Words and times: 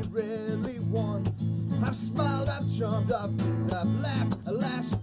I've 0.00 0.12
won. 0.78 1.24
I've 1.84 1.94
smiled, 1.94 2.48
I've 2.48 2.78
charmed, 2.78 3.12
I've 3.12 3.36
grinned, 3.36 3.72
I've 3.72 4.00
laughed, 4.00 4.38
alas, 4.46 4.94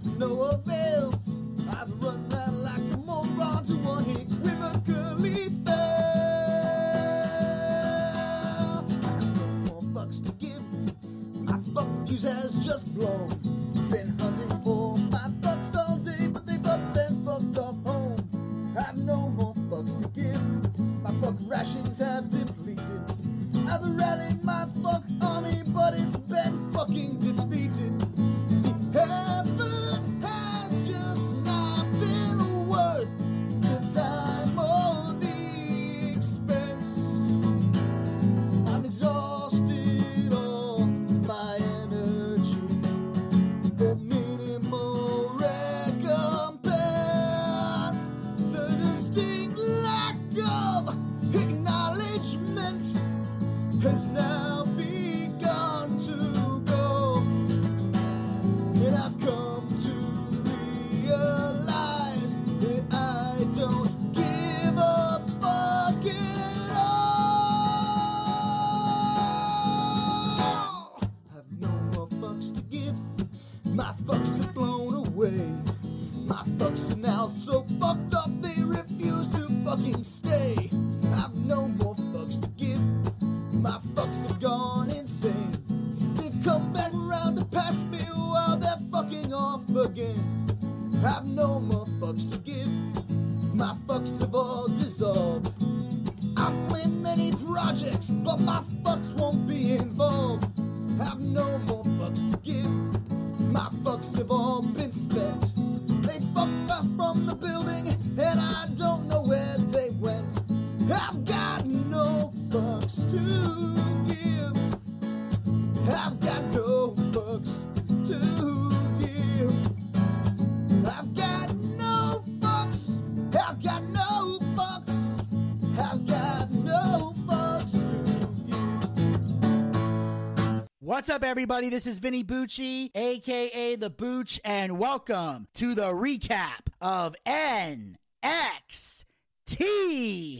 What's 130.87 131.09
up, 131.09 131.21
everybody? 131.21 131.67
This 131.67 131.85
is 131.85 131.99
Vinny 131.99 132.23
Bucci, 132.23 132.91
aka 132.95 133.75
The 133.75 133.89
Booch, 133.89 134.39
and 134.45 134.79
welcome 134.79 135.49
to 135.55 135.75
the 135.75 135.91
recap 135.91 136.67
of 136.79 137.13
NXT 137.25 139.03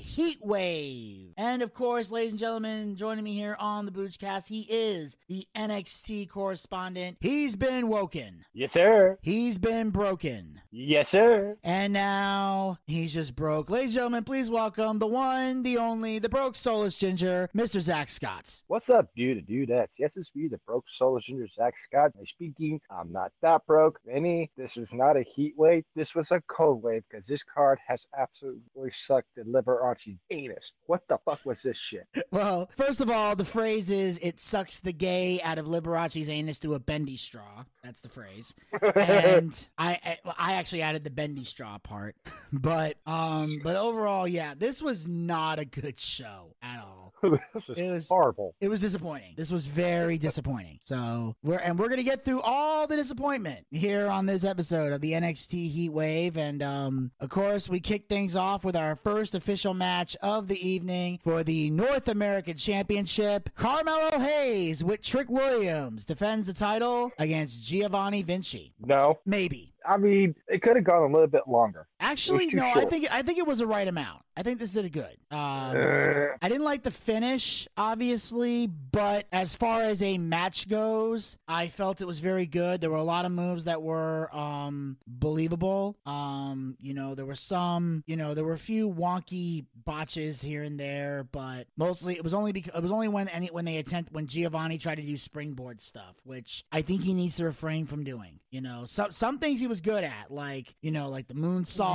Heat 0.06 0.38
Wave. 0.42 1.34
And 1.36 1.62
of 1.62 1.74
course, 1.74 2.12
ladies 2.12 2.32
and 2.32 2.40
gentlemen, 2.40 2.96
joining 2.96 3.26
me 3.26 3.34
here 3.36 3.58
on 3.60 3.86
the 3.86 3.92
Boochcast, 3.92 4.48
he 4.48 4.62
is 4.70 5.18
the 5.28 5.46
NXT 5.54 6.30
correspondent. 6.30 7.18
He's 7.20 7.58
been 7.58 7.90
woken, 7.90 8.46
Yes, 8.54 8.72
sir. 8.72 9.18
he's 9.22 9.58
been 9.58 9.90
broken. 9.90 10.62
Yes, 10.80 11.10
sir. 11.10 11.58
And 11.64 11.92
now 11.92 12.78
he's 12.86 13.12
just 13.12 13.36
broke. 13.36 13.72
Ladies 13.72 13.90
and 13.90 13.96
gentlemen, 13.96 14.24
please 14.24 14.48
welcome 14.48 15.00
the 15.00 15.08
one, 15.08 15.64
the 15.64 15.76
only, 15.78 16.20
the 16.20 16.30
broke 16.30 16.56
soulless 16.56 16.96
ginger, 16.96 17.50
Mr. 17.56 17.82
Zack 17.82 18.10
Scott. 18.10 18.62
What's 18.68 18.88
up, 18.88 19.10
dude? 19.16 19.48
Dudettes. 19.48 19.94
Yes, 19.98 20.16
it's 20.16 20.30
me, 20.36 20.48
the 20.48 20.60
broke 20.68 20.86
soul 20.88 21.20
ginger 21.20 21.48
Zack 21.48 21.74
Scott. 21.84 22.12
And 22.16 22.28
speaking, 22.28 22.80
I'm 22.92 23.12
not 23.12 23.32
that 23.42 23.66
broke. 23.66 24.00
Vinny, 24.06 24.52
this 24.56 24.76
was 24.76 24.94
not 24.94 25.18
a 25.18 25.24
heat 25.24 25.56
wave. 25.58 25.84
This 25.96 26.14
was 26.14 26.30
a 26.30 26.44
cold 26.48 26.84
wave 26.84 27.02
because 27.10 27.26
this 27.26 27.42
card 27.42 27.80
has 27.88 28.06
absolutely 28.16 28.92
sucked 28.92 29.30
the 29.36 29.42
Liberace 29.46 30.20
anus. 30.30 30.74
What 30.86 31.08
the 31.08 31.18
fuck 31.26 31.40
was 31.44 31.64
this 31.64 31.78
shit? 31.78 32.06
Well, 32.30 32.70
first 32.78 33.02
of 33.02 33.10
all, 33.10 33.36
the 33.36 33.46
phrase 33.46 33.90
is 33.90 34.20
it 34.22 34.40
sucks 34.40 34.82
the 34.82 34.92
gay 34.92 35.42
out 35.42 35.58
of 35.58 35.66
Liberace's 35.66 36.30
anus 36.30 36.60
through 36.60 36.76
a 36.76 36.80
bendy 36.80 37.18
straw. 37.18 37.64
That's 37.84 38.02
the 38.02 38.10
phrase. 38.10 38.54
And 38.96 39.68
I, 39.78 40.18
I 40.28 40.34
I 40.38 40.54
actually 40.54 40.67
added 40.74 41.04
the 41.04 41.10
bendy 41.10 41.44
straw 41.44 41.78
part. 41.78 42.16
But 42.54 42.96
um 43.06 43.60
but 43.62 43.76
overall, 43.76 44.26
yeah, 44.26 44.54
this 44.58 44.82
was 44.82 45.06
not 45.06 45.60
a 45.60 45.66
good 45.66 46.00
show 46.00 46.56
at 46.64 46.80
all. 46.80 47.14
this 47.22 47.68
is 47.68 47.78
It 47.78 47.92
was- 47.92 48.08
horrible. 48.08 48.56
It 48.62 48.70
was 48.70 48.80
disappointing. 48.80 49.34
This 49.36 49.52
was 49.52 49.66
very 49.66 50.18
disappointing. 50.28 50.80
So 50.86 51.36
we're 51.44 51.58
and 51.58 51.78
we're 51.78 51.90
gonna 51.90 52.04
get 52.04 52.24
through 52.24 52.40
all 52.42 52.88
the 52.88 52.96
disappointment 52.96 53.66
here 53.70 54.08
on 54.08 54.28
this 54.28 54.46
episode 54.46 54.94
of 54.94 55.02
the 55.02 55.12
NXT 55.12 55.70
Heat 55.72 55.90
Wave, 55.90 56.38
and 56.38 56.64
um, 56.64 57.12
of 57.20 57.28
course 57.30 57.68
we 57.68 57.82
kick 57.82 58.08
things 58.08 58.34
off 58.38 58.64
with 58.64 58.78
our 58.78 58.96
first 58.96 59.36
official 59.36 59.74
match 59.74 60.16
of 60.22 60.48
the 60.48 60.66
evening 60.66 61.20
for 61.26 61.44
the 61.44 61.70
North 61.72 62.08
American 62.08 62.56
Championship. 62.56 63.50
Carmelo 63.56 64.20
Hayes 64.20 64.86
with 64.86 65.02
Trick 65.02 65.30
Williams 65.30 66.06
defends 66.06 66.48
the 66.48 66.54
title 66.54 67.12
against 67.20 67.62
Giovanni 67.62 68.22
Vinci. 68.24 68.74
No. 68.80 69.20
Maybe. 69.26 69.74
I 69.88 69.98
mean, 69.98 70.36
it 70.48 70.62
could 70.62 70.76
have 70.76 70.86
gone 70.86 71.10
a 71.10 71.14
little 71.14 71.28
bit 71.28 71.48
longer. 71.48 71.88
Actually, 72.00 72.48
no. 72.48 72.64
I 72.64 72.86
think 72.86 73.08
I 73.12 73.22
think 73.24 73.38
it 73.40 73.48
was 73.48 73.60
the 73.60 73.68
right 73.68 73.88
amount. 73.88 74.22
I 74.36 74.44
think 74.44 74.60
this 74.60 74.72
did 74.72 74.86
it 74.86 74.92
good. 74.92 75.18
Um, 75.32 75.40
Uh, 75.40 76.28
I 76.40 76.48
didn't 76.48 76.64
like 76.64 76.84
the 76.84 76.92
finish, 76.92 77.68
obviously, 77.76 78.68
but 78.68 79.26
as 79.32 79.56
far 79.56 79.82
as 79.82 80.04
a 80.04 80.20
match 80.20 80.70
goes, 80.70 81.40
I 81.48 81.70
felt 81.70 82.02
it 82.02 82.06
was 82.06 82.20
very 82.20 82.46
good. 82.46 82.80
There 82.80 82.92
were 82.92 82.98
a 82.98 83.04
lot 83.04 83.26
of 83.26 83.32
moves 83.32 83.66
that 83.66 83.82
were 83.82 84.34
um, 84.36 84.98
believable. 85.08 85.98
Um, 86.06 86.78
you 86.80 86.94
know, 86.94 87.16
there 87.16 87.26
were 87.26 87.34
some, 87.34 88.04
you 88.06 88.16
know, 88.16 88.36
there 88.36 88.44
were 88.44 88.54
a 88.54 88.60
few 88.60 88.88
wonky 88.88 89.66
botches 89.76 90.42
here 90.42 90.62
and 90.62 90.80
there, 90.80 91.26
but 91.32 91.66
mostly 91.76 92.16
it 92.16 92.24
was 92.24 92.36
only 92.36 92.52
because 92.52 92.76
it 92.76 92.82
was 92.84 92.92
only 92.92 93.08
when 93.08 93.28
any 93.30 93.48
when 93.48 93.66
they 93.66 93.78
attempt 93.78 94.12
when 94.12 94.28
Giovanni 94.28 94.78
tried 94.78 94.96
to 94.96 95.02
do 95.02 95.18
springboard 95.18 95.82
stuff, 95.82 96.16
which 96.24 96.64
I 96.72 96.84
think 96.84 97.02
he 97.02 97.16
needs 97.16 97.38
to 97.38 97.46
refrain 97.46 97.88
from 97.88 98.04
doing. 98.04 98.40
You 98.52 98.62
know, 98.62 98.86
some 98.86 99.12
some 99.12 99.40
things 99.40 99.60
he 99.60 99.68
was 99.68 99.82
good 99.82 100.04
at, 100.04 100.30
like 100.30 100.76
you 100.82 100.92
know, 100.92 101.10
like 101.10 101.28
the 101.28 101.34
moonsault 101.34 101.87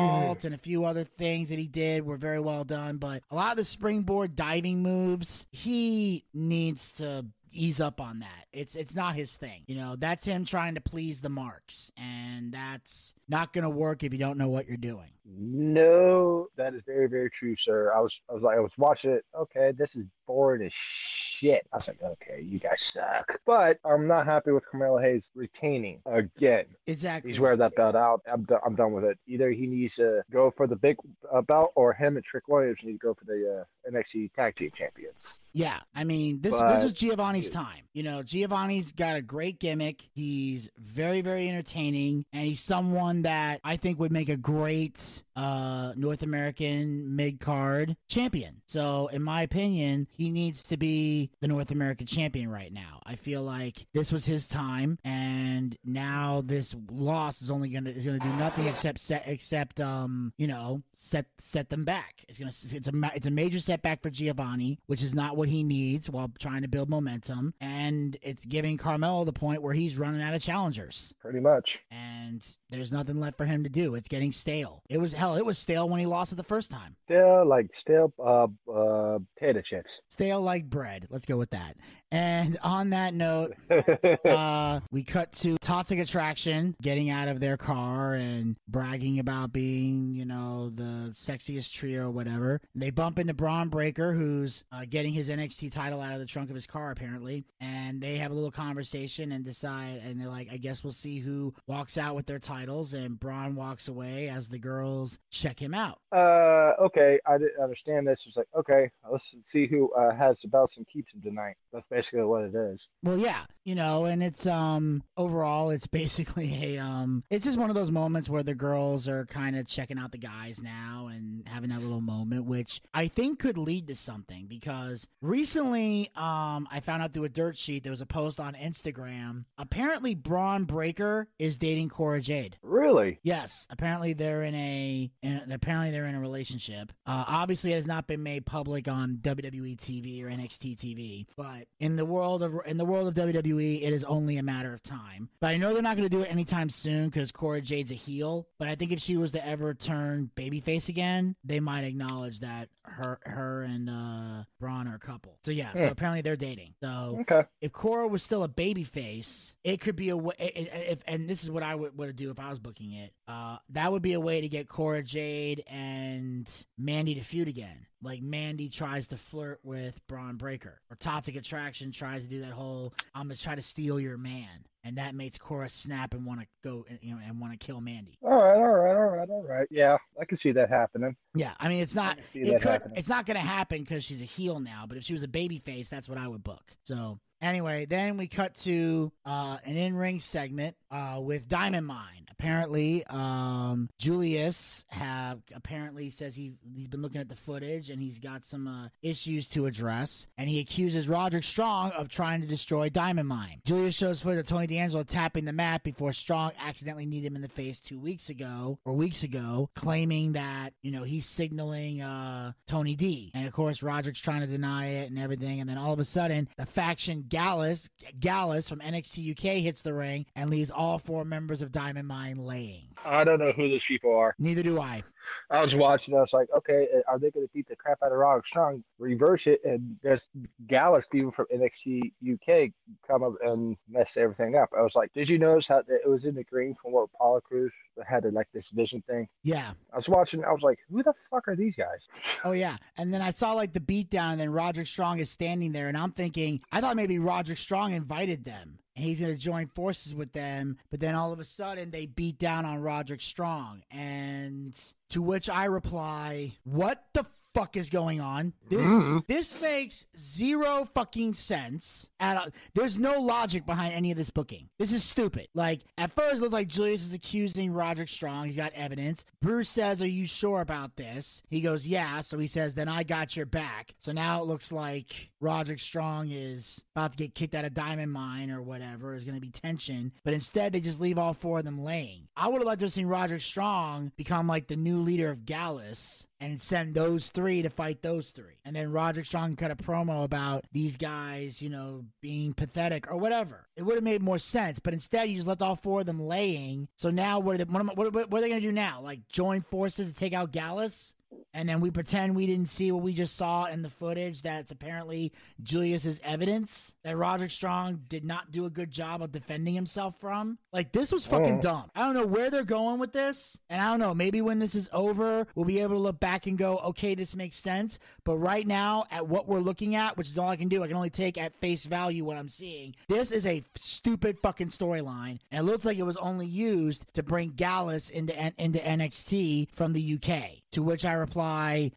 and 0.44 0.54
a 0.54 0.58
few 0.58 0.84
other 0.84 1.04
things 1.04 1.48
that 1.50 1.58
he 1.58 1.66
did 1.66 2.04
were 2.04 2.16
very 2.16 2.40
well 2.40 2.64
done. 2.64 2.96
But 2.96 3.22
a 3.30 3.34
lot 3.34 3.52
of 3.52 3.56
the 3.56 3.64
springboard 3.64 4.36
diving 4.36 4.82
moves, 4.82 5.46
he 5.50 6.24
needs 6.32 6.92
to 6.92 7.26
ease 7.52 7.80
up 7.80 8.00
on 8.00 8.20
that. 8.20 8.46
It's 8.52 8.74
it's 8.74 8.94
not 8.94 9.14
his 9.14 9.36
thing. 9.36 9.62
You 9.66 9.76
know, 9.76 9.96
that's 9.96 10.24
him 10.24 10.44
trying 10.44 10.74
to 10.74 10.80
please 10.80 11.20
the 11.20 11.28
marks, 11.28 11.92
and 11.96 12.52
that's 12.52 13.14
not 13.28 13.52
going 13.52 13.64
to 13.64 13.70
work 13.70 14.02
if 14.02 14.12
you 14.12 14.18
don't 14.18 14.38
know 14.38 14.48
what 14.48 14.66
you're 14.66 14.76
doing. 14.76 15.10
No, 15.24 16.46
that 16.56 16.74
is 16.74 16.82
very, 16.86 17.08
very 17.08 17.30
true, 17.30 17.54
sir. 17.56 17.92
I 17.94 18.00
was, 18.00 18.20
I 18.30 18.34
was 18.34 18.42
like, 18.42 18.56
I 18.56 18.60
was 18.60 18.72
watching 18.78 19.10
it. 19.10 19.24
Okay, 19.36 19.72
this 19.76 19.94
is 19.94 20.04
boring 20.26 20.62
as 20.64 20.72
shit. 20.72 21.66
I 21.72 21.76
was 21.76 21.88
like, 21.88 22.02
okay, 22.02 22.40
you 22.42 22.58
guys 22.58 22.82
suck. 22.82 23.38
But 23.46 23.78
I'm 23.84 24.06
not 24.06 24.26
happy 24.26 24.52
with 24.52 24.64
Carmelo 24.70 24.98
Hayes 24.98 25.28
retaining 25.34 26.00
again. 26.06 26.64
Exactly. 26.86 27.30
He's 27.30 27.40
wearing 27.40 27.58
that 27.58 27.74
belt 27.74 27.94
out. 27.96 28.22
I'm, 28.30 28.44
do- 28.44 28.58
I'm 28.64 28.74
done 28.74 28.92
with 28.92 29.04
it. 29.04 29.18
Either 29.26 29.50
he 29.50 29.66
needs 29.66 29.96
to 29.96 30.22
go 30.30 30.50
for 30.50 30.66
the 30.66 30.76
big 30.76 30.96
uh, 31.32 31.42
belt, 31.42 31.72
or 31.74 31.92
him 31.92 32.16
and 32.16 32.24
Trick 32.24 32.48
Williams 32.48 32.78
need 32.82 32.92
to 32.92 32.98
go 32.98 33.14
for 33.14 33.24
the 33.24 33.64
uh, 33.64 33.90
NXT 33.90 34.32
Tag 34.34 34.54
Team 34.56 34.70
Champions. 34.74 35.34
Yeah, 35.54 35.80
I 35.94 36.04
mean 36.04 36.40
this 36.40 36.56
But- 36.56 36.72
this 36.74 36.82
was 36.82 36.94
Giovanni's 36.94 37.50
time. 37.50 37.82
You 37.92 38.02
know, 38.02 38.22
Giovanni's 38.22 38.90
got 38.90 39.16
a 39.16 39.22
great 39.22 39.58
gimmick. 39.58 40.02
He's 40.14 40.70
very 40.78 41.20
very 41.20 41.46
entertaining, 41.48 42.24
and 42.32 42.46
he's 42.46 42.60
someone 42.60 43.22
that 43.22 43.60
I 43.62 43.76
think 43.76 43.98
would 44.00 44.12
make 44.12 44.30
a 44.30 44.36
great 44.38 45.11
Peace 45.12 45.22
uh, 45.36 45.92
North 45.96 46.22
American 46.22 47.16
mid 47.16 47.40
card 47.40 47.96
champion. 48.08 48.62
So, 48.66 49.08
in 49.08 49.22
my 49.22 49.42
opinion, 49.42 50.08
he 50.16 50.30
needs 50.30 50.62
to 50.64 50.76
be 50.76 51.30
the 51.40 51.48
North 51.48 51.70
American 51.70 52.06
champion 52.06 52.50
right 52.50 52.72
now. 52.72 53.00
I 53.04 53.16
feel 53.16 53.42
like 53.42 53.86
this 53.94 54.12
was 54.12 54.24
his 54.24 54.46
time, 54.48 54.98
and 55.04 55.76
now 55.84 56.42
this 56.44 56.74
loss 56.90 57.42
is 57.42 57.50
only 57.50 57.68
gonna 57.68 57.90
is 57.90 58.04
gonna 58.04 58.18
do 58.18 58.32
nothing 58.34 58.66
except 58.66 58.98
set 58.98 59.24
except 59.26 59.80
um 59.80 60.32
you 60.38 60.46
know 60.46 60.82
set 60.94 61.26
set 61.38 61.68
them 61.70 61.84
back. 61.84 62.24
It's 62.28 62.38
gonna 62.38 62.50
it's 62.50 62.88
a 62.88 63.10
it's 63.14 63.26
a 63.26 63.30
major 63.30 63.60
setback 63.60 64.02
for 64.02 64.10
Giovanni, 64.10 64.78
which 64.86 65.02
is 65.02 65.14
not 65.14 65.36
what 65.36 65.48
he 65.48 65.62
needs 65.64 66.08
while 66.10 66.30
trying 66.38 66.62
to 66.62 66.68
build 66.68 66.88
momentum, 66.88 67.54
and 67.60 68.16
it's 68.22 68.44
giving 68.44 68.76
Carmelo 68.76 69.24
the 69.24 69.32
point 69.32 69.62
where 69.62 69.74
he's 69.74 69.96
running 69.96 70.22
out 70.22 70.34
of 70.34 70.42
challengers 70.42 71.12
Pretty 71.20 71.40
much. 71.40 71.78
and 71.90 72.46
there's 72.70 72.92
nothing 72.92 73.20
left 73.20 73.36
for 73.36 73.44
him 73.44 73.64
to 73.64 73.70
do. 73.70 73.94
It's 73.94 74.08
getting 74.08 74.32
stale. 74.32 74.82
It 74.88 74.98
was 74.98 75.12
hell. 75.22 75.36
It 75.36 75.46
was 75.46 75.56
stale 75.56 75.88
when 75.88 76.00
he 76.00 76.06
lost 76.06 76.32
it 76.32 76.34
the 76.34 76.42
first 76.42 76.70
time. 76.70 76.96
Stale 77.04 77.46
like, 77.46 77.72
stale 77.72 78.12
uh, 78.18 78.48
uh, 78.70 79.18
potato 79.38 79.60
chips. 79.60 80.00
Stale 80.08 80.42
like 80.42 80.68
bread. 80.68 81.06
Let's 81.10 81.26
go 81.26 81.36
with 81.36 81.50
that. 81.50 81.76
And 82.12 82.58
on 82.62 82.90
that 82.90 83.14
note, 83.14 83.54
uh, 84.26 84.80
we 84.90 85.02
cut 85.02 85.32
to 85.32 85.56
Toxic 85.56 85.98
Attraction 85.98 86.76
getting 86.82 87.08
out 87.08 87.28
of 87.28 87.40
their 87.40 87.56
car 87.56 88.12
and 88.12 88.56
bragging 88.68 89.18
about 89.18 89.50
being, 89.50 90.12
you 90.14 90.26
know, 90.26 90.68
the 90.68 91.12
sexiest 91.14 91.72
trio 91.72 92.02
or 92.02 92.10
whatever. 92.10 92.60
They 92.74 92.90
bump 92.90 93.18
into 93.18 93.32
Bron 93.32 93.70
Breakker, 93.70 94.12
who's 94.12 94.62
uh, 94.70 94.84
getting 94.86 95.14
his 95.14 95.30
NXT 95.30 95.72
title 95.72 96.02
out 96.02 96.12
of 96.12 96.18
the 96.18 96.26
trunk 96.26 96.50
of 96.50 96.54
his 96.54 96.66
car, 96.66 96.90
apparently. 96.90 97.46
And 97.62 98.02
they 98.02 98.18
have 98.18 98.30
a 98.30 98.34
little 98.34 98.50
conversation 98.50 99.32
and 99.32 99.42
decide, 99.42 100.02
and 100.04 100.20
they're 100.20 100.28
like, 100.28 100.48
I 100.52 100.58
guess 100.58 100.84
we'll 100.84 100.92
see 100.92 101.18
who 101.18 101.54
walks 101.66 101.96
out 101.96 102.14
with 102.14 102.26
their 102.26 102.38
titles. 102.38 102.92
And 102.92 103.18
Bron 103.18 103.54
walks 103.54 103.88
away 103.88 104.28
as 104.28 104.50
the 104.50 104.58
girls 104.58 105.18
check 105.30 105.58
him 105.58 105.72
out. 105.72 105.98
Uh, 106.12 106.74
okay, 106.78 107.20
I 107.24 107.38
didn't 107.38 107.62
understand 107.62 108.06
this. 108.06 108.24
It's 108.26 108.36
like, 108.36 108.48
okay, 108.54 108.90
let's 109.10 109.34
see 109.40 109.66
who 109.66 109.90
uh, 109.92 110.14
has 110.14 110.42
the 110.42 110.48
belts 110.48 110.76
and 110.76 110.86
keeps 110.86 111.10
them 111.12 111.22
tonight. 111.22 111.56
That's 111.72 111.86
basically 111.86 112.01
what 112.12 112.44
it 112.44 112.54
is. 112.54 112.86
Well, 113.02 113.18
yeah, 113.18 113.44
you 113.64 113.74
know, 113.74 114.04
and 114.04 114.22
it's 114.22 114.46
um 114.46 115.02
overall 115.16 115.70
it's 115.70 115.86
basically 115.86 116.76
a 116.76 116.78
um 116.78 117.24
it's 117.30 117.44
just 117.44 117.58
one 117.58 117.70
of 117.70 117.76
those 117.76 117.90
moments 117.90 118.28
where 118.28 118.42
the 118.42 118.54
girls 118.54 119.08
are 119.08 119.26
kind 119.26 119.56
of 119.56 119.66
checking 119.66 119.98
out 119.98 120.12
the 120.12 120.18
guys 120.18 120.62
now 120.62 121.08
and 121.12 121.46
having 121.46 121.70
that 121.70 121.80
little 121.80 122.00
moment 122.00 122.44
which 122.44 122.80
I 122.94 123.08
think 123.08 123.38
could 123.38 123.58
lead 123.58 123.86
to 123.88 123.94
something 123.94 124.46
because 124.46 125.06
recently 125.20 126.10
um 126.16 126.66
I 126.70 126.80
found 126.80 127.02
out 127.02 127.12
through 127.12 127.24
a 127.24 127.28
dirt 127.28 127.56
sheet 127.58 127.82
there 127.82 127.90
was 127.92 128.00
a 128.00 128.06
post 128.06 128.40
on 128.40 128.54
Instagram. 128.54 129.44
Apparently 129.58 130.14
Bron 130.14 130.64
Breakker 130.64 131.28
is 131.38 131.56
dating 131.56 131.88
Cora 131.88 132.20
Jade. 132.20 132.56
Really? 132.62 133.18
Yes, 133.22 133.66
apparently 133.70 134.12
they're 134.12 134.42
in 134.42 134.54
a 134.54 135.10
in, 135.22 135.52
apparently 135.52 135.90
they're 135.90 136.06
in 136.06 136.14
a 136.14 136.20
relationship. 136.20 136.92
Uh, 137.06 137.24
obviously, 137.26 137.72
it 137.72 137.76
has 137.76 137.86
not 137.86 138.06
been 138.06 138.22
made 138.22 138.46
public 138.46 138.88
on 138.88 139.18
WWE 139.22 139.76
TV 139.76 140.22
or 140.22 140.28
NXT 140.28 140.76
TV, 140.76 141.26
but 141.36 141.66
in 141.80 141.96
the 141.96 142.04
world 142.04 142.42
of 142.42 142.54
in 142.66 142.76
the 142.76 142.84
world 142.84 143.08
of 143.08 143.14
WWE, 143.14 143.51
it 143.58 143.92
is 143.92 144.04
only 144.04 144.36
a 144.36 144.42
matter 144.42 144.72
of 144.72 144.82
time. 144.82 145.28
But 145.40 145.48
I 145.48 145.56
know 145.56 145.72
they're 145.72 145.82
not 145.82 145.96
going 145.96 146.08
to 146.08 146.14
do 146.16 146.22
it 146.22 146.30
anytime 146.30 146.70
soon 146.70 147.08
because 147.08 147.32
Cora 147.32 147.60
Jade's 147.60 147.90
a 147.90 147.94
heel. 147.94 148.46
But 148.58 148.68
I 148.68 148.74
think 148.74 148.92
if 148.92 149.00
she 149.00 149.16
was 149.16 149.32
to 149.32 149.46
ever 149.46 149.74
turn 149.74 150.30
babyface 150.36 150.88
again, 150.88 151.36
they 151.44 151.60
might 151.60 151.84
acknowledge 151.84 152.40
that 152.40 152.68
her 152.84 153.20
her 153.24 153.62
and 153.62 153.88
uh, 153.88 154.44
Bron 154.58 154.88
are 154.88 154.96
a 154.96 154.98
couple. 154.98 155.38
So 155.44 155.50
yeah, 155.50 155.72
so 155.74 155.84
Hmm. 155.84 155.88
apparently 155.88 156.20
they're 156.22 156.36
dating. 156.36 156.74
So 156.82 157.18
Okay. 157.20 157.42
if 157.60 157.72
Cora 157.72 158.08
was 158.08 158.22
still 158.22 158.42
a 158.42 158.48
baby 158.48 158.84
face, 158.84 159.54
it 159.64 159.80
could 159.80 159.96
be 159.96 160.08
a 160.08 160.16
way. 160.16 160.34
If 160.38 160.98
and 161.06 161.28
this 161.28 161.42
is 161.42 161.50
what 161.50 161.62
I 161.62 161.74
would, 161.74 161.96
would 161.96 162.16
do 162.16 162.30
if 162.30 162.40
I 162.40 162.50
was 162.50 162.58
booking 162.58 162.92
it. 162.92 163.12
Uh, 163.28 163.58
that 163.70 163.92
would 163.92 164.02
be 164.02 164.12
a 164.14 164.20
way 164.20 164.40
to 164.40 164.48
get 164.48 164.68
Cora 164.68 165.02
Jade 165.02 165.64
and 165.68 166.50
Mandy 166.76 167.14
to 167.14 167.22
feud 167.22 167.48
again. 167.48 167.86
Like 168.02 168.20
Mandy 168.20 168.68
tries 168.68 169.06
to 169.08 169.16
flirt 169.16 169.60
with 169.62 170.00
Bron 170.08 170.36
Breakker, 170.36 170.80
or 170.90 170.96
Toxic 170.96 171.36
Attraction 171.36 171.92
tries 171.92 172.22
to 172.22 172.28
do 172.28 172.40
that 172.40 172.50
whole 172.50 172.92
"I'm 173.14 173.26
gonna 173.26 173.36
try 173.36 173.54
to 173.54 173.62
steal 173.62 174.00
your 174.00 174.18
man," 174.18 174.66
and 174.82 174.98
that 174.98 175.14
makes 175.14 175.38
Cora 175.38 175.68
snap 175.68 176.12
and 176.12 176.26
want 176.26 176.40
to 176.40 176.46
go, 176.64 176.84
and, 176.88 176.98
you 177.00 177.14
know, 177.14 177.20
and 177.24 177.40
want 177.40 177.58
to 177.58 177.64
kill 177.64 177.80
Mandy. 177.80 178.18
All 178.22 178.30
right, 178.30 178.56
all 178.56 178.68
right, 178.68 178.96
all 178.96 179.16
right, 179.16 179.30
all 179.30 179.44
right. 179.44 179.68
Yeah, 179.70 179.98
I 180.20 180.24
can 180.24 180.36
see 180.36 180.50
that 180.52 180.68
happening. 180.68 181.16
Yeah, 181.34 181.52
I 181.60 181.68
mean 181.68 181.80
it's 181.80 181.94
not. 181.94 182.18
It 182.34 182.60
could. 182.60 182.62
happening. 182.62 182.96
It's 182.96 183.08
not 183.08 183.24
going 183.24 183.36
to 183.36 183.46
happen 183.46 183.80
because 183.82 184.04
she's 184.04 184.20
a 184.22 184.26
heel 184.26 184.58
now. 184.58 184.84
But 184.88 184.98
if 184.98 185.04
she 185.04 185.12
was 185.12 185.22
a 185.22 185.28
baby 185.28 185.58
face, 185.58 185.88
that's 185.88 186.08
what 186.08 186.18
I 186.18 186.26
would 186.26 186.42
book. 186.42 186.72
So 186.82 187.20
anyway, 187.42 187.84
then 187.84 188.16
we 188.16 188.26
cut 188.28 188.54
to 188.60 189.12
uh, 189.26 189.58
an 189.64 189.76
in-ring 189.76 190.20
segment 190.20 190.76
uh, 190.90 191.18
with 191.20 191.48
Diamond 191.48 191.86
Mine. 191.86 192.26
Apparently, 192.30 193.04
um, 193.06 193.88
Julius 194.00 194.84
have 194.88 195.38
apparently 195.54 196.10
says 196.10 196.34
he 196.34 196.54
he's 196.74 196.88
been 196.88 197.00
looking 197.00 197.20
at 197.20 197.28
the 197.28 197.36
footage 197.36 197.88
and 197.88 198.02
he's 198.02 198.18
got 198.18 198.44
some 198.44 198.66
uh, 198.66 198.88
issues 199.00 199.46
to 199.50 199.66
address, 199.66 200.26
and 200.36 200.48
he 200.48 200.58
accuses 200.58 201.08
Roderick 201.08 201.44
Strong 201.44 201.92
of 201.92 202.08
trying 202.08 202.40
to 202.40 202.48
destroy 202.48 202.88
Diamond 202.88 203.28
Mine. 203.28 203.60
Julius 203.64 203.94
shows 203.94 204.22
footage 204.22 204.40
of 204.40 204.46
Tony 204.48 204.66
D'Angelo 204.66 205.04
tapping 205.04 205.44
the 205.44 205.52
mat 205.52 205.84
before 205.84 206.12
Strong 206.12 206.50
accidentally 206.60 207.06
kneed 207.06 207.24
him 207.24 207.36
in 207.36 207.42
the 207.42 207.48
face 207.48 207.78
two 207.78 208.00
weeks 208.00 208.28
ago 208.28 208.80
or 208.84 208.94
weeks 208.94 209.22
ago, 209.22 209.70
claiming 209.76 210.32
that 210.32 210.72
you 210.82 210.90
know 210.90 211.04
he's 211.04 211.26
signaling 211.26 212.02
uh, 212.02 212.54
Tony 212.66 212.96
D, 212.96 213.30
and 213.34 213.46
of 213.46 213.52
course 213.52 213.84
Roderick's 213.84 214.18
trying 214.18 214.40
to 214.40 214.48
deny 214.48 214.86
it 214.88 215.10
and 215.10 215.18
everything, 215.18 215.60
and 215.60 215.70
then 215.70 215.78
all 215.78 215.92
of 215.92 216.00
a 216.00 216.04
sudden 216.04 216.48
the 216.56 216.66
faction 216.66 217.26
Gallus 217.32 217.88
Gallus 218.20 218.68
from 218.68 218.80
NXT 218.80 219.30
UK 219.30 219.62
hits 219.62 219.80
the 219.80 219.94
ring 219.94 220.26
and 220.36 220.50
leaves 220.50 220.70
all 220.70 220.98
four 220.98 221.24
members 221.24 221.62
of 221.62 221.72
Diamond 221.72 222.06
Mine 222.06 222.36
laying. 222.36 222.88
I 223.02 223.24
don't 223.24 223.38
know 223.38 223.52
who 223.52 223.70
those 223.70 223.84
people 223.84 224.14
are. 224.14 224.34
Neither 224.38 224.62
do 224.62 224.78
I. 224.78 225.02
I 225.50 225.62
was 225.62 225.74
watching. 225.74 226.14
I 226.14 226.20
was 226.20 226.32
like, 226.32 226.48
okay, 226.56 226.88
uh, 226.94 227.10
are 227.10 227.18
they 227.18 227.30
going 227.30 227.46
to 227.46 227.52
beat 227.52 227.68
the 227.68 227.76
crap 227.76 227.98
out 228.02 228.12
of 228.12 228.18
Roderick 228.18 228.46
Strong, 228.46 228.84
reverse 228.98 229.46
it, 229.46 229.60
and 229.64 229.96
there's 230.02 230.24
Gallus 230.66 231.04
people 231.10 231.30
from 231.30 231.46
NXT 231.54 232.12
UK 232.32 232.72
come 233.06 233.22
up 233.22 233.34
and 233.42 233.76
mess 233.88 234.16
everything 234.16 234.56
up? 234.56 234.70
I 234.76 234.82
was 234.82 234.94
like, 234.94 235.12
did 235.12 235.28
you 235.28 235.38
notice 235.38 235.66
how 235.66 235.78
it 235.78 236.08
was 236.08 236.24
in 236.24 236.34
the 236.34 236.44
green 236.44 236.74
from 236.74 236.92
what 236.92 237.08
Apollo 237.14 237.40
Crews 237.42 237.72
had 238.06 238.24
like 238.32 238.48
this 238.52 238.68
vision 238.68 239.02
thing? 239.06 239.28
Yeah. 239.42 239.72
I 239.92 239.96
was 239.96 240.08
watching. 240.08 240.44
I 240.44 240.52
was 240.52 240.62
like, 240.62 240.78
who 240.90 241.02
the 241.02 241.14
fuck 241.30 241.48
are 241.48 241.56
these 241.56 241.76
guys? 241.76 242.06
Oh 242.44 242.52
yeah. 242.52 242.76
And 242.96 243.14
then 243.14 243.22
I 243.22 243.30
saw 243.30 243.52
like 243.52 243.72
the 243.72 243.78
beatdown, 243.78 244.32
and 244.32 244.40
then 244.40 244.50
Roderick 244.50 244.88
Strong 244.88 245.20
is 245.20 245.30
standing 245.30 245.70
there, 245.70 245.86
and 245.86 245.96
I'm 245.96 246.10
thinking, 246.10 246.60
I 246.72 246.80
thought 246.80 246.96
maybe 246.96 247.20
Roderick 247.20 247.58
Strong 247.58 247.92
invited 247.92 248.44
them. 248.44 248.78
He's 248.94 249.20
gonna 249.20 249.36
join 249.36 249.68
forces 249.68 250.14
with 250.14 250.32
them, 250.32 250.78
but 250.90 251.00
then 251.00 251.14
all 251.14 251.32
of 251.32 251.40
a 251.40 251.44
sudden 251.44 251.90
they 251.90 252.06
beat 252.06 252.38
down 252.38 252.66
on 252.66 252.82
Roderick 252.82 253.20
Strong, 253.22 253.82
and 253.90 254.74
to 255.08 255.22
which 255.22 255.48
I 255.48 255.64
reply, 255.64 256.58
"What 256.64 257.06
the 257.14 257.24
fuck 257.54 257.76
is 257.76 257.90
going 257.90 258.20
on? 258.20 258.52
This 258.68 258.86
Mhm. 258.86 259.26
this 259.26 259.60
makes 259.60 260.06
zero 260.16 260.88
fucking 260.94 261.34
sense. 261.34 262.08
At 262.20 262.36
all. 262.36 262.46
There's 262.74 262.98
no 262.98 263.20
logic 263.20 263.66
behind 263.66 263.94
any 263.94 264.10
of 264.12 264.16
this 264.16 264.30
booking. 264.30 264.68
This 264.78 264.92
is 264.92 265.02
stupid. 265.02 265.48
Like 265.54 265.82
at 265.98 266.12
first, 266.12 266.36
it 266.36 266.40
looks 266.40 266.52
like 266.52 266.68
Julius 266.68 267.04
is 267.04 267.12
accusing 267.12 267.72
Roderick 267.72 268.08
Strong. 268.08 268.46
He's 268.46 268.56
got 268.56 268.72
evidence. 268.74 269.24
Bruce 269.40 269.68
says, 269.68 270.00
"Are 270.00 270.06
you 270.06 270.26
sure 270.26 270.60
about 270.60 270.96
this?" 270.96 271.42
He 271.50 271.60
goes, 271.60 271.86
"Yeah." 271.86 272.20
So 272.20 272.38
he 272.38 272.46
says, 272.46 272.74
"Then 272.74 272.88
I 272.88 273.02
got 273.02 273.36
your 273.36 273.46
back." 273.46 273.94
So 273.98 274.12
now 274.12 274.40
it 274.42 274.46
looks 274.46 274.70
like 274.70 275.32
Roderick 275.40 275.80
Strong 275.80 276.30
is 276.30 276.84
about 276.94 277.12
to 277.12 277.18
get 277.18 277.34
kicked 277.34 277.54
out 277.54 277.64
of 277.64 277.74
Diamond 277.74 278.12
Mine 278.12 278.50
or 278.50 278.62
whatever. 278.62 279.10
There's 279.10 279.24
going 279.24 279.34
to 279.34 279.40
be 279.40 279.50
tension, 279.50 280.12
but 280.24 280.32
instead 280.34 280.72
they 280.72 280.80
just 280.80 281.00
leave 281.00 281.18
all 281.18 281.34
four 281.34 281.58
of 281.58 281.64
them 281.64 281.82
laying. 281.82 282.28
I 282.36 282.48
would 282.48 282.58
have 282.60 282.66
liked 282.66 282.80
to 282.80 282.86
have 282.86 282.92
seen 282.92 283.06
Roderick 283.06 283.42
Strong 283.42 284.12
become 284.16 284.46
like 284.46 284.68
the 284.68 284.76
new 284.76 285.00
leader 285.00 285.30
of 285.30 285.44
Gallus 285.44 286.24
and 286.42 286.60
send 286.60 286.94
those 286.94 287.28
three 287.28 287.62
to 287.62 287.70
fight 287.70 288.02
those 288.02 288.30
three. 288.30 288.58
And 288.64 288.74
then 288.74 288.90
Roderick 288.90 289.26
Strong 289.26 289.54
cut 289.54 289.70
a 289.70 289.76
promo 289.76 290.24
about 290.24 290.64
these 290.72 290.96
guys, 290.96 291.62
you 291.62 291.70
know, 291.70 292.04
being 292.20 292.52
pathetic 292.52 293.08
or 293.08 293.16
whatever. 293.16 293.68
It 293.76 293.82
would 293.82 293.94
have 293.94 294.02
made 294.02 294.22
more 294.22 294.40
sense, 294.40 294.80
but 294.80 294.92
instead 294.92 295.28
you 295.28 295.36
just 295.36 295.46
left 295.46 295.62
all 295.62 295.76
four 295.76 296.00
of 296.00 296.06
them 296.06 296.20
laying. 296.20 296.88
So 296.96 297.10
now 297.10 297.38
what 297.38 297.54
are 297.54 297.58
they, 297.58 297.64
what, 297.64 297.78
am 297.78 297.90
what, 297.94 298.12
what 298.12 298.38
are 298.38 298.40
they 298.40 298.48
going 298.48 298.60
to 298.60 298.66
do 298.66 298.72
now? 298.72 299.00
Like 299.00 299.28
join 299.28 299.62
forces 299.62 300.08
to 300.08 300.14
take 300.14 300.32
out 300.32 300.50
Gallus? 300.50 301.14
And 301.54 301.68
then 301.68 301.80
we 301.80 301.90
pretend 301.90 302.34
we 302.34 302.46
didn't 302.46 302.70
see 302.70 302.90
what 302.92 303.02
we 303.02 303.12
just 303.12 303.36
saw 303.36 303.66
in 303.66 303.82
the 303.82 303.90
footage 303.90 304.40
that's 304.42 304.72
apparently 304.72 305.32
Julius's 305.62 306.20
evidence 306.24 306.94
that 307.04 307.16
Roderick 307.16 307.50
Strong 307.50 308.04
did 308.08 308.24
not 308.24 308.50
do 308.52 308.64
a 308.64 308.70
good 308.70 308.90
job 308.90 309.22
of 309.22 309.32
defending 309.32 309.74
himself 309.74 310.14
from. 310.20 310.58
Like 310.72 310.92
this 310.92 311.12
was 311.12 311.26
fucking 311.26 311.58
Oh. 311.58 311.60
dumb. 311.60 311.90
I 311.94 312.00
don't 312.04 312.14
know 312.14 312.24
where 312.26 312.50
they're 312.50 312.64
going 312.64 312.98
with 312.98 313.12
this. 313.12 313.58
And 313.68 313.80
I 313.80 313.90
don't 313.90 314.00
know, 314.00 314.14
maybe 314.14 314.40
when 314.40 314.58
this 314.60 314.74
is 314.74 314.88
over, 314.92 315.46
we'll 315.54 315.66
be 315.66 315.80
able 315.80 315.94
to 315.96 316.00
look 316.00 316.18
back 316.18 316.46
and 316.46 316.56
go, 316.56 316.78
okay, 316.78 317.14
this 317.14 317.36
makes 317.36 317.56
sense. 317.56 317.98
But 318.24 318.36
right 318.36 318.66
now, 318.66 319.04
at 319.10 319.26
what 319.28 319.46
we're 319.46 319.60
looking 319.60 319.94
at, 319.94 320.16
which 320.16 320.28
is 320.28 320.38
all 320.38 320.48
I 320.48 320.56
can 320.56 320.68
do, 320.68 320.82
I 320.82 320.86
can 320.86 320.96
only 320.96 321.10
take 321.10 321.36
at 321.36 321.54
face 321.60 321.84
value 321.84 322.24
what 322.24 322.36
I'm 322.38 322.48
seeing. 322.48 322.94
This 323.08 323.30
is 323.30 323.44
a 323.46 323.62
stupid 323.76 324.38
fucking 324.38 324.68
storyline. 324.68 325.38
And 325.50 325.60
it 325.60 325.70
looks 325.70 325.84
like 325.84 325.98
it 325.98 326.02
was 326.04 326.16
only 326.16 326.46
used 326.46 327.04
to 327.14 327.22
bring 327.22 327.50
Gallus 327.50 328.08
into, 328.08 328.34
into 328.56 328.78
NXT 328.78 329.68
from 329.74 329.92
the 329.92 330.14
UK. 330.14 330.62
To 330.72 330.82
which 330.82 331.04
I 331.04 331.12
reply, 331.12 331.41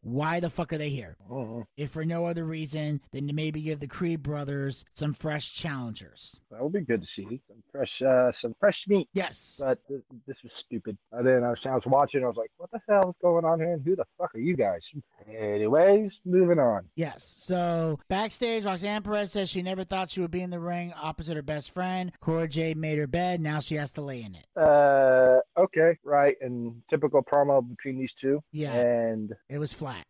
why 0.01 0.39
the 0.39 0.49
fuck 0.49 0.73
are 0.73 0.77
they 0.77 0.89
here? 0.89 1.15
Mhm. 1.29 1.65
If 1.77 1.91
for 1.91 2.05
no 2.05 2.25
other 2.25 2.45
reason 2.45 3.01
than 3.11 3.27
to 3.27 3.33
maybe 3.33 3.61
give 3.61 3.79
the 3.79 3.87
Creed 3.87 4.21
brothers 4.23 4.85
some 4.93 5.13
fresh 5.13 5.53
challengers. 5.53 6.39
That 6.51 6.61
would 6.61 6.73
be 6.73 6.81
good 6.81 7.01
to 7.01 7.05
see 7.05 7.41
some 7.47 7.63
fresh, 7.71 8.01
uh, 8.01 8.31
some 8.31 8.55
fresh 8.59 8.85
meat. 8.87 9.09
Yes. 9.13 9.59
But 9.61 9.79
th- 9.87 10.01
this 10.27 10.41
was 10.43 10.53
stupid. 10.53 10.97
I 11.13 11.17
didn't 11.17 11.43
understand. 11.43 11.73
I 11.73 11.75
was 11.75 11.85
watching. 11.85 12.23
I 12.23 12.27
was 12.27 12.37
like, 12.37 12.51
"What 12.57 12.71
the 12.71 12.81
hell 12.89 13.09
is 13.09 13.15
going 13.21 13.45
on 13.45 13.59
here? 13.59 13.73
And 13.73 13.83
who 13.85 13.95
the 13.95 14.05
fuck 14.17 14.33
are 14.35 14.39
you 14.39 14.55
guys?" 14.55 14.89
Anyways, 15.27 16.19
moving 16.25 16.59
on. 16.59 16.89
Yes. 16.95 17.35
So 17.37 17.99
backstage, 18.07 18.65
Roxanne 18.65 19.03
Perez 19.03 19.31
says 19.31 19.49
she 19.49 19.61
never 19.61 19.83
thought 19.83 20.09
she 20.11 20.21
would 20.21 20.31
be 20.31 20.41
in 20.41 20.49
the 20.49 20.59
ring 20.59 20.93
opposite 21.01 21.35
her 21.35 21.41
best 21.41 21.71
friend. 21.71 22.11
Cora 22.19 22.47
Jade 22.47 22.77
made 22.77 22.97
her 22.97 23.07
bed. 23.07 23.41
Now 23.41 23.59
she 23.59 23.75
has 23.75 23.91
to 23.91 24.01
lay 24.01 24.21
in 24.23 24.35
it. 24.35 24.45
Uh, 24.55 25.39
okay, 25.57 25.97
right. 26.03 26.35
And 26.41 26.81
typical 26.89 27.23
promo 27.23 27.67
between 27.67 27.97
these 27.97 28.11
two. 28.13 28.41
Yeah. 28.51 28.73
And 28.73 29.33
It 29.49 29.57
was 29.57 29.73
flat. 29.73 30.05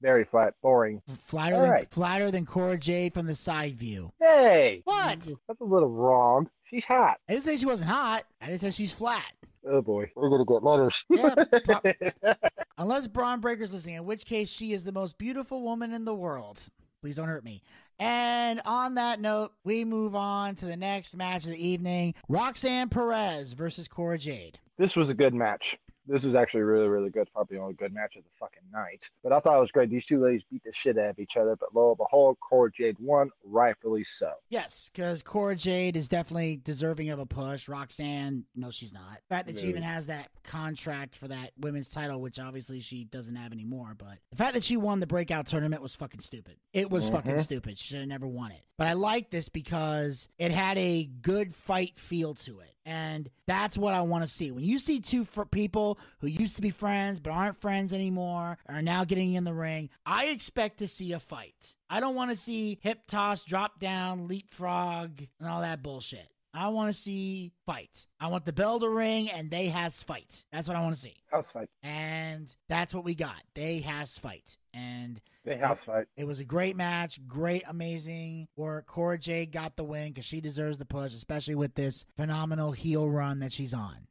very 0.00 0.24
flat, 0.24 0.54
boring. 0.62 1.00
Flatter 1.26 1.56
All 1.56 1.62
than 1.62 1.70
right. 1.70 1.90
flatter 1.90 2.30
than 2.30 2.46
Cora 2.46 2.78
Jade 2.78 3.14
from 3.14 3.26
the 3.26 3.34
side 3.34 3.76
view. 3.78 4.12
Hey, 4.20 4.82
What? 4.84 5.20
That's 5.48 5.60
a 5.60 5.64
little 5.64 5.88
wrong. 5.90 6.48
She's 6.64 6.84
hot. 6.84 7.18
I 7.28 7.32
didn't 7.32 7.44
say 7.44 7.56
she 7.56 7.66
wasn't 7.66 7.90
hot. 7.90 8.24
I 8.40 8.46
didn't 8.46 8.60
say 8.60 8.70
she's 8.70 8.92
flat. 8.92 9.32
Oh 9.68 9.82
boy, 9.82 10.10
we're 10.16 10.30
gonna 10.30 10.44
get 10.46 10.62
letters. 10.62 10.98
Yeah, 11.10 12.34
Unless 12.78 13.08
Bron 13.08 13.40
Breakker's 13.40 13.72
listening, 13.74 13.96
in 13.96 14.04
which 14.06 14.24
case 14.24 14.48
she 14.48 14.72
is 14.72 14.84
the 14.84 14.92
most 14.92 15.18
beautiful 15.18 15.62
woman 15.62 15.92
in 15.92 16.04
the 16.06 16.14
world. 16.14 16.66
Please 17.02 17.16
don't 17.16 17.28
hurt 17.28 17.44
me. 17.44 17.62
And 18.00 18.62
on 18.64 18.94
that 18.94 19.20
note, 19.20 19.52
we 19.62 19.84
move 19.84 20.16
on 20.16 20.54
to 20.56 20.66
the 20.66 20.76
next 20.76 21.14
match 21.14 21.44
of 21.44 21.50
the 21.52 21.64
evening 21.64 22.14
Roxanne 22.30 22.88
Perez 22.88 23.52
versus 23.52 23.88
Cora 23.88 24.16
Jade. 24.16 24.58
this 24.78 24.96
was 24.96 25.10
a 25.10 25.14
good 25.14 25.34
match. 25.34 25.76
This 26.10 26.24
was 26.24 26.34
actually 26.34 26.62
really, 26.62 26.88
really 26.88 27.10
good. 27.10 27.28
Probably 27.32 27.56
the 27.56 27.62
only 27.62 27.74
good 27.74 27.92
match 27.94 28.16
of 28.16 28.24
the 28.24 28.30
fucking 28.38 28.62
night. 28.72 29.04
But 29.22 29.32
I 29.32 29.38
thought 29.38 29.56
it 29.56 29.60
was 29.60 29.70
great. 29.70 29.90
These 29.90 30.06
two 30.06 30.20
ladies 30.22 30.42
beat 30.50 30.64
the 30.64 30.72
shit 30.72 30.98
out 30.98 31.10
of 31.10 31.18
each 31.20 31.36
other. 31.36 31.54
But 31.54 31.74
lo 31.74 31.90
and 31.90 31.98
behold, 31.98 32.38
Cora 32.40 32.70
Jade 32.72 32.96
won, 32.98 33.30
rightfully 33.44 34.02
so. 34.02 34.32
Yes, 34.48 34.90
because 34.92 35.22
Cora 35.22 35.54
Jade 35.54 35.96
is 35.96 36.08
definitely 36.08 36.60
deserving 36.62 37.10
of 37.10 37.20
a 37.20 37.26
push. 37.26 37.68
Roxanne, 37.68 38.44
no, 38.56 38.70
she's 38.72 38.92
not. 38.92 39.18
The 39.28 39.34
fact 39.34 39.46
that 39.46 39.58
she 39.58 39.68
even 39.68 39.82
has 39.84 40.08
that 40.08 40.30
contract 40.42 41.14
for 41.14 41.28
that 41.28 41.52
women's 41.58 41.88
title, 41.88 42.20
which 42.20 42.40
obviously 42.40 42.80
she 42.80 43.04
doesn't 43.04 43.36
have 43.36 43.52
anymore, 43.52 43.94
but 43.96 44.18
the 44.30 44.36
fact 44.36 44.54
that 44.54 44.64
she 44.64 44.76
won 44.76 44.98
the 44.98 45.06
breakout 45.06 45.46
tournament 45.46 45.80
was 45.80 45.94
fucking 45.94 46.20
stupid. 46.20 46.56
It 46.72 46.90
was 46.90 47.08
fucking 47.08 47.36
Mhm. 47.36 47.40
stupid. 47.40 47.78
She 47.78 47.86
should 47.88 48.00
have 48.00 48.08
never 48.08 48.26
won 48.26 48.50
it. 48.50 48.62
But 48.76 48.88
I 48.88 48.94
like 48.94 49.30
this 49.30 49.48
because 49.48 50.28
it 50.38 50.50
had 50.50 50.76
a 50.78 51.04
good 51.04 51.54
fight 51.54 51.98
feel 52.00 52.34
to 52.34 52.60
it. 52.60 52.74
And 52.84 53.30
that's 53.46 53.76
what 53.76 53.94
I 53.94 54.00
want 54.00 54.24
to 54.24 54.30
see. 54.30 54.50
When 54.50 54.64
you 54.64 54.78
see 54.78 55.00
two 55.00 55.24
fr- 55.24 55.42
people 55.42 55.98
who 56.20 56.26
used 56.28 56.56
to 56.56 56.62
be 56.62 56.70
friends 56.70 57.20
but 57.20 57.30
aren't 57.30 57.60
friends 57.60 57.92
anymore 57.92 58.58
are 58.66 58.82
now 58.82 59.04
getting 59.04 59.34
in 59.34 59.44
the 59.44 59.52
ring, 59.54 59.90
I 60.06 60.26
expect 60.26 60.78
to 60.78 60.86
see 60.86 61.12
a 61.12 61.20
fight. 61.20 61.74
I 61.88 62.00
don't 62.00 62.14
want 62.14 62.30
to 62.30 62.36
see 62.36 62.78
hip 62.82 63.00
toss, 63.06 63.44
drop 63.44 63.78
down, 63.78 64.28
leapfrog, 64.28 65.22
and 65.38 65.48
all 65.48 65.60
that 65.60 65.82
bullshit. 65.82 66.28
I 66.52 66.68
want 66.68 66.92
to 66.92 67.00
see 67.00 67.52
fight. 67.64 68.06
I 68.18 68.26
want 68.26 68.44
the 68.44 68.52
bell 68.52 68.80
to 68.80 68.88
ring 68.88 69.30
and 69.30 69.50
they 69.50 69.68
has 69.68 70.02
fight. 70.02 70.44
That's 70.50 70.66
what 70.66 70.76
I 70.76 70.80
want 70.80 70.94
to 70.96 71.00
see. 71.00 71.14
House 71.30 71.50
fights. 71.50 71.76
And 71.82 72.54
that's 72.68 72.92
what 72.92 73.04
we 73.04 73.14
got. 73.14 73.42
They 73.54 73.80
has 73.80 74.18
fight. 74.18 74.58
And 74.72 75.20
house 75.60 75.80
fight. 75.84 76.06
it 76.16 76.24
was 76.24 76.40
a 76.40 76.44
great 76.44 76.76
match, 76.76 77.26
great, 77.26 77.64
amazing 77.66 78.48
work. 78.56 78.86
Cora 78.86 79.18
Jade 79.18 79.52
got 79.52 79.76
the 79.76 79.84
win 79.84 80.08
because 80.08 80.24
she 80.24 80.40
deserves 80.40 80.78
the 80.78 80.84
push, 80.84 81.14
especially 81.14 81.54
with 81.54 81.74
this 81.74 82.04
phenomenal 82.16 82.72
heel 82.72 83.08
run 83.08 83.40
that 83.40 83.52
she's 83.52 83.74
on. 83.74 84.06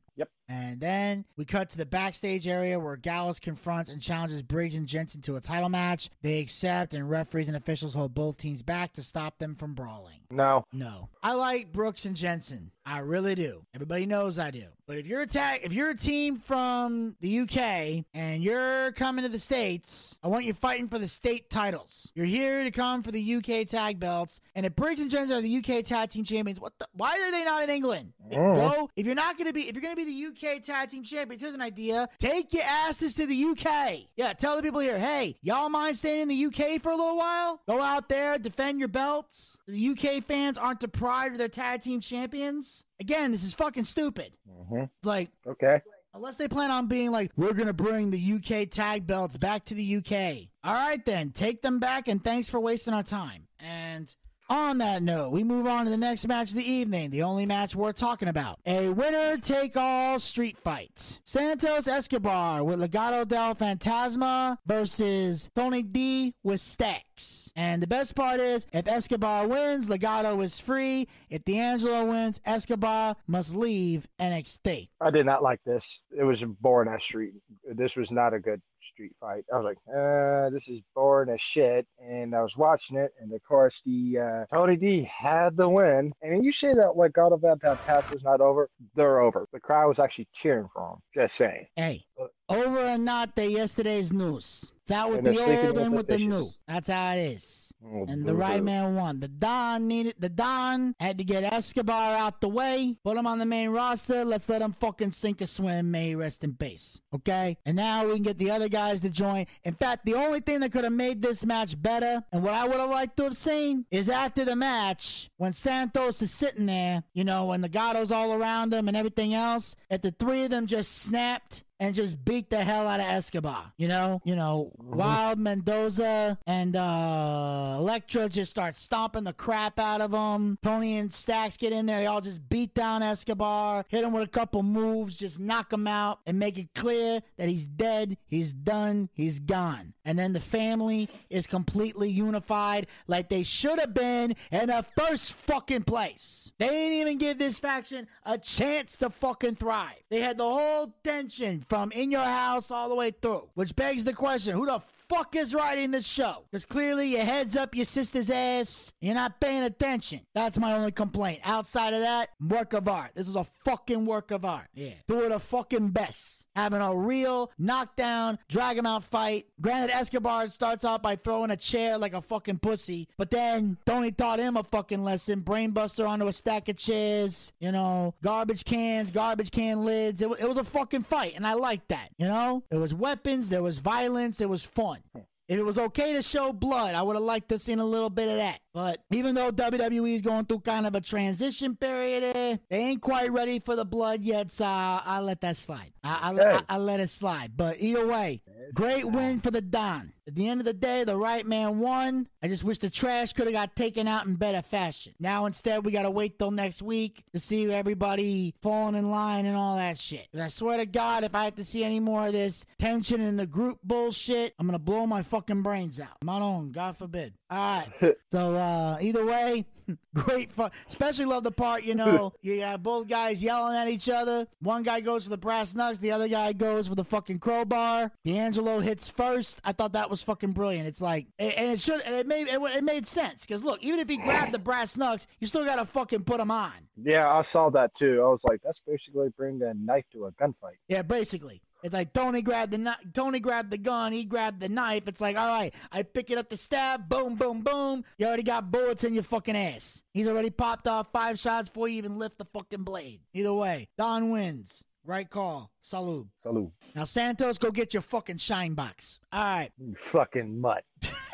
And 0.50 0.80
then 0.80 1.26
we 1.38 1.46
cut 1.46 1.70
to 1.70 1.78
the 1.78 1.86
backstage 1.86 2.48
area 2.48 2.80
where 2.80 2.96
Gallus 2.96 3.40
confronts 3.40 3.92
and 3.92 4.02
challenges 4.02 4.42
Briggs 4.42 4.74
and 4.74 4.88
Jensen 4.88 5.22
to 5.22 5.36
a 5.36 5.42
title 5.42 5.70
match. 5.70 6.10
They 6.24 6.40
accept, 6.40 6.96
and 6.96 7.08
referees 7.08 7.48
and 7.48 7.56
officials 7.56 7.94
hold 7.94 8.16
both 8.16 8.38
teams 8.38 8.64
back 8.64 8.94
to 8.94 9.04
stop 9.04 9.38
them 9.38 9.54
from 9.56 9.76
brawling. 9.76 10.22
No. 10.32 10.66
No. 10.74 11.10
I 11.22 11.34
like 11.34 11.72
Brooks 11.72 12.06
and 12.06 12.16
Jensen. 12.16 12.72
I 12.86 13.00
really 13.00 13.36
do. 13.36 13.66
Everybody 13.76 14.08
knows 14.08 14.40
I 14.40 14.50
do. 14.50 14.64
But 14.88 14.98
if 14.98 15.06
you're 15.06 15.22
a 15.22 15.28
tag, 15.28 15.62
if 15.64 15.74
you're 15.74 15.92
a 15.92 15.96
team 15.96 16.38
from 16.38 17.16
the 17.22 17.42
UK 17.42 18.06
and 18.16 18.44
you're 18.44 18.92
coming 18.94 19.24
to 19.24 19.30
the 19.30 19.38
States, 19.38 20.18
I 20.24 20.28
want 20.28 20.46
you 20.46 20.56
fighting 20.56 20.88
for 20.88 20.98
the 20.98 21.08
state 21.08 21.52
titles. 21.52 22.12
You're 22.16 22.26
here 22.26 22.64
to 22.64 22.72
come 22.72 23.04
for 23.04 23.12
the 23.12 23.36
UK 23.36 23.68
tag 23.68 24.00
belts. 24.00 24.42
And 24.56 24.66
if 24.66 24.76
Briggs 24.76 25.00
and 25.00 25.12
Jensen 25.12 25.38
are 25.38 25.42
the 25.42 25.58
UK 25.58 25.86
tag 25.86 26.10
team 26.10 26.24
champions, 26.24 26.60
what 26.60 26.74
the 26.80 26.88
why 26.94 27.20
are 27.20 27.32
they 27.32 27.44
not 27.44 27.62
in 27.62 27.70
England? 27.70 28.14
Mhm. 28.32 28.56
Go 28.56 28.90
if 28.96 29.06
you're 29.06 29.14
not 29.14 29.38
gonna 29.38 29.54
be 29.54 29.68
if 29.70 29.76
you're 29.76 29.84
gonna 29.84 29.96
be 29.96 30.06
the 30.06 30.12
UK 30.12 30.39
tag 30.40 30.90
team 30.90 31.04
champions, 31.04 31.42
here's 31.42 31.54
an 31.54 31.62
idea. 31.62 32.08
Take 32.20 32.54
your 32.54 32.64
asses 32.64 33.14
to 33.16 33.26
the 33.26 33.44
UK. 33.46 34.02
Yeah, 34.16 34.34
tell 34.34 34.56
the 34.56 34.62
people 34.62 34.80
here, 34.80 34.98
hey, 35.00 35.36
y'all 35.42 35.70
mind 35.70 35.98
staying 35.98 36.22
in 36.24 36.28
the 36.28 36.46
UK 36.46 36.82
for 36.82 36.92
a 36.92 36.96
little 36.96 37.18
while? 37.18 37.62
Go 37.68 37.82
out 37.82 38.10
there, 38.10 38.38
defend 38.38 38.80
your 38.80 38.88
belts. 38.88 39.58
The 39.68 39.90
UK 39.90 40.24
fans 40.24 40.58
aren't 40.58 40.80
deprived 40.80 41.34
of 41.34 41.40
their 41.40 41.48
tag 41.48 41.82
team 41.82 42.02
champions. 42.02 42.84
Again, 43.00 43.32
this 43.32 43.44
is 43.44 43.54
fucking 43.54 43.86
stupid. 43.86 44.34
hmm 44.48 44.80
It's 44.80 45.06
like 45.06 45.30
Okay. 45.46 45.82
Unless 46.14 46.38
they 46.38 46.48
plan 46.48 46.72
on 46.72 46.88
being 46.88 47.12
like, 47.12 47.32
we're 47.38 47.54
going 47.54 47.68
to 47.68 47.74
bring 47.74 48.10
the 48.10 48.34
UK 48.34 48.68
tag 48.70 49.06
belts 49.06 49.38
back 49.38 49.66
to 49.66 49.76
the 49.76 49.98
UK. 49.98 50.48
All 50.64 50.74
right, 50.74 51.06
then, 51.06 51.32
take 51.32 51.62
them 51.62 51.80
back 51.80 52.08
and 52.08 52.24
thanks 52.24 52.50
for 52.50 52.60
wasting 52.60 52.96
our 52.96 53.04
time. 53.04 53.48
And 53.60 54.14
on 54.50 54.80
that 54.80 55.04
note, 55.04 55.32
we 55.32 55.44
move 55.44 55.68
on 55.68 55.86
to 55.86 55.92
the 55.92 55.98
next 55.98 56.28
match 56.28 56.50
of 56.50 56.58
the 56.58 56.70
evening, 56.70 57.10
the 57.10 57.24
only 57.24 57.46
match 57.46 57.76
worth 57.76 57.96
talking 57.96 58.28
about. 58.28 58.60
A 58.66 58.90
winner 58.90 59.38
take 59.38 59.78
all 59.78 60.20
street 60.20 60.58
fight. 60.58 61.20
Santos 61.24 61.88
Escobar 61.88 62.64
with 62.64 62.80
Legado 62.80 63.28
del 63.28 63.56
Fantasma 63.56 64.58
versus 64.66 65.50
Tony 65.56 65.84
D 65.84 66.34
with 66.44 66.62
Stacks. 66.62 67.52
And 67.56 67.84
the 67.84 67.88
best 67.88 68.16
part 68.16 68.40
is, 68.40 68.66
if 68.72 68.88
Escobar 68.88 69.48
wins, 69.48 69.90
Legado 69.90 70.42
is 70.44 70.60
free. 70.60 71.08
If 71.30 71.44
D'Angelo 71.44 72.06
wins, 72.06 72.40
Escobar 72.46 73.16
must 73.28 73.56
leave 73.56 74.08
NXT. 74.20 74.90
I 75.02 75.12
did 75.12 75.26
not 75.26 75.44
like 75.44 75.60
this. 75.66 76.02
It 76.18 76.24
was 76.24 76.42
a 76.42 76.48
boring 76.48 76.90
ass 76.90 77.04
street. 77.04 77.34
This 77.66 77.96
was 77.96 78.10
not 78.12 78.34
a 78.34 78.40
good 78.40 78.62
street 78.92 79.14
fight. 79.20 79.46
I 79.54 79.58
was 79.58 79.66
like, 79.66 79.78
uh, 79.88 80.50
this 80.50 80.68
is 80.68 80.82
boring 80.96 81.30
as 81.30 81.42
shit. 81.42 81.88
And 82.00 82.36
I 82.36 82.42
was 82.42 82.56
watching 82.58 82.98
it, 82.98 83.12
and 83.20 83.34
of 83.34 83.44
course, 83.44 83.82
the 83.86 84.20
uh, 84.20 84.56
Tony 84.56 84.76
D 84.76 85.10
had 85.10 85.56
the 85.56 85.70
win. 85.70 86.14
And 86.22 86.44
you 86.44 86.52
say 86.52 86.74
that 86.74 86.98
like 86.98 87.14
God 87.14 87.34
of 87.34 87.42
That 87.42 87.80
Pass 87.86 88.12
is 88.12 88.24
not 88.24 88.42
over, 88.42 88.70
they're 88.96 89.20
over. 89.20 89.46
The 89.54 89.60
crowd 89.60 89.88
was 89.88 90.00
actually 90.00 90.28
cheering 90.34 90.68
for 90.74 90.94
him. 90.94 91.00
Just 91.14 91.36
saying. 91.36 91.68
Hey, 91.76 92.04
over 92.50 92.86
or 92.88 92.98
not, 92.98 93.36
they 93.36 93.50
yesterday's 93.50 94.12
news. 94.12 94.72
It's 94.90 94.92
out 94.98 95.12
with 95.12 95.20
And 95.20 95.38
the 95.38 95.68
old 95.68 95.78
and 95.78 95.96
with 95.96 96.08
the 96.08 96.18
new. 96.18 96.50
That's 96.68 96.90
how 96.90 97.14
it 97.14 97.20
is. 97.20 97.72
Oh, 97.86 98.06
And 98.08 98.26
the 98.26 98.34
right 98.34 98.64
man 98.64 98.96
won. 98.96 99.20
The 99.20 99.28
Don 99.28 99.88
needed 99.88 100.16
the 100.18 100.30
Don 100.30 100.96
had 101.00 101.20
to 101.20 101.24
get 101.24 101.44
Escobar 101.44 102.18
out 102.18 102.42
the 102.42 102.50
way, 102.50 102.96
put 103.04 103.16
him 103.16 103.28
on 103.28 103.38
the 103.38 103.46
main 103.46 103.70
roster. 103.70 104.26
Let's 104.26 104.50
let 104.50 104.64
him 104.64 104.74
fucking 104.80 105.12
sink 105.12 105.44
or 105.44 105.46
swim. 105.46 105.92
May 105.92 106.08
he 106.08 106.16
rest 106.16 106.44
in 106.44 106.56
peace. 106.56 107.00
Okay? 107.14 107.58
And 107.68 107.76
now 107.76 108.08
we 108.08 108.16
can 108.16 108.24
get 108.24 108.40
the 108.40 108.50
other 108.50 108.68
guys 108.68 109.00
to 109.02 109.12
join. 109.12 109.46
In 109.64 109.76
fact, 109.76 110.06
the 110.06 110.16
only 110.16 110.40
thing 110.40 110.60
that 110.62 110.72
could 110.72 110.86
have 110.86 110.94
made 110.94 111.22
this 111.22 111.46
match 111.46 111.80
better, 111.80 112.24
and 112.32 112.42
what 112.42 112.56
I 112.56 112.66
would 112.66 112.80
have 112.80 112.90
liked 112.90 113.16
to 113.18 113.26
have 113.26 113.38
seen, 113.38 113.86
is 113.92 114.10
after 114.10 114.44
the 114.44 114.56
match, 114.56 115.30
when 115.38 115.54
Santos 115.54 116.24
is 116.24 116.32
sitting 116.32 116.66
there, 116.66 117.04
you 117.14 117.24
know, 117.24 117.52
and 117.52 117.64
the 117.64 117.70
Gatto's 117.70 118.12
all 118.12 118.34
around 118.34 118.74
him 118.74 118.88
and 118.88 118.98
everything 118.98 119.36
else, 119.36 119.76
if 119.92 120.02
the 120.02 120.12
three 120.12 120.46
of 120.46 120.50
them 120.50 120.66
just 120.66 120.98
snapped 120.98 121.64
and 121.80 121.96
just 121.96 122.24
beat 122.26 122.50
the 122.50 122.64
hell 122.64 122.88
out 122.88 123.00
of 123.00 123.06
Escobar. 123.06 123.72
You 123.78 123.88
know, 123.88 124.22
you 124.26 124.36
know, 124.36 124.72
Wilde 124.78 125.40
Mendoza 125.40 126.38
and 126.46 126.76
uh 126.76 127.76
Elektra 127.78 128.30
just 128.30 128.52
start 128.52 128.76
stomping 128.76 129.24
the 129.24 129.34
crap 129.34 129.80
out 129.80 130.02
of 130.02 130.14
him. 130.14 130.58
Tony 130.62 130.98
and 130.98 131.14
Stacks 131.14 131.58
get 131.58 131.72
in 131.72 131.86
there. 131.86 132.00
They 132.00 132.06
all 132.08 132.22
just 132.22 132.48
beat 132.50 132.74
down 132.74 133.04
Escobar, 133.04 133.86
hit 133.88 134.04
him 134.04 134.14
with 134.14 134.24
a 134.24 134.28
couple 134.28 134.64
moves, 134.64 135.16
just 135.16 135.40
knock 135.40 135.72
him 135.72 135.88
out, 135.88 136.20
and 136.26 136.38
make 136.38 136.58
it 136.58 136.70
clear 136.76 137.22
that 137.38 137.48
he's 137.48 137.66
dead, 137.66 138.18
he's 138.28 138.54
done, 138.54 139.10
he's 139.14 139.40
gone. 139.40 139.94
And 140.04 140.18
then 140.18 140.34
the 140.34 140.40
family 140.40 141.08
is 141.30 141.48
completely 141.48 142.10
unified, 142.10 142.88
like 143.08 143.30
they 143.30 143.44
should 143.44 143.80
have 143.80 143.94
been 143.94 144.36
in 144.52 144.68
the 144.68 144.86
first 144.98 145.34
fucking 145.34 145.84
place. 145.84 146.52
They 146.58 146.68
didn't 146.68 146.98
even 147.00 147.18
give 147.18 147.38
this 147.38 147.60
faction 147.60 148.08
a 148.26 148.38
chance 148.38 148.98
to 148.98 149.10
fucking 149.10 149.56
thrive. 149.56 150.02
They 150.10 150.22
had 150.22 150.38
the 150.38 150.50
whole 150.50 150.96
tension 151.04 151.64
from 151.70 151.92
in 151.92 152.12
your 152.12 152.24
house 152.24 152.72
all 152.72 152.90
the 152.90 152.96
way 152.96 153.12
through, 153.12 153.48
which 153.54 153.76
begs 153.76 154.04
the 154.04 154.14
question: 154.14 154.56
Who 154.56 154.66
the 154.66 154.80
fuck 155.10 155.36
is 155.36 155.54
writing 155.54 155.92
this 155.92 156.06
show? 156.06 156.46
Because 156.52 156.66
clearly 156.66 157.08
your 157.10 157.24
head's 157.24 157.58
up 157.58 157.76
your 157.76 157.86
sister's 157.86 158.30
ass. 158.30 158.92
You're 159.02 159.16
not 159.16 159.40
paying 159.40 159.64
attention. 159.64 160.22
That's 160.36 160.58
my 160.58 160.74
only 160.74 160.92
complaint. 160.92 161.40
Outside 161.44 161.94
of 161.94 162.02
that, 162.02 162.30
work 162.40 162.74
of 162.74 162.88
art. 162.88 163.12
This 163.16 163.28
is 163.28 163.36
a 163.36 163.46
fucking 163.66 164.06
work 164.06 164.32
of 164.32 164.46
art. 164.46 164.68
Yeah. 164.74 164.94
Do 165.08 165.24
it 165.24 165.32
a 165.32 165.40
fucking 165.40 165.90
best. 165.90 166.46
Having 166.56 166.82
a 166.82 166.96
real 166.96 167.52
knockdown, 167.58 168.38
drag 168.50 168.78
him 168.78 168.86
out 168.86 169.04
fight. 169.04 169.46
Granted, 169.62 169.96
Escobar 169.96 170.50
starts 170.50 170.84
out 170.84 171.02
by 171.02 171.16
throwing 171.16 171.52
a 171.52 171.58
chair 171.58 171.98
like 171.98 172.14
a 172.14 172.22
fucking 172.22 172.58
pussy, 172.60 173.08
but 173.18 173.30
then 173.32 173.78
Tony 173.86 174.12
taught 174.12 174.40
him 174.40 174.58
a 174.58 174.64
fucking 174.64 175.04
lesson. 175.04 175.42
Brainbuster 175.42 176.08
onto 176.08 176.28
a 176.28 176.34
stack 176.34 176.68
of 176.68 176.76
chairs, 176.76 177.54
you 177.60 177.72
know, 177.72 178.14
garbage 178.22 178.66
cans, 178.66 179.10
garbage 179.12 179.52
can 179.52 179.86
lids. 179.86 180.22
It, 180.22 180.30
wa- 180.30 180.36
it 180.38 180.48
was 180.50 180.58
a 180.58 180.64
fucking 180.66 181.04
fight, 181.04 181.34
and 181.36 181.48
I 181.48 181.54
liked 181.54 181.88
that, 181.90 182.10
you 182.18 182.28
know? 182.28 182.64
There 182.70 182.80
was 182.80 182.94
weapons, 182.94 183.48
there 183.50 183.64
was 183.64 183.78
violence, 183.78 184.42
it 184.42 184.50
was 184.50 184.64
fun. 184.64 184.99
If 185.16 185.58
it 185.58 185.64
was 185.64 185.80
okay 185.80 186.14
to 186.14 186.22
show 186.22 186.54
blood, 186.54 186.94
I 186.94 187.02
would 187.02 187.16
have 187.16 187.24
liked 187.24 187.50
to 187.50 187.58
seen 187.58 187.80
a 187.80 187.86
little 187.86 188.12
bit 188.12 188.30
of 188.30 188.36
that. 188.38 188.60
But 188.74 189.00
even 189.12 189.36
though 189.36 189.52
WWE 189.52 190.14
is 190.14 190.22
going 190.22 190.46
through 190.46 190.60
kind 190.62 190.86
of 190.86 190.94
a 190.96 191.02
transition 191.02 191.76
period, 191.76 192.24
eh, 192.36 192.58
they 192.70 192.78
ain't 192.78 193.02
quite 193.02 193.32
ready 193.32 193.60
for 193.60 193.76
the 193.76 193.86
blood 193.86 194.22
yet, 194.22 194.52
so 194.52 194.66
I, 194.66 195.02
I 195.04 195.20
let 195.22 195.42
that 195.42 195.58
slide. 195.58 195.92
I, 196.04 196.30
I, 196.30 196.34
Okay. 196.34 196.66
I, 196.70 196.76
I 196.76 196.78
let 196.78 197.00
it 197.00 197.10
slide. 197.10 197.54
But 197.58 197.78
either 197.82 198.06
way, 198.06 198.42
great 198.76 199.06
win 199.06 199.40
for 199.42 199.52
the 199.52 199.62
Don. 199.62 200.14
At 200.28 200.36
the 200.36 200.48
end 200.48 200.62
of 200.62 200.66
the 200.66 200.74
day, 200.74 201.04
the 201.04 201.18
right 201.18 201.44
man 201.44 201.80
won. 201.80 202.28
I 202.44 202.48
just 202.50 202.64
wish 202.64 202.78
the 202.78 202.92
trash 202.92 203.34
could 203.34 203.48
have 203.48 203.54
got 203.54 203.76
taken 203.76 204.08
out 204.08 204.28
in 204.28 204.36
better 204.36 204.62
fashion. 204.62 205.14
Now 205.20 205.48
instead, 205.48 205.84
we 205.84 205.92
got 205.92 206.04
to 206.04 206.12
wait 206.12 206.38
till 206.38 206.52
next 206.52 206.84
week 206.84 207.24
to 207.34 207.40
see 207.40 207.72
everybody 207.74 208.54
falling 208.62 208.94
in 208.94 209.10
line 209.10 209.48
and 209.48 209.58
all 209.58 209.78
that 209.78 209.98
shit. 209.98 210.28
I 210.40 210.48
swear 210.50 210.78
to 210.78 210.86
God, 210.86 211.24
if 211.24 211.34
I 211.34 211.46
have 211.46 211.56
to 211.56 211.64
see 211.64 211.84
any 211.84 212.00
more 212.00 212.28
of 212.28 212.34
this 212.34 212.64
tension 212.78 213.22
in 213.22 213.38
the 213.38 213.48
group 213.48 213.80
bullshit, 213.84 214.54
I'm 214.60 214.68
gonna 214.68 214.78
blow 214.78 215.08
my 215.08 215.24
fucking 215.24 215.64
brains 215.64 216.00
out. 216.00 216.18
My 216.24 216.40
own, 216.40 216.72
God 216.72 216.96
forbid. 216.98 217.34
All 217.50 217.58
right. 217.58 218.16
So 218.32 218.56
uh, 218.56 218.69
Uh, 218.70 218.98
either 219.02 219.26
way, 219.26 219.66
great 220.14 220.52
fun. 220.52 220.70
Especially 220.88 221.26
love 221.26 221.44
the 221.44 221.52
part 221.52 221.84
you 221.84 221.96
know 221.96 222.34
you 222.42 222.60
got 222.60 222.84
both 222.84 223.08
guys 223.08 223.42
yelling 223.42 223.76
at 223.76 223.88
each 223.88 224.10
other. 224.10 224.48
One 224.62 224.84
guy 224.84 225.02
goes 225.02 225.24
for 225.24 225.30
the 225.30 225.38
brass 225.38 225.74
knucks, 225.74 225.98
the 225.98 226.12
other 226.12 226.28
guy 226.28 226.54
goes 226.54 226.88
for 226.88 226.96
the 226.96 227.04
fucking 227.04 227.40
crowbar. 227.40 228.12
D'Angelo 228.26 228.80
hits 228.80 229.08
first. 229.08 229.60
I 229.64 229.72
thought 229.72 229.94
that 229.94 230.10
was 230.10 230.22
fucking 230.22 230.52
brilliant. 230.52 230.88
It's 230.88 231.02
like, 231.02 231.28
and 231.40 231.52
and 231.54 231.72
it 231.72 231.82
should, 231.82 232.02
and 232.02 232.14
it 232.14 232.28
made 232.28 232.48
it, 232.48 232.62
it 232.62 232.84
made 232.84 233.08
sense 233.08 233.42
because 233.42 233.64
look, 233.64 233.82
even 233.82 234.00
if 234.00 234.08
he 234.08 234.18
grabbed 234.18 234.54
the 234.54 234.60
brass 234.60 234.96
knucks, 234.96 235.26
you 235.40 235.48
still 235.48 235.66
gotta 235.66 235.86
fucking 235.86 236.24
put 236.24 236.38
them 236.38 236.52
on. 236.52 236.74
Yeah, 236.96 237.32
I 237.34 237.42
saw 237.42 237.70
that 237.72 237.96
too. 237.96 238.22
I 238.24 238.28
was 238.28 238.42
like, 238.44 238.62
that's 238.64 238.82
basically 238.86 239.30
bringing 239.38 239.64
a 239.64 239.74
knife 239.74 240.06
to 240.14 240.26
a 240.26 240.32
gunfight. 240.34 240.78
Yeah, 240.88 241.02
basically. 241.02 241.62
It's 241.82 241.94
like 241.94 242.12
Tony 242.12 242.42
grabbed 242.42 242.74
the 242.74 242.78
kni- 242.78 243.14
Tony 243.14 243.40
grabbed 243.40 243.72
the 243.72 243.78
gun, 243.78 244.12
he 244.12 244.26
grabbed 244.26 244.60
the 244.60 244.68
knife. 244.70 245.04
It's 245.08 245.22
like, 245.22 245.38
all 245.38 245.48
right, 245.48 245.74
I 245.92 246.04
pick 246.04 246.30
it 246.30 246.38
up 246.38 246.50
to 246.50 246.58
stab, 246.58 247.08
boom, 247.08 247.36
boom, 247.36 247.62
boom. 247.62 248.04
You 248.18 248.28
already 248.28 248.44
got 248.44 248.70
bullets 248.72 249.04
in 249.06 249.14
your 249.14 249.24
fucking 249.24 249.56
ass. 249.56 250.04
He's 250.14 250.28
already 250.28 250.50
popped 250.50 250.88
off 250.88 251.08
five 251.14 251.40
shots 251.40 251.70
before 251.70 251.88
you 251.88 251.98
even 251.98 252.18
lift 252.18 252.38
the 252.38 252.46
fucking 252.46 252.84
blade. 252.84 253.22
Either 253.34 253.54
way, 253.54 253.88
Don 253.98 254.30
wins. 254.30 254.84
Right 255.06 255.30
call. 255.30 255.72
Salute. 255.82 256.28
Salute. 256.36 256.72
Now 256.96 257.06
Santos, 257.06 257.58
go 257.58 257.72
get 257.72 257.94
your 257.94 258.02
fucking 258.04 258.38
shine 258.38 258.74
box. 258.74 259.20
All 259.32 259.40
right, 259.42 259.72
You 259.80 259.96
fucking 259.96 260.60
mutt. 260.60 260.84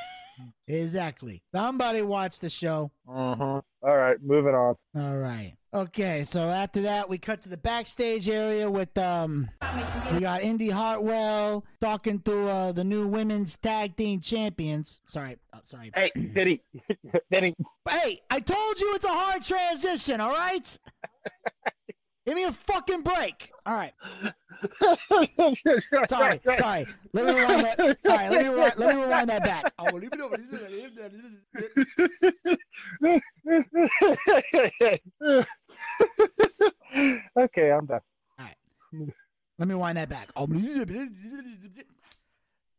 exactly. 0.68 1.42
Somebody 1.54 2.02
watch 2.02 2.40
the 2.40 2.50
show. 2.50 2.92
Uh-huh. 3.08 3.62
All 3.82 3.98
right, 3.98 4.18
moving 4.22 4.56
on. 4.56 4.76
All 4.96 5.18
right. 5.18 5.54
Okay, 5.74 6.24
so 6.24 6.50
after 6.50 6.84
that, 6.84 7.10
we 7.10 7.18
cut 7.18 7.44
to 7.44 7.50
the 7.50 7.58
backstage 7.58 8.30
area 8.30 8.72
with 8.72 8.98
um, 8.98 9.50
we 10.14 10.22
got 10.22 10.42
Indy 10.42 10.70
Hartwell 10.70 11.66
talking 11.82 12.20
to 12.22 12.48
uh, 12.48 12.72
the 12.72 12.86
new 12.86 13.06
women's 13.08 13.58
tag 13.58 13.96
team 13.98 14.22
champions. 14.22 15.02
Sorry, 15.06 15.38
oh, 15.54 15.60
sorry. 15.66 15.92
Hey, 15.94 16.12
Diddy. 16.34 16.64
Diddy. 17.32 17.56
Hey, 17.90 18.22
I 18.30 18.40
told 18.40 18.80
you 18.80 18.96
it's 18.96 19.06
a 19.06 19.10
hard 19.10 19.44
transition. 19.44 20.22
All 20.22 20.32
right. 20.32 20.78
Give 22.26 22.36
me 22.36 22.44
a 22.46 22.52
fucking 22.52 23.02
break. 23.02 23.52
All 23.66 23.76
right. 23.76 23.94
Sorry, 26.08 26.40
sorry. 26.56 26.88
Let 27.14 27.26
me 27.26 27.32
rewind 27.40 27.66
that. 27.66 27.80
All 27.80 27.88
right, 28.06 28.32
let 28.32 28.42
me 28.42 28.48
rewind, 28.50 28.74
let 28.78 28.96
me 28.96 29.02
rewind 29.04 29.30
that 29.30 29.44
back. 29.44 29.72
Oh, 29.80 29.86
leave 29.96 30.10
it 30.12 30.22
over. 30.22 30.36
okay, 37.38 37.72
I'm 37.72 37.86
done. 37.86 38.00
All 38.40 38.46
right. 38.46 38.56
Let 39.60 39.68
me 39.68 39.76
wind 39.76 39.98
that 39.98 40.10
back. 40.10 40.30
Oh, 40.36 40.48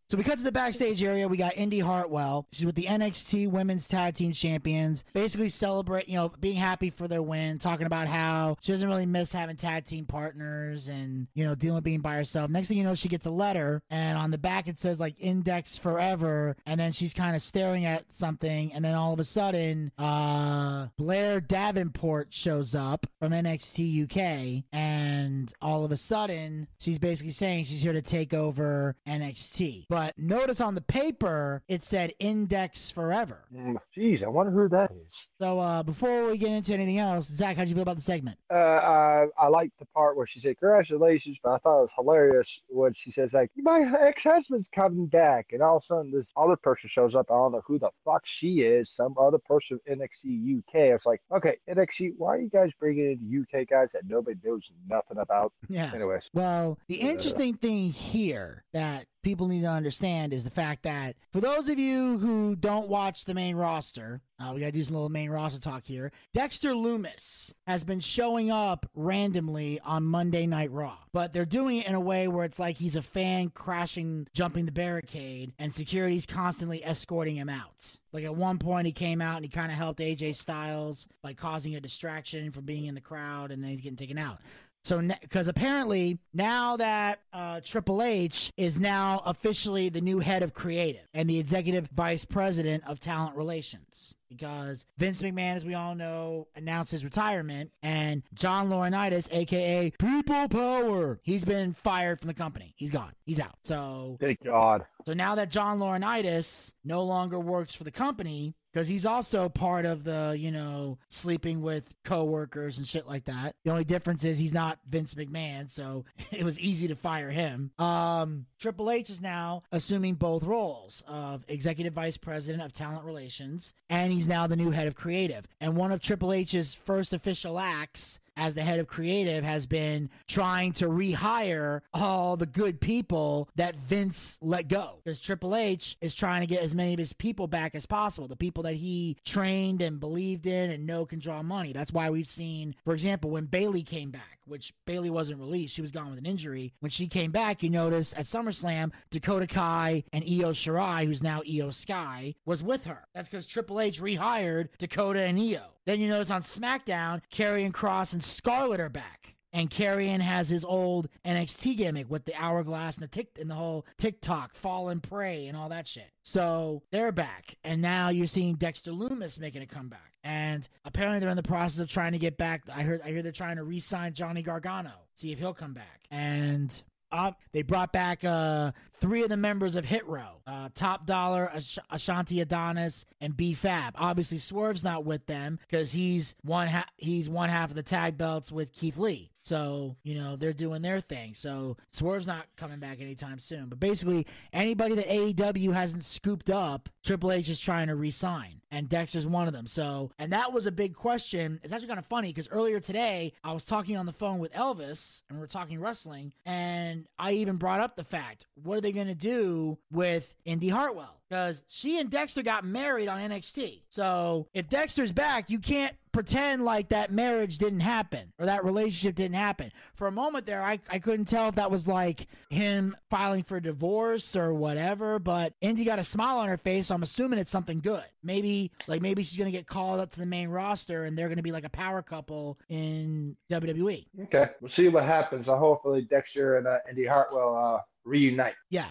So 0.08 0.16
we 0.16 0.22
cut 0.22 0.38
to 0.38 0.44
the 0.44 0.52
backstage 0.52 1.02
area. 1.02 1.26
We 1.26 1.36
got 1.36 1.56
Indy 1.56 1.80
Hartwell. 1.80 2.46
She's 2.52 2.64
with 2.64 2.76
the 2.76 2.84
NXT 2.84 3.50
Women's 3.50 3.88
Tag 3.88 4.14
Team 4.14 4.30
Champions. 4.30 5.02
Basically 5.12 5.48
celebrate, 5.48 6.08
you 6.08 6.14
know, 6.14 6.28
being 6.28 6.54
happy 6.54 6.90
for 6.90 7.08
their 7.08 7.22
win, 7.22 7.58
talking 7.58 7.86
about 7.86 8.06
how 8.06 8.56
she 8.60 8.70
doesn't 8.70 8.88
really 8.88 9.04
miss 9.06 9.32
having 9.32 9.56
tag 9.56 9.84
team 9.84 10.04
partners 10.06 10.86
and, 10.86 11.26
you 11.34 11.44
know, 11.44 11.56
dealing 11.56 11.74
with 11.74 11.82
being 11.82 12.02
by 12.02 12.14
herself. 12.14 12.48
Next 12.48 12.68
thing 12.68 12.78
you 12.78 12.84
know, 12.84 12.94
she 12.94 13.08
gets 13.08 13.26
a 13.26 13.30
letter 13.30 13.82
and 13.90 14.16
on 14.16 14.30
the 14.30 14.38
back 14.38 14.68
it 14.68 14.78
says 14.78 15.00
like 15.00 15.16
index 15.18 15.76
forever. 15.76 16.56
And 16.66 16.78
then 16.78 16.92
she's 16.92 17.12
kind 17.12 17.34
of 17.34 17.42
staring 17.42 17.84
at 17.84 18.12
something. 18.12 18.72
And 18.72 18.84
then 18.84 18.94
all 18.94 19.12
of 19.12 19.18
a 19.18 19.24
sudden, 19.24 19.90
uh, 19.98 20.86
Blair 20.96 21.40
Davenport 21.40 22.32
shows 22.32 22.76
up 22.76 23.08
from 23.18 23.32
NXT 23.32 24.04
UK. 24.04 24.64
And 24.72 25.52
all 25.60 25.84
of 25.84 25.90
a 25.90 25.96
sudden, 25.96 26.68
she's 26.78 27.00
basically 27.00 27.32
saying 27.32 27.64
she's 27.64 27.82
here 27.82 27.92
to 27.92 28.02
take 28.02 28.32
over 28.32 28.94
NXT. 29.08 29.86
But 29.88 29.95
notice 30.16 30.60
on 30.60 30.74
the 30.74 30.80
paper, 30.80 31.62
it 31.68 31.82
said 31.82 32.12
index 32.18 32.90
forever. 32.90 33.44
Mm, 33.54 33.76
Jeez, 33.96 34.22
I 34.22 34.28
wonder 34.28 34.52
who 34.52 34.68
that 34.68 34.90
is. 35.04 35.26
So 35.40 35.58
uh, 35.58 35.82
before 35.82 36.28
we 36.28 36.38
get 36.38 36.50
into 36.52 36.74
anything 36.74 36.98
else, 36.98 37.26
Zack, 37.26 37.56
how'd 37.56 37.68
you 37.68 37.74
feel 37.74 37.82
about 37.82 37.96
the 37.96 38.02
segment? 38.02 38.38
Uh, 38.50 38.54
I, 38.54 39.26
I 39.38 39.48
liked 39.48 39.78
the 39.78 39.86
part 39.86 40.16
where 40.16 40.26
she 40.26 40.38
said 40.40 40.58
congratulations, 40.58 41.38
but 41.42 41.50
I 41.52 41.58
thought 41.58 41.78
it 41.78 41.82
was 41.82 41.90
hilarious 41.96 42.60
when 42.68 42.92
she 42.92 43.10
says 43.10 43.32
like 43.32 43.50
my 43.56 43.90
ex-husband's 44.00 44.66
coming 44.74 45.06
back, 45.06 45.48
and 45.52 45.62
all 45.62 45.76
of 45.78 45.82
a 45.82 45.86
sudden 45.86 46.10
this 46.12 46.30
other 46.36 46.56
person 46.56 46.88
shows 46.88 47.14
up. 47.14 47.26
I 47.30 47.34
don't 47.34 47.52
know 47.52 47.62
who 47.66 47.78
the 47.78 47.90
fuck 48.04 48.24
she 48.24 48.60
is. 48.60 48.90
Some 48.90 49.14
other 49.18 49.38
person 49.38 49.78
from 49.86 49.98
NXT 49.98 50.58
UK. 50.58 50.74
It's 50.94 51.06
like 51.06 51.20
okay, 51.34 51.56
NXT, 51.68 52.14
why 52.18 52.34
are 52.36 52.40
you 52.40 52.48
guys 52.50 52.70
bringing 52.78 53.12
in 53.12 53.46
UK 53.60 53.68
guys 53.68 53.90
that 53.92 54.02
nobody 54.06 54.38
knows 54.44 54.62
nothing 54.88 55.18
about? 55.18 55.52
Yeah. 55.68 55.90
Anyways, 55.94 56.22
Well, 56.32 56.78
the 56.88 56.96
Yeah. 56.96 57.08
interesting 57.10 57.54
thing 57.54 57.90
here 57.90 58.64
that 58.72 59.06
people 59.26 59.48
need 59.48 59.62
to 59.62 59.66
understand 59.66 60.32
is 60.32 60.44
the 60.44 60.50
fact 60.50 60.84
that 60.84 61.16
for 61.32 61.40
those 61.40 61.68
of 61.68 61.80
you 61.80 62.16
who 62.18 62.54
don't 62.54 62.86
watch 62.86 63.24
the 63.24 63.34
main 63.34 63.56
roster, 63.56 64.20
uh, 64.38 64.52
we 64.54 64.60
got 64.60 64.66
to 64.66 64.72
do 64.72 64.84
some 64.84 64.94
little 64.94 65.08
main 65.08 65.30
roster 65.30 65.58
talk 65.58 65.82
here. 65.82 66.12
Dexter 66.32 66.76
Loomis 66.76 67.52
has 67.66 67.82
been 67.82 67.98
showing 67.98 68.52
up 68.52 68.88
randomly 68.94 69.80
on 69.80 70.04
Monday 70.04 70.46
Night 70.46 70.70
Raw, 70.70 70.98
but 71.12 71.32
they're 71.32 71.44
doing 71.44 71.78
it 71.78 71.88
in 71.88 71.96
a 71.96 72.00
way 72.00 72.28
where 72.28 72.44
it's 72.44 72.60
like 72.60 72.76
he's 72.76 72.94
a 72.94 73.02
fan 73.02 73.50
crashing, 73.50 74.28
jumping 74.32 74.64
the 74.64 74.70
barricade, 74.70 75.54
and 75.58 75.74
security's 75.74 76.26
constantly 76.26 76.84
escorting 76.84 77.34
him 77.34 77.48
out. 77.48 77.96
Like 78.12 78.24
at 78.24 78.36
one 78.36 78.58
point, 78.58 78.86
he 78.86 78.92
came 78.92 79.20
out 79.20 79.36
and 79.36 79.44
he 79.44 79.50
kind 79.50 79.72
of 79.72 79.76
helped 79.76 79.98
AJ 79.98 80.36
Styles 80.36 81.08
by 81.20 81.34
causing 81.34 81.74
a 81.74 81.80
distraction 81.80 82.52
from 82.52 82.64
being 82.64 82.86
in 82.86 82.94
the 82.94 83.00
crowd, 83.00 83.50
and 83.50 83.62
then 83.62 83.70
he's 83.72 83.80
getting 83.80 83.96
taken 83.96 84.18
out. 84.18 84.38
So, 84.86 85.02
because 85.20 85.48
apparently 85.48 86.20
now 86.32 86.76
that 86.76 87.18
uh, 87.32 87.60
Triple 87.60 88.04
H 88.04 88.52
is 88.56 88.78
now 88.78 89.20
officially 89.26 89.88
the 89.88 90.00
new 90.00 90.20
head 90.20 90.44
of 90.44 90.54
creative 90.54 91.02
and 91.12 91.28
the 91.28 91.40
executive 91.40 91.88
vice 91.88 92.24
president 92.24 92.84
of 92.86 93.00
talent 93.00 93.34
relations 93.34 94.14
because 94.28 94.84
Vince 94.98 95.20
McMahon, 95.22 95.56
as 95.56 95.64
we 95.64 95.74
all 95.74 95.94
know, 95.94 96.46
announced 96.54 96.92
his 96.92 97.04
retirement, 97.04 97.70
and 97.82 98.22
John 98.34 98.68
Laurinaitis, 98.68 99.28
aka 99.32 99.90
People 99.98 100.48
Power, 100.48 101.20
he's 101.22 101.44
been 101.44 101.72
fired 101.74 102.20
from 102.20 102.28
the 102.28 102.34
company. 102.34 102.74
He's 102.76 102.90
gone. 102.90 103.12
He's 103.24 103.40
out. 103.40 103.54
So, 103.62 104.16
Thank 104.20 104.44
God. 104.44 104.84
so 105.04 105.14
now 105.14 105.34
that 105.34 105.50
John 105.50 105.78
Laurinaitis 105.78 106.72
no 106.84 107.02
longer 107.02 107.38
works 107.38 107.74
for 107.74 107.84
the 107.84 107.90
company, 107.90 108.54
because 108.76 108.88
he's 108.88 109.06
also 109.06 109.48
part 109.48 109.86
of 109.86 110.04
the, 110.04 110.36
you 110.38 110.50
know, 110.50 110.98
sleeping 111.08 111.62
with 111.62 111.94
coworkers 112.04 112.76
and 112.76 112.86
shit 112.86 113.08
like 113.08 113.24
that. 113.24 113.56
The 113.64 113.70
only 113.70 113.84
difference 113.84 114.22
is 114.22 114.38
he's 114.38 114.52
not 114.52 114.78
Vince 114.86 115.14
McMahon, 115.14 115.70
so 115.70 116.04
it 116.30 116.44
was 116.44 116.60
easy 116.60 116.86
to 116.88 116.94
fire 116.94 117.30
him. 117.30 117.70
Um, 117.78 118.44
Triple 118.60 118.90
H 118.90 119.08
is 119.08 119.22
now 119.22 119.62
assuming 119.72 120.16
both 120.16 120.42
roles 120.42 121.02
of 121.08 121.42
executive 121.48 121.94
vice 121.94 122.18
president 122.18 122.62
of 122.62 122.74
talent 122.74 123.06
relations, 123.06 123.72
and 123.88 124.12
he's 124.12 124.28
now 124.28 124.46
the 124.46 124.56
new 124.56 124.72
head 124.72 124.86
of 124.86 124.94
creative. 124.94 125.48
And 125.58 125.74
one 125.74 125.90
of 125.90 126.02
Triple 126.02 126.34
H's 126.34 126.74
first 126.74 127.14
official 127.14 127.58
acts 127.58 128.20
as 128.36 128.54
the 128.54 128.62
head 128.62 128.78
of 128.78 128.86
creative 128.86 129.44
has 129.44 129.66
been 129.66 130.10
trying 130.26 130.72
to 130.72 130.86
rehire 130.86 131.80
all 131.94 132.36
the 132.36 132.46
good 132.46 132.80
people 132.80 133.48
that 133.56 133.76
Vince 133.76 134.38
let 134.40 134.68
go. 134.68 135.00
Because 135.04 135.20
Triple 135.20 135.56
H 135.56 135.96
is 136.00 136.14
trying 136.14 136.42
to 136.42 136.46
get 136.46 136.62
as 136.62 136.74
many 136.74 136.92
of 136.92 136.98
his 136.98 137.12
people 137.12 137.46
back 137.46 137.74
as 137.74 137.86
possible, 137.86 138.28
the 138.28 138.36
people 138.36 138.62
that 138.64 138.74
he 138.74 139.16
trained 139.24 139.82
and 139.82 139.98
believed 139.98 140.46
in 140.46 140.70
and 140.70 140.86
know 140.86 141.06
can 141.06 141.18
draw 141.18 141.42
money. 141.42 141.72
That's 141.72 141.92
why 141.92 142.10
we've 142.10 142.28
seen, 142.28 142.74
for 142.84 142.94
example, 142.94 143.30
when 143.30 143.46
Bayley 143.46 143.82
came 143.82 144.10
back, 144.10 144.38
which 144.44 144.72
Bayley 144.84 145.10
wasn't 145.10 145.40
released, 145.40 145.74
she 145.74 145.82
was 145.82 145.90
gone 145.90 146.10
with 146.10 146.18
an 146.18 146.26
injury. 146.26 146.72
When 146.80 146.90
she 146.90 147.06
came 147.06 147.30
back, 147.30 147.62
you 147.62 147.70
notice 147.70 148.12
at 148.14 148.26
SummerSlam, 148.26 148.92
Dakota 149.10 149.46
Kai 149.46 150.04
and 150.12 150.24
Io 150.24 150.52
Shirai, 150.52 151.06
who's 151.06 151.22
now 151.22 151.42
Io 151.48 151.70
Sky, 151.70 152.34
was 152.44 152.62
with 152.62 152.84
her. 152.84 153.06
That's 153.14 153.28
because 153.28 153.46
Triple 153.46 153.80
H 153.80 154.00
rehired 154.00 154.68
Dakota 154.78 155.20
and 155.20 155.38
Io. 155.38 155.75
Then 155.86 156.00
you 156.00 156.08
notice 156.08 156.30
on 156.30 156.42
SmackDown, 156.42 157.22
Karrion 157.32 157.72
Kross 157.72 158.12
and 158.12 158.22
Scarlett 158.22 158.80
are 158.80 158.88
back. 158.88 159.36
And 159.52 159.70
Karrion 159.70 160.20
has 160.20 160.50
his 160.50 160.66
old 160.66 161.08
NXT 161.24 161.78
gimmick 161.78 162.10
with 162.10 162.26
the 162.26 162.34
hourglass 162.34 162.96
and 162.96 163.04
the 163.04 163.08
tick 163.08 163.38
and 163.40 163.50
the 163.50 163.54
whole 163.54 163.86
TikTok, 163.96 164.54
fall 164.54 164.90
and 164.90 165.02
pray, 165.02 165.46
and 165.46 165.56
all 165.56 165.70
that 165.70 165.88
shit. 165.88 166.10
So 166.22 166.82
they're 166.90 167.12
back, 167.12 167.56
and 167.64 167.80
now 167.80 168.10
you're 168.10 168.26
seeing 168.26 168.56
Dexter 168.56 168.92
Loomis 168.92 169.38
making 169.38 169.62
a 169.62 169.66
comeback. 169.66 170.12
And 170.22 170.68
apparently 170.84 171.20
they're 171.20 171.30
in 171.30 171.36
the 171.36 171.42
process 171.42 171.80
of 171.80 171.88
trying 171.88 172.12
to 172.12 172.18
get 172.18 172.36
back. 172.36 172.64
I 172.68 172.82
heard 172.82 173.00
I 173.02 173.08
hear 173.08 173.22
they're 173.22 173.32
trying 173.32 173.56
to 173.56 173.64
re-sign 173.64 174.12
Johnny 174.12 174.42
Gargano, 174.42 174.92
see 175.14 175.32
if 175.32 175.38
he'll 175.38 175.54
come 175.54 175.72
back. 175.72 176.06
And 176.10 176.82
uh, 177.12 177.32
they 177.52 177.62
brought 177.62 177.92
back 177.92 178.24
uh, 178.24 178.72
three 178.94 179.22
of 179.22 179.28
the 179.28 179.36
members 179.36 179.76
of 179.76 179.84
Hit 179.84 180.06
Row 180.06 180.40
uh, 180.46 180.68
Top 180.74 181.06
Dollar, 181.06 181.50
Ash- 181.54 181.78
Ashanti 181.90 182.40
Adonis, 182.40 183.04
and 183.20 183.36
B 183.36 183.54
Fab. 183.54 183.94
Obviously, 183.96 184.38
Swerve's 184.38 184.84
not 184.84 185.04
with 185.04 185.26
them 185.26 185.58
because 185.68 185.92
he's 185.92 186.34
one 186.42 186.68
ha- 186.68 186.88
he's 186.96 187.28
one 187.28 187.48
half 187.48 187.70
of 187.70 187.76
the 187.76 187.82
tag 187.82 188.16
belts 188.18 188.50
with 188.50 188.72
Keith 188.72 188.96
Lee. 188.96 189.30
So, 189.46 189.94
you 190.02 190.16
know, 190.16 190.34
they're 190.34 190.52
doing 190.52 190.82
their 190.82 191.00
thing. 191.00 191.34
So, 191.34 191.76
Swerve's 191.92 192.26
not 192.26 192.46
coming 192.56 192.80
back 192.80 193.00
anytime 193.00 193.38
soon. 193.38 193.66
But 193.68 193.78
basically, 193.78 194.26
anybody 194.52 194.96
that 194.96 195.06
AEW 195.06 195.72
hasn't 195.72 196.04
scooped 196.04 196.50
up, 196.50 196.88
Triple 197.04 197.30
H 197.30 197.48
is 197.48 197.60
trying 197.60 197.86
to 197.86 197.94
re 197.94 198.10
sign. 198.10 198.60
And 198.72 198.88
Dexter's 198.88 199.26
one 199.26 199.46
of 199.46 199.52
them. 199.52 199.66
So, 199.68 200.10
and 200.18 200.32
that 200.32 200.52
was 200.52 200.66
a 200.66 200.72
big 200.72 200.94
question. 200.94 201.60
It's 201.62 201.72
actually 201.72 201.86
kind 201.86 202.00
of 202.00 202.06
funny 202.06 202.30
because 202.30 202.48
earlier 202.48 202.80
today, 202.80 203.34
I 203.44 203.52
was 203.52 203.64
talking 203.64 203.96
on 203.96 204.04
the 204.04 204.12
phone 204.12 204.40
with 204.40 204.52
Elvis 204.52 205.22
and 205.28 205.38
we 205.38 205.44
are 205.44 205.48
talking 205.48 205.80
wrestling. 205.80 206.32
And 206.44 207.06
I 207.16 207.32
even 207.34 207.56
brought 207.56 207.80
up 207.80 207.94
the 207.94 208.04
fact 208.04 208.46
what 208.60 208.76
are 208.76 208.80
they 208.80 208.90
going 208.90 209.06
to 209.06 209.14
do 209.14 209.78
with 209.92 210.34
Indy 210.44 210.68
Hartwell? 210.68 211.20
Because 211.28 211.62
she 211.68 211.98
and 211.98 212.08
Dexter 212.08 212.42
got 212.42 212.64
married 212.64 213.08
on 213.08 213.18
NXT. 213.18 213.82
So, 213.88 214.46
if 214.54 214.68
Dexter's 214.68 215.12
back, 215.12 215.50
you 215.50 215.58
can't 215.58 215.94
pretend 216.16 216.64
like 216.64 216.88
that 216.88 217.12
marriage 217.12 217.58
didn't 217.58 217.80
happen 217.80 218.32
or 218.38 218.46
that 218.46 218.64
relationship 218.64 219.14
didn't 219.14 219.34
happen. 219.34 219.70
For 219.96 220.06
a 220.06 220.10
moment 220.12 220.46
there, 220.46 220.62
I, 220.62 220.78
I 220.88 220.98
couldn't 220.98 221.26
tell 221.26 221.50
if 221.50 221.56
that 221.56 221.70
was 221.70 221.86
like 221.86 222.26
him 222.48 222.96
filing 223.10 223.42
for 223.42 223.60
divorce 223.60 224.34
or 224.34 224.54
whatever, 224.54 225.18
but 225.18 225.52
Indy 225.60 225.84
got 225.84 225.98
a 225.98 226.04
smile 226.04 226.38
on 226.38 226.48
her 226.48 226.56
face, 226.56 226.86
so 226.86 226.94
I'm 226.94 227.02
assuming 227.02 227.38
it's 227.38 227.50
something 227.50 227.80
good. 227.80 228.04
Maybe, 228.22 228.70
like, 228.86 229.02
maybe 229.02 229.24
she's 229.24 229.36
going 229.36 229.52
to 229.52 229.56
get 229.56 229.66
called 229.66 230.00
up 230.00 230.10
to 230.12 230.18
the 230.18 230.24
main 230.24 230.48
roster 230.48 231.04
and 231.04 231.18
they're 231.18 231.28
going 231.28 231.36
to 231.36 231.42
be 231.42 231.52
like 231.52 231.64
a 231.64 231.70
power 231.70 232.00
couple 232.00 232.58
in 232.70 233.36
WWE. 233.50 234.06
Okay, 234.22 234.46
we'll 234.62 234.70
see 234.70 234.88
what 234.88 235.04
happens. 235.04 235.48
Uh, 235.48 235.56
hopefully, 235.58 236.00
Dexter 236.00 236.56
and 236.56 236.66
uh, 236.66 236.78
Indy 236.88 237.04
Hartwell 237.04 237.54
uh, 237.56 237.80
reunite. 238.04 238.54
Yeah. 238.70 238.86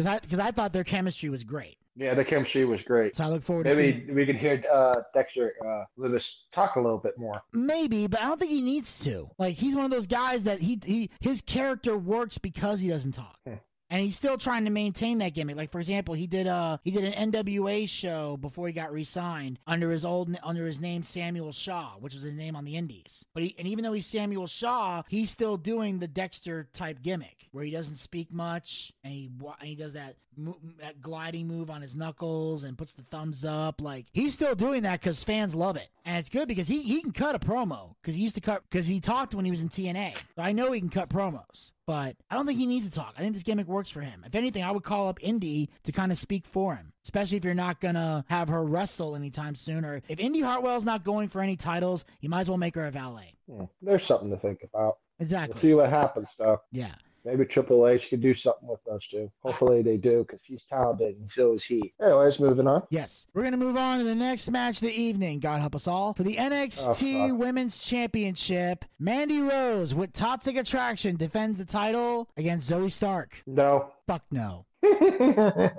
Because 0.00 0.14
I, 0.16 0.26
cause 0.30 0.38
I 0.38 0.50
thought 0.50 0.72
their 0.72 0.84
chemistry 0.84 1.28
was 1.28 1.44
great. 1.44 1.76
Yeah, 1.94 2.14
the 2.14 2.24
chemistry 2.24 2.64
was 2.64 2.80
great. 2.80 3.16
So 3.16 3.24
I 3.24 3.26
look 3.28 3.42
forward 3.42 3.66
to. 3.66 3.74
Maybe 3.74 4.10
we 4.10 4.24
can 4.24 4.36
hear 4.36 4.62
uh, 4.72 4.94
Dexter 5.12 5.54
uh, 5.66 5.84
Lewis 5.98 6.44
talk 6.54 6.76
a 6.76 6.80
little 6.80 6.98
bit 6.98 7.18
more. 7.18 7.42
Maybe, 7.52 8.06
but 8.06 8.22
I 8.22 8.24
don't 8.24 8.38
think 8.38 8.50
he 8.50 8.62
needs 8.62 9.04
to. 9.04 9.28
Like 9.38 9.56
he's 9.56 9.76
one 9.76 9.84
of 9.84 9.90
those 9.90 10.06
guys 10.06 10.44
that 10.44 10.62
he 10.62 10.80
he 10.82 11.10
his 11.20 11.42
character 11.42 11.98
works 11.98 12.38
because 12.38 12.80
he 12.80 12.88
doesn't 12.88 13.12
talk. 13.12 13.36
Hmm. 13.46 13.54
And 13.90 14.00
he's 14.00 14.16
still 14.16 14.38
trying 14.38 14.64
to 14.64 14.70
maintain 14.70 15.18
that 15.18 15.34
gimmick. 15.34 15.56
Like 15.56 15.72
for 15.72 15.80
example, 15.80 16.14
he 16.14 16.26
did 16.26 16.46
a 16.46 16.80
he 16.84 16.90
did 16.90 17.04
an 17.04 17.32
NWA 17.32 17.88
show 17.88 18.36
before 18.36 18.66
he 18.66 18.72
got 18.72 18.92
re-signed 18.92 19.58
under 19.66 19.90
his 19.90 20.04
old 20.04 20.34
under 20.42 20.66
his 20.66 20.80
name 20.80 21.02
Samuel 21.02 21.52
Shaw, 21.52 21.94
which 21.98 22.14
was 22.14 22.22
his 22.22 22.34
name 22.34 22.54
on 22.56 22.64
the 22.64 22.76
Indies. 22.76 23.26
But 23.34 23.42
he, 23.42 23.54
and 23.58 23.66
even 23.66 23.84
though 23.84 23.92
he's 23.92 24.06
Samuel 24.06 24.46
Shaw, 24.46 25.02
he's 25.08 25.30
still 25.30 25.56
doing 25.56 25.98
the 25.98 26.08
Dexter 26.08 26.68
type 26.72 27.02
gimmick 27.02 27.48
where 27.52 27.64
he 27.64 27.70
doesn't 27.70 27.96
speak 27.96 28.32
much 28.32 28.92
and 29.02 29.12
he 29.12 29.30
and 29.60 29.68
he 29.68 29.74
does 29.74 29.94
that 29.94 30.16
mo- 30.36 30.58
that 30.80 31.00
gliding 31.00 31.46
move 31.46 31.70
on 31.70 31.82
his 31.82 31.94
knuckles 31.94 32.64
and 32.64 32.76
puts 32.76 32.94
the 32.94 33.02
thumbs 33.02 33.44
up. 33.44 33.80
Like 33.80 34.06
he's 34.12 34.34
still 34.34 34.54
doing 34.54 34.82
that 34.82 35.00
because 35.00 35.22
fans 35.24 35.54
love 35.54 35.76
it, 35.76 35.88
and 36.04 36.18
it's 36.18 36.28
good 36.28 36.48
because 36.48 36.68
he 36.68 36.82
he 36.82 37.00
can 37.00 37.12
cut 37.12 37.34
a 37.34 37.38
promo 37.38 37.94
because 38.00 38.14
he 38.14 38.22
used 38.22 38.34
to 38.36 38.40
cut 38.40 38.62
because 38.68 38.86
he 38.86 39.00
talked 39.00 39.34
when 39.34 39.44
he 39.44 39.50
was 39.50 39.62
in 39.62 39.68
TNA. 39.68 40.14
So 40.14 40.42
I 40.42 40.52
know 40.52 40.72
he 40.72 40.80
can 40.80 40.90
cut 40.90 41.08
promos, 41.08 41.72
but 41.86 42.16
I 42.30 42.34
don't 42.34 42.46
think 42.46 42.58
he 42.58 42.66
needs 42.66 42.86
to 42.86 42.92
talk. 42.92 43.14
I 43.16 43.20
think 43.20 43.34
this 43.34 43.42
gimmick 43.42 43.66
works 43.66 43.79
for 43.88 44.00
him. 44.00 44.24
If 44.26 44.34
anything, 44.34 44.62
I 44.64 44.70
would 44.70 44.82
call 44.82 45.08
up 45.08 45.18
Indy 45.22 45.70
to 45.84 45.92
kind 45.92 46.12
of 46.12 46.18
speak 46.18 46.44
for 46.46 46.74
him. 46.74 46.92
Especially 47.04 47.36
if 47.38 47.44
you're 47.44 47.54
not 47.54 47.80
gonna 47.80 48.24
have 48.28 48.48
her 48.48 48.62
wrestle 48.64 49.16
anytime 49.16 49.54
soon, 49.54 49.84
or 49.84 50.02
if 50.08 50.18
Indy 50.18 50.40
Hartwell's 50.40 50.84
not 50.84 51.02
going 51.04 51.28
for 51.28 51.40
any 51.40 51.56
titles, 51.56 52.04
you 52.20 52.28
might 52.28 52.40
as 52.42 52.48
well 52.50 52.58
make 52.58 52.74
her 52.74 52.84
a 52.86 52.90
valet. 52.90 53.36
Hmm, 53.48 53.64
There's 53.80 54.04
something 54.04 54.30
to 54.30 54.36
think 54.36 54.62
about. 54.62 54.98
We'll 55.18 55.24
Exactly. 55.24 55.60
see 55.60 55.74
what 55.74 55.88
happens, 55.90 56.28
though. 56.38 56.60
Yeah. 56.72 56.94
Maybe 57.24 57.44
Triple 57.44 57.86
H 57.86 58.08
could 58.08 58.20
do 58.20 58.32
something 58.34 58.68
with 58.68 58.80
those 58.84 59.06
two. 59.06 59.30
Hopefully, 59.42 59.82
they 59.82 59.96
do 59.96 60.24
because 60.26 60.40
he's 60.42 60.62
talented 60.62 61.16
and 61.16 61.28
so 61.28 61.52
is 61.52 61.62
he. 61.62 61.92
Anyways, 62.02 62.40
moving 62.40 62.66
on. 62.66 62.82
Yes. 62.90 63.26
We're 63.34 63.42
going 63.42 63.52
to 63.52 63.58
move 63.58 63.76
on 63.76 63.98
to 63.98 64.04
the 64.04 64.14
next 64.14 64.50
match 64.50 64.76
of 64.76 64.88
the 64.88 65.00
evening, 65.00 65.38
God 65.40 65.60
help 65.60 65.74
us 65.74 65.86
all. 65.86 66.14
For 66.14 66.22
the 66.22 66.36
NXT 66.36 67.30
Oh. 67.30 67.34
Women's 67.34 67.82
Championship, 67.82 68.84
Mandy 68.98 69.40
Rose 69.40 69.94
with 69.94 70.12
Toxic 70.12 70.56
Attraction 70.56 71.16
defends 71.16 71.58
the 71.58 71.64
title 71.64 72.28
against 72.36 72.70
Zoey 72.70 72.90
Stark. 72.90 73.34
No. 73.46 73.92
Fuck 74.06 74.22
no. 74.30 74.64
do 74.82 75.70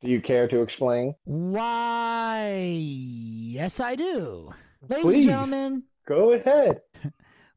you 0.00 0.20
care 0.20 0.48
to 0.48 0.62
explain? 0.62 1.14
Why? 1.24 2.54
Yes, 2.78 3.78
I 3.80 3.94
do. 3.94 4.52
Ladies 4.88 5.04
Please. 5.04 5.24
and 5.26 5.32
gentlemen, 5.32 5.82
Go 6.06 6.32
ahead. 6.32 6.80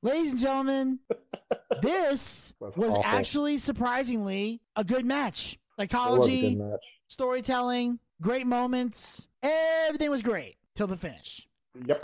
Ladies 0.05 0.33
and 0.33 0.39
gentlemen, 0.39 0.99
this 1.81 2.53
Was 2.59 2.75
was 2.77 2.89
awful. 2.91 3.03
actually 3.03 3.57
surprisingly 3.57 4.61
a 4.75 4.83
good 4.83 5.03
match. 5.03 5.53
It 5.53 5.57
was 5.57 5.87
a 5.87 5.89
Psychology, 5.89 6.41
good 6.55 6.57
match. 6.59 6.85
storytelling, 7.07 7.97
great 8.21 8.45
moments. 8.45 9.25
Everything 9.41 10.11
was 10.11 10.21
great 10.21 10.57
till 10.75 10.85
the 10.85 10.95
finish. 10.95 11.47
Yep. 11.87 12.03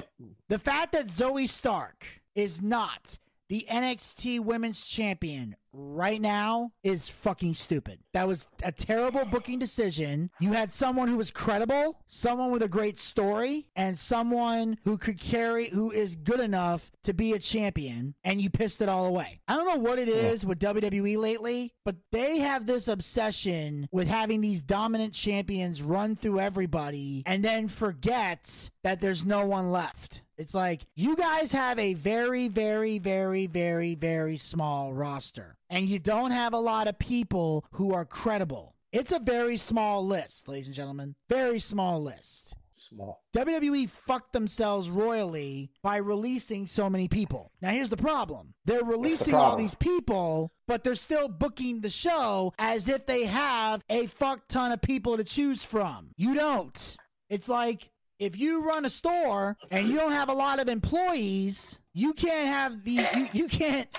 The 0.49 0.57
fact 0.57 0.93
that 0.93 1.05
Zoey 1.09 1.47
Stark 1.47 2.03
is 2.33 2.59
not 2.59 3.19
the 3.49 3.67
NXT 3.69 4.39
Women's 4.39 4.87
Champion 4.87 5.55
right 5.73 6.21
now 6.21 6.71
is 6.83 7.07
fucking 7.07 7.53
stupid. 7.53 7.99
That 8.13 8.27
was 8.27 8.47
a 8.63 8.71
terrible 8.71 9.25
booking 9.25 9.59
decision. 9.59 10.31
You 10.39 10.53
had 10.53 10.71
someone 10.71 11.07
who 11.07 11.17
was 11.17 11.31
credible, 11.31 11.99
someone 12.07 12.51
with 12.51 12.63
a 12.63 12.67
great 12.67 12.99
story, 12.99 13.67
and 13.75 13.97
someone 13.97 14.77
who 14.83 14.97
could 14.97 15.19
carry, 15.19 15.69
who 15.69 15.91
is 15.91 16.15
good 16.15 16.39
enough 16.39 16.91
to 17.03 17.13
be 17.13 17.33
a 17.33 17.39
champion, 17.39 18.15
and 18.23 18.41
you 18.41 18.49
pissed 18.49 18.81
it 18.81 18.89
all 18.89 19.05
away. 19.05 19.41
I 19.47 19.55
don't 19.55 19.67
know 19.67 19.89
what 19.89 19.99
it 19.99 20.07
is 20.07 20.45
with 20.45 20.59
WWE 20.59 21.17
lately, 21.17 21.73
but 21.83 21.95
they 22.11 22.39
have 22.39 22.65
this 22.65 22.87
obsession 22.87 23.87
with 23.91 24.07
having 24.07 24.41
these 24.41 24.61
dominant 24.61 25.13
champions 25.13 25.81
run 25.81 26.15
through 26.15 26.39
everybody 26.39 27.23
and 27.25 27.43
then 27.43 27.67
forget 27.67 28.69
that 28.83 29.01
there's 29.01 29.25
no 29.25 29.45
one 29.45 29.71
left. 29.71 30.21
It's 30.41 30.55
like 30.55 30.81
you 30.95 31.15
guys 31.15 31.51
have 31.51 31.77
a 31.77 31.93
very, 31.93 32.47
very, 32.47 32.97
very, 32.97 33.45
very, 33.45 33.93
very 33.93 34.37
small 34.37 34.91
roster, 34.91 35.55
and 35.69 35.87
you 35.87 35.99
don't 35.99 36.31
have 36.31 36.53
a 36.53 36.59
lot 36.59 36.87
of 36.87 36.97
people 36.97 37.63
who 37.73 37.93
are 37.93 38.05
credible. 38.05 38.75
It's 38.91 39.11
a 39.11 39.19
very 39.19 39.55
small 39.55 40.03
list, 40.03 40.47
ladies 40.47 40.65
and 40.65 40.75
gentlemen. 40.75 41.13
Very 41.29 41.59
small 41.59 42.01
list. 42.01 42.55
small. 42.75 43.21
WWE 43.35 43.87
fucked 43.87 44.33
themselves 44.33 44.89
royally 44.89 45.69
by 45.83 45.97
releasing 45.97 46.65
so 46.65 46.89
many 46.89 47.07
people. 47.07 47.51
Now, 47.61 47.69
here's 47.69 47.91
the 47.91 47.95
problem 47.97 48.55
they're 48.65 48.83
releasing 48.83 49.35
all 49.35 49.49
problem? 49.49 49.61
these 49.63 49.75
people, 49.75 50.51
but 50.67 50.83
they're 50.83 50.95
still 50.95 51.27
booking 51.27 51.81
the 51.81 51.89
show 51.91 52.51
as 52.57 52.89
if 52.89 53.05
they 53.05 53.25
have 53.25 53.83
a 53.91 54.07
fuck 54.07 54.47
ton 54.47 54.71
of 54.71 54.81
people 54.81 55.17
to 55.17 55.23
choose 55.23 55.63
from. 55.63 56.09
You 56.17 56.33
don't. 56.33 56.97
It's 57.29 57.47
like 57.47 57.90
if 58.21 58.37
you 58.37 58.63
run 58.63 58.85
a 58.85 58.89
store 58.89 59.57
and 59.71 59.87
you 59.87 59.95
don't 59.95 60.11
have 60.11 60.29
a 60.29 60.33
lot 60.33 60.59
of 60.59 60.69
employees, 60.69 61.79
you 61.93 62.13
can't 62.13 62.47
have 62.47 62.83
the 62.83 63.03
you, 63.15 63.29
you 63.33 63.47
can't 63.47 63.89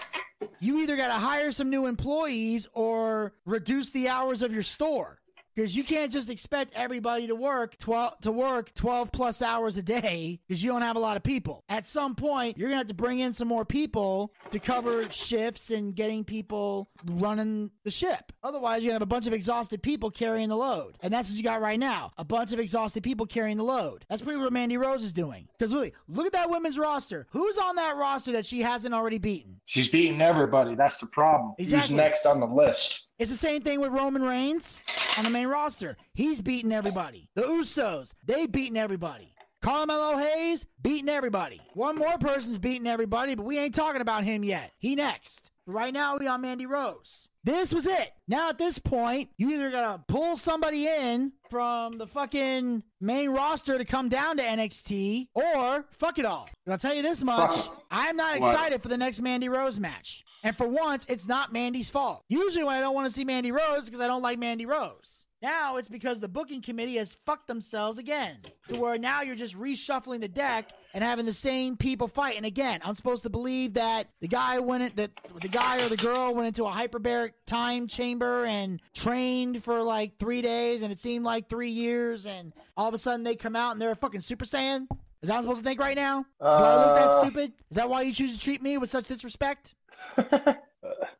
you 0.60 0.78
either 0.78 0.96
got 0.96 1.08
to 1.08 1.14
hire 1.14 1.50
some 1.50 1.68
new 1.68 1.86
employees 1.86 2.68
or 2.72 3.32
reduce 3.44 3.90
the 3.90 4.08
hours 4.08 4.42
of 4.42 4.52
your 4.52 4.62
store 4.62 5.18
because 5.54 5.76
you 5.76 5.84
can't 5.84 6.12
just 6.12 6.30
expect 6.30 6.72
everybody 6.74 7.26
to 7.26 7.34
work 7.34 7.76
12 7.78 8.20
to 8.20 8.32
work 8.32 8.74
12 8.74 9.12
plus 9.12 9.42
hours 9.42 9.76
a 9.76 9.82
day 9.82 10.40
because 10.46 10.62
you 10.62 10.70
don't 10.70 10.82
have 10.82 10.96
a 10.96 11.00
lot 11.00 11.16
of 11.16 11.22
people 11.22 11.64
at 11.68 11.86
some 11.86 12.14
point 12.14 12.58
you're 12.58 12.68
gonna 12.68 12.78
have 12.78 12.88
to 12.88 12.94
bring 12.94 13.18
in 13.20 13.32
some 13.32 13.48
more 13.48 13.64
people 13.64 14.32
to 14.50 14.58
cover 14.58 15.10
shifts 15.10 15.70
and 15.70 15.94
getting 15.94 16.24
people 16.24 16.88
running 17.06 17.70
the 17.84 17.90
ship 17.90 18.32
otherwise 18.42 18.82
you're 18.82 18.90
gonna 18.90 18.96
have 18.96 19.02
a 19.02 19.06
bunch 19.06 19.26
of 19.26 19.32
exhausted 19.32 19.82
people 19.82 20.10
carrying 20.10 20.48
the 20.48 20.56
load 20.56 20.96
and 21.00 21.12
that's 21.12 21.28
what 21.28 21.36
you 21.36 21.42
got 21.42 21.60
right 21.60 21.78
now 21.78 22.10
a 22.18 22.24
bunch 22.24 22.52
of 22.52 22.58
exhausted 22.58 23.02
people 23.02 23.26
carrying 23.26 23.56
the 23.56 23.64
load 23.64 24.04
that's 24.08 24.22
pretty 24.22 24.36
much 24.36 24.44
what 24.44 24.52
mandy 24.52 24.76
rose 24.76 25.04
is 25.04 25.12
doing 25.12 25.48
because 25.58 25.74
really 25.74 25.92
look 26.08 26.26
at 26.26 26.32
that 26.32 26.50
women's 26.50 26.78
roster 26.78 27.26
who's 27.30 27.58
on 27.58 27.76
that 27.76 27.96
roster 27.96 28.32
that 28.32 28.46
she 28.46 28.60
hasn't 28.60 28.94
already 28.94 29.18
beaten 29.18 29.60
She's 29.64 29.88
beating 29.88 30.20
everybody. 30.20 30.74
That's 30.74 30.98
the 30.98 31.06
problem. 31.06 31.54
Exactly. 31.58 31.90
Who's 31.90 31.96
next 31.96 32.26
on 32.26 32.40
the 32.40 32.46
list? 32.46 33.08
It's 33.18 33.30
the 33.30 33.36
same 33.36 33.62
thing 33.62 33.80
with 33.80 33.92
Roman 33.92 34.22
Reigns 34.22 34.80
on 35.16 35.24
the 35.24 35.30
main 35.30 35.46
roster. 35.48 35.96
He's 36.14 36.40
beating 36.40 36.72
everybody. 36.72 37.28
The 37.36 37.42
Usos, 37.42 38.14
they 38.24 38.46
beating 38.46 38.76
everybody. 38.76 39.34
Carmelo 39.60 40.16
Hayes 40.16 40.66
beating 40.80 41.08
everybody. 41.08 41.60
One 41.74 41.96
more 41.96 42.18
person's 42.18 42.58
beating 42.58 42.88
everybody, 42.88 43.36
but 43.36 43.44
we 43.46 43.58
ain't 43.58 43.74
talking 43.76 44.00
about 44.00 44.24
him 44.24 44.42
yet. 44.42 44.72
He 44.78 44.96
next. 44.96 45.50
Right 45.66 45.94
now, 45.94 46.16
we 46.16 46.26
on 46.26 46.40
Mandy 46.40 46.66
Rose. 46.66 47.28
This 47.44 47.72
was 47.72 47.86
it. 47.86 48.10
Now 48.26 48.48
at 48.48 48.58
this 48.58 48.80
point, 48.80 49.30
you 49.36 49.50
either 49.52 49.70
gotta 49.70 50.02
pull 50.08 50.36
somebody 50.36 50.88
in 50.88 51.30
from 51.50 51.98
the 51.98 52.08
fucking 52.08 52.82
main 53.00 53.30
roster 53.30 53.78
to 53.78 53.84
come 53.84 54.08
down 54.08 54.38
to 54.38 54.42
NXT, 54.42 55.28
or 55.34 55.84
fuck 55.92 56.18
it 56.18 56.24
all. 56.24 56.48
I'll 56.68 56.78
tell 56.78 56.94
you 56.94 57.02
this 57.02 57.22
much. 57.22 57.52
I'm 57.90 58.16
not 58.16 58.40
What? 58.40 58.52
excited 58.52 58.82
for 58.82 58.88
the 58.88 58.98
next 58.98 59.20
Mandy 59.20 59.48
Rose 59.48 59.78
match. 59.78 60.24
And 60.42 60.56
for 60.56 60.66
once, 60.66 61.06
it's 61.08 61.28
not 61.28 61.52
Mandy's 61.52 61.90
fault. 61.90 62.24
Usually, 62.28 62.64
when 62.64 62.74
I 62.76 62.80
don't 62.80 62.94
want 62.94 63.06
to 63.06 63.12
see 63.12 63.24
Mandy 63.24 63.52
Rose, 63.52 63.84
because 63.86 64.00
I 64.00 64.06
don't 64.06 64.22
like 64.22 64.38
Mandy 64.38 64.66
Rose. 64.66 65.26
Now 65.40 65.76
it's 65.76 65.88
because 65.88 66.20
the 66.20 66.28
booking 66.28 66.62
committee 66.62 66.96
has 66.98 67.16
fucked 67.26 67.48
themselves 67.48 67.98
again. 67.98 68.36
To 68.68 68.76
where 68.76 68.96
now 68.96 69.22
you're 69.22 69.34
just 69.34 69.58
reshuffling 69.58 70.20
the 70.20 70.28
deck 70.28 70.70
and 70.94 71.02
having 71.02 71.26
the 71.26 71.32
same 71.32 71.76
people 71.76 72.06
fight. 72.06 72.36
And 72.36 72.46
again, 72.46 72.78
I'm 72.84 72.94
supposed 72.94 73.24
to 73.24 73.28
believe 73.30 73.74
that 73.74 74.06
the 74.20 74.28
guy 74.28 74.60
went 74.60 74.84
in, 74.84 74.92
that 74.94 75.10
the 75.40 75.48
guy 75.48 75.84
or 75.84 75.88
the 75.88 75.96
girl 75.96 76.32
went 76.32 76.46
into 76.46 76.64
a 76.64 76.70
hyperbaric 76.70 77.30
time 77.44 77.88
chamber 77.88 78.44
and 78.44 78.80
trained 78.94 79.64
for 79.64 79.82
like 79.82 80.16
three 80.20 80.42
days, 80.42 80.82
and 80.82 80.92
it 80.92 81.00
seemed 81.00 81.24
like 81.24 81.48
three 81.48 81.70
years, 81.70 82.24
and 82.24 82.52
all 82.76 82.86
of 82.86 82.94
a 82.94 82.98
sudden 82.98 83.24
they 83.24 83.34
come 83.34 83.56
out 83.56 83.72
and 83.72 83.82
they're 83.82 83.90
a 83.90 83.96
fucking 83.96 84.20
Super 84.20 84.44
Saiyan. 84.44 84.86
Is 85.22 85.28
that 85.28 85.34
what 85.34 85.36
I'm 85.38 85.42
supposed 85.42 85.64
to 85.64 85.68
think 85.68 85.80
right 85.80 85.96
now? 85.96 86.22
Do 86.40 86.46
I 86.46 86.86
look 86.86 86.94
that 86.96 87.08
Uh, 87.08 87.22
stupid? 87.24 87.52
Is 87.68 87.76
that 87.76 87.88
why 87.90 88.02
you 88.02 88.12
choose 88.12 88.36
to 88.38 88.42
treat 88.42 88.62
me 88.62 88.78
with 88.78 88.90
such 88.90 89.08
disrespect? 89.08 89.74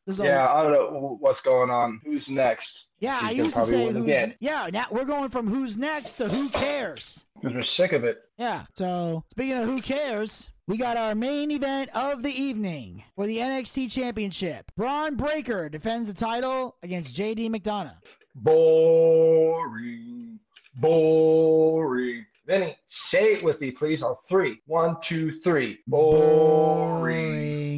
There's 0.07 0.21
a- 0.21 0.25
Yeah, 0.25 0.53
I 0.53 0.63
don't 0.63 0.73
know 0.73 1.17
what's 1.21 1.41
going 1.41 1.71
on. 1.71 2.01
Who's 2.05 2.29
next? 2.29 2.87
yeah. 2.99 3.19
I 3.23 3.31
used 3.31 3.55
to 3.57 3.63
say 3.63 3.93
who's 3.93 4.05
again. 4.05 4.35
yeah. 4.41 4.69
Now 4.73 4.87
we're 4.91 5.05
going 5.05 5.31
from 5.31 5.47
who's 5.49 5.77
next 5.79 6.13
to 6.15 6.29
who 6.29 6.49
cares. 6.49 7.25
Because 7.41 7.55
we're 7.55 7.61
sick 7.63 7.93
of 7.93 8.05
it. 8.05 8.19
Yeah. 8.39 8.65
So 8.77 9.25
speaking 9.31 9.59
of 9.59 9.65
who 9.67 9.81
cares, 9.83 10.51
we 10.69 10.77
got 10.77 10.97
our 10.97 11.15
main 11.15 11.51
event 11.51 11.91
of 11.95 12.23
the 12.23 12.31
evening 12.31 13.03
for 13.17 13.27
the 13.27 13.39
NXT 13.39 13.91
Championship. 13.93 14.71
Bron 14.77 15.17
Breakker 15.17 15.69
defends 15.69 16.09
the 16.09 16.15
title 16.15 16.77
against 16.83 17.17
JD 17.17 17.49
McDonagh. 17.51 17.97
Boring. 18.35 20.39
Boring. 20.77 22.25
Vinny, 22.47 22.77
say 22.87 23.35
it 23.35 23.45
with 23.45 23.61
me, 23.61 23.71
please, 23.71 24.03
on 24.03 24.17
three. 24.29 24.61
One, 24.67 24.97
two, 25.03 25.39
three. 25.39 25.79
Boring. 25.87 27.33
Boring. 27.33 27.72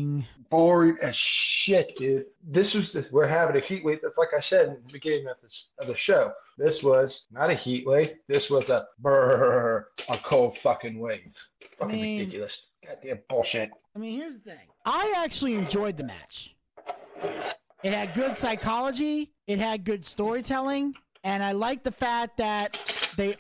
Boring 0.54 0.96
as 1.02 1.16
shit, 1.16 1.96
dude. 1.96 2.26
This 2.46 2.74
was 2.74 2.92
the, 2.92 3.04
we're 3.10 3.26
having 3.26 3.56
a 3.56 3.58
heat 3.60 3.84
wave. 3.84 3.98
That's 4.00 4.16
like 4.16 4.28
I 4.36 4.38
said 4.38 4.68
in 4.68 4.74
the 4.86 4.92
beginning 4.92 5.26
of 5.26 5.40
this 5.40 5.70
of 5.80 5.88
the 5.88 5.94
show. 5.94 6.30
This 6.56 6.80
was 6.80 7.26
not 7.32 7.50
a 7.50 7.54
heat 7.54 7.84
wave. 7.88 8.10
This 8.28 8.50
was 8.50 8.68
a 8.68 8.86
brr, 9.00 9.88
a 10.08 10.18
cold 10.18 10.56
fucking 10.56 11.00
wave. 11.00 11.36
Fucking 11.76 12.00
mean- 12.00 12.20
ridiculous. 12.20 12.56
Goddamn 12.86 13.18
bullshit. 13.28 13.70
I 13.96 13.98
mean, 13.98 14.16
here's 14.16 14.34
the 14.34 14.50
thing. 14.50 14.68
I 14.84 15.12
actually 15.16 15.54
enjoyed 15.54 15.96
the 15.96 16.04
match. 16.04 16.54
It 17.82 17.92
had 17.92 18.14
good 18.14 18.36
psychology. 18.36 19.32
It 19.48 19.58
had 19.58 19.84
good 19.84 20.06
storytelling, 20.06 20.94
and 21.24 21.42
I 21.42 21.50
like 21.50 21.82
the 21.82 21.90
fact 21.90 22.36
that 22.36 22.76
they 23.16 23.34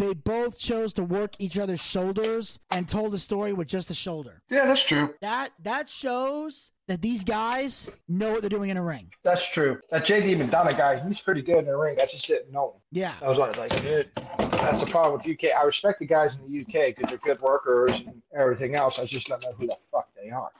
they 0.00 0.14
both 0.14 0.58
chose 0.58 0.94
to 0.94 1.04
work 1.04 1.34
each 1.38 1.58
other's 1.58 1.80
shoulders 1.80 2.58
and 2.72 2.88
told 2.88 3.12
a 3.12 3.18
story 3.18 3.52
with 3.52 3.68
just 3.68 3.90
a 3.90 3.94
shoulder. 3.94 4.40
Yeah, 4.48 4.64
that's 4.64 4.82
true. 4.82 5.14
That 5.20 5.50
that 5.62 5.90
shows 5.90 6.70
that 6.88 7.02
these 7.02 7.22
guys 7.22 7.88
know 8.08 8.32
what 8.32 8.40
they're 8.40 8.48
doing 8.48 8.70
in 8.70 8.78
a 8.78 8.82
ring. 8.82 9.12
That's 9.22 9.44
true. 9.52 9.78
That 9.90 10.02
JD 10.04 10.42
McDonagh 10.42 10.76
guy, 10.76 10.98
he's 11.04 11.20
pretty 11.20 11.42
good 11.42 11.58
in 11.58 11.66
the 11.66 11.76
ring. 11.76 11.98
I 12.00 12.06
just 12.06 12.26
didn't 12.26 12.50
know 12.50 12.72
him. 12.74 12.80
Yeah. 12.90 13.14
I 13.22 13.28
was 13.28 13.36
like, 13.36 13.56
like, 13.58 13.70
dude, 13.82 14.10
that's 14.38 14.80
the 14.80 14.86
problem 14.86 15.12
with 15.12 15.28
UK. 15.28 15.52
I 15.56 15.62
respect 15.62 16.00
the 16.00 16.06
guys 16.06 16.32
in 16.32 16.50
the 16.50 16.60
UK 16.62 16.96
because 16.96 17.10
they're 17.10 17.18
good 17.18 17.40
workers 17.40 17.94
and 17.94 18.20
everything 18.34 18.76
else. 18.76 18.98
I 18.98 19.04
just 19.04 19.28
don't 19.28 19.40
know 19.42 19.52
who 19.52 19.66
the 19.66 19.76
fuck 19.92 20.08
they 20.20 20.30
are. 20.30 20.50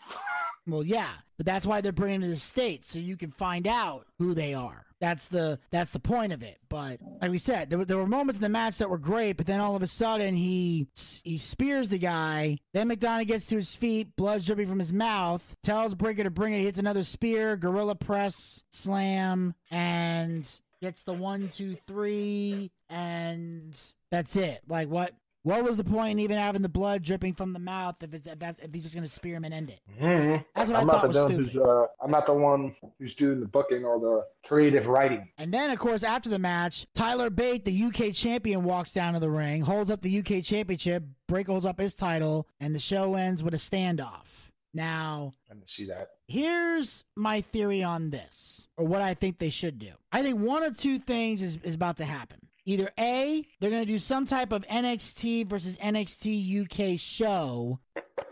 Well, 0.67 0.85
yeah, 0.85 1.09
but 1.37 1.47
that's 1.47 1.67
why 1.67 1.81
they're 1.81 1.91
bringing 1.91 2.21
it 2.21 2.27
to 2.27 2.31
the 2.31 2.37
states 2.37 2.89
so 2.89 2.99
you 2.99 3.17
can 3.17 3.33
find 3.33 3.67
out 3.67 4.07
who 4.19 4.35
they 4.35 4.55
are. 4.55 4.87
That's 5.01 5.29
the 5.29 5.59
that's 5.71 5.93
the 5.93 5.99
point 5.99 6.33
of 6.33 6.43
it. 6.43 6.59
But 6.69 7.01
like 7.23 7.31
we 7.31 7.39
said, 7.39 7.71
there, 7.71 7.79
were- 7.79 7.85
there 7.87 7.97
were 7.97 8.07
moments 8.07 8.39
in 8.39 8.43
the 8.43 8.49
match 8.51 8.79
that 8.79 8.91
were 8.91 8.99
great, 8.99 9.37
but 9.39 9.47
then 9.47 9.59
all 9.61 9.75
of 9.75 9.83
a 9.83 9.87
sudden 9.87 10.35
he 10.37 10.89
he 11.25 11.39
spears 11.39 11.89
the 11.89 11.99
guy. 11.99 12.59
Then 12.75 12.89
McDonagh 12.91 13.27
gets 13.27 13.47
to 13.47 13.57
his 13.57 13.75
feet, 13.75 14.15
blood 14.17 14.45
dripping 14.45 14.69
from 14.69 14.79
his 14.79 14.93
mouth. 14.93 15.57
Tells 15.63 15.95
Breakker 15.95 16.25
to 16.25 16.31
bring 16.31 16.53
it. 16.55 16.59
He 16.59 16.65
Hits 16.67 16.79
another 16.79 17.03
spear, 17.03 17.57
gorilla 17.57 17.95
press, 17.95 18.63
slam, 18.71 19.55
and 19.71 20.49
gets 20.83 21.03
the 21.03 21.13
one, 21.15 21.49
two, 21.49 21.77
three, 21.87 22.71
and 22.89 23.79
that's 24.11 24.37
it. 24.37 24.61
Like 24.69 24.89
what? 24.89 25.13
What 25.43 25.65
was 25.65 25.79
the 25.79 25.85
point 25.85 26.13
in 26.13 26.19
even 26.21 26.37
having 26.37 26.61
the 26.61 26.69
blood 26.69 27.03
dripping 27.03 27.33
from 27.35 27.55
the 27.55 27.59
mouth 27.59 27.97
if 28.03 28.13
it's 28.13 28.27
if, 28.27 28.39
that's, 28.39 28.63
if 28.63 28.75
he's 28.75 28.83
just 28.83 28.95
gonna 28.95 29.09
spear 29.09 29.37
him 29.37 29.45
and 29.45 29.55
end 29.55 29.71
it? 29.71 29.81
Mm-hmm. 29.99 30.43
That's 30.55 30.71
what 30.71 30.79
I'm 30.79 30.91
I 30.91 30.93
not 30.93 31.01
thought 31.01 31.03
the 31.03 31.09
was 31.09 31.17
one 31.17 31.31
who's 31.33 31.49
stupid. 31.51 31.67
uh, 31.67 31.87
I'm 32.03 32.11
not 32.11 32.27
the 32.27 32.35
one 32.35 32.77
who's 32.99 33.15
doing 33.15 33.41
the 33.41 33.47
booking 33.47 33.85
or 33.85 33.99
the 33.99 34.27
creative 34.47 34.87
writing. 34.87 35.29
And 35.39 35.53
then, 35.55 35.71
of 35.71 35.79
course, 35.79 36.03
after 36.03 36.29
the 36.29 36.39
match, 36.39 36.87
Tyler 36.95 37.31
Bate, 37.31 37.65
the 37.65 37.85
UK 37.85 38.13
champion, 38.13 38.65
walks 38.65 38.93
down 38.93 39.15
to 39.15 39.21
the 39.21 39.31
ring, 39.31 39.63
holds 39.63 39.91
up 39.91 40.03
the 40.03 40.19
UK 40.19 40.45
championship. 40.45 41.05
Breakker 41.27 41.53
holds 41.53 41.65
up 41.65 41.81
his 41.81 41.95
title, 41.95 42.47
and 42.61 42.75
the 42.75 42.79
show 42.81 43.15
ends 43.15 43.43
with 43.43 43.55
a 43.55 43.59
standoff. 43.59 44.27
Now, 44.75 45.33
I 45.51 45.55
didn't 45.55 45.69
see 45.69 45.87
that. 45.87 46.11
here's 46.29 47.05
my 47.17 47.41
theory 47.41 47.83
on 47.83 48.11
this, 48.11 48.69
or 48.77 48.85
what 48.85 49.01
I 49.01 49.15
think 49.15 49.39
they 49.39 49.49
should 49.51 49.79
do. 49.79 49.93
I 50.13 50.23
think 50.23 50.39
one 50.39 50.63
of 50.63 50.77
two 50.79 50.99
things 51.01 51.43
is, 51.43 51.59
is 51.65 51.75
about 51.75 51.97
to 51.97 52.05
happen. 52.05 52.39
Either 52.71 52.93
A, 53.01 53.45
they're 53.59 53.71
going 53.71 53.83
to 53.83 53.93
do 53.93 53.99
some 53.99 54.27
type 54.27 54.53
of 54.53 54.63
NXT 54.63 55.49
versus 55.49 55.77
NXT 55.79 56.93
UK 56.95 57.01
show 57.01 57.81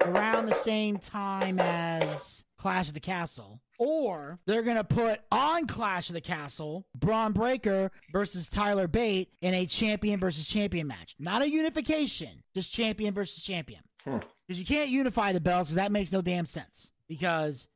around 0.03 0.47
the 0.47 0.55
same 0.55 0.99
time 0.99 1.59
as 1.59 2.45
Clash 2.57 2.87
of 2.87 2.95
the 2.95 3.01
Castle. 3.01 3.61
Or 3.81 4.39
they're 4.47 4.63
going 4.63 4.77
to 4.77 4.85
put 4.85 5.23
on 5.33 5.67
Clash 5.67 6.09
of 6.09 6.15
the 6.15 6.21
Castle 6.21 6.87
Bron 6.95 7.33
Breakker 7.33 7.91
versus 8.13 8.49
Tyler 8.49 8.87
Bate 8.87 9.29
in 9.41 9.55
a 9.55 9.67
champion 9.67 10.21
versus 10.21 10.47
champion 10.47 10.87
match. 10.87 11.17
Not 11.19 11.43
a 11.43 11.51
unification, 11.51 12.45
just 12.55 12.73
champion 12.73 13.15
versus 13.15 13.43
champion. 13.43 13.81
Hmm. 14.05 14.19
Because 14.47 14.61
you 14.61 14.67
can't 14.67 14.89
unify 14.89 15.33
the 15.33 15.41
belts 15.41 15.71
because 15.71 15.77
that 15.77 15.91
makes 15.91 16.13
no 16.13 16.23
damn 16.23 16.47
sense. 16.47 16.93
Because 17.09 17.67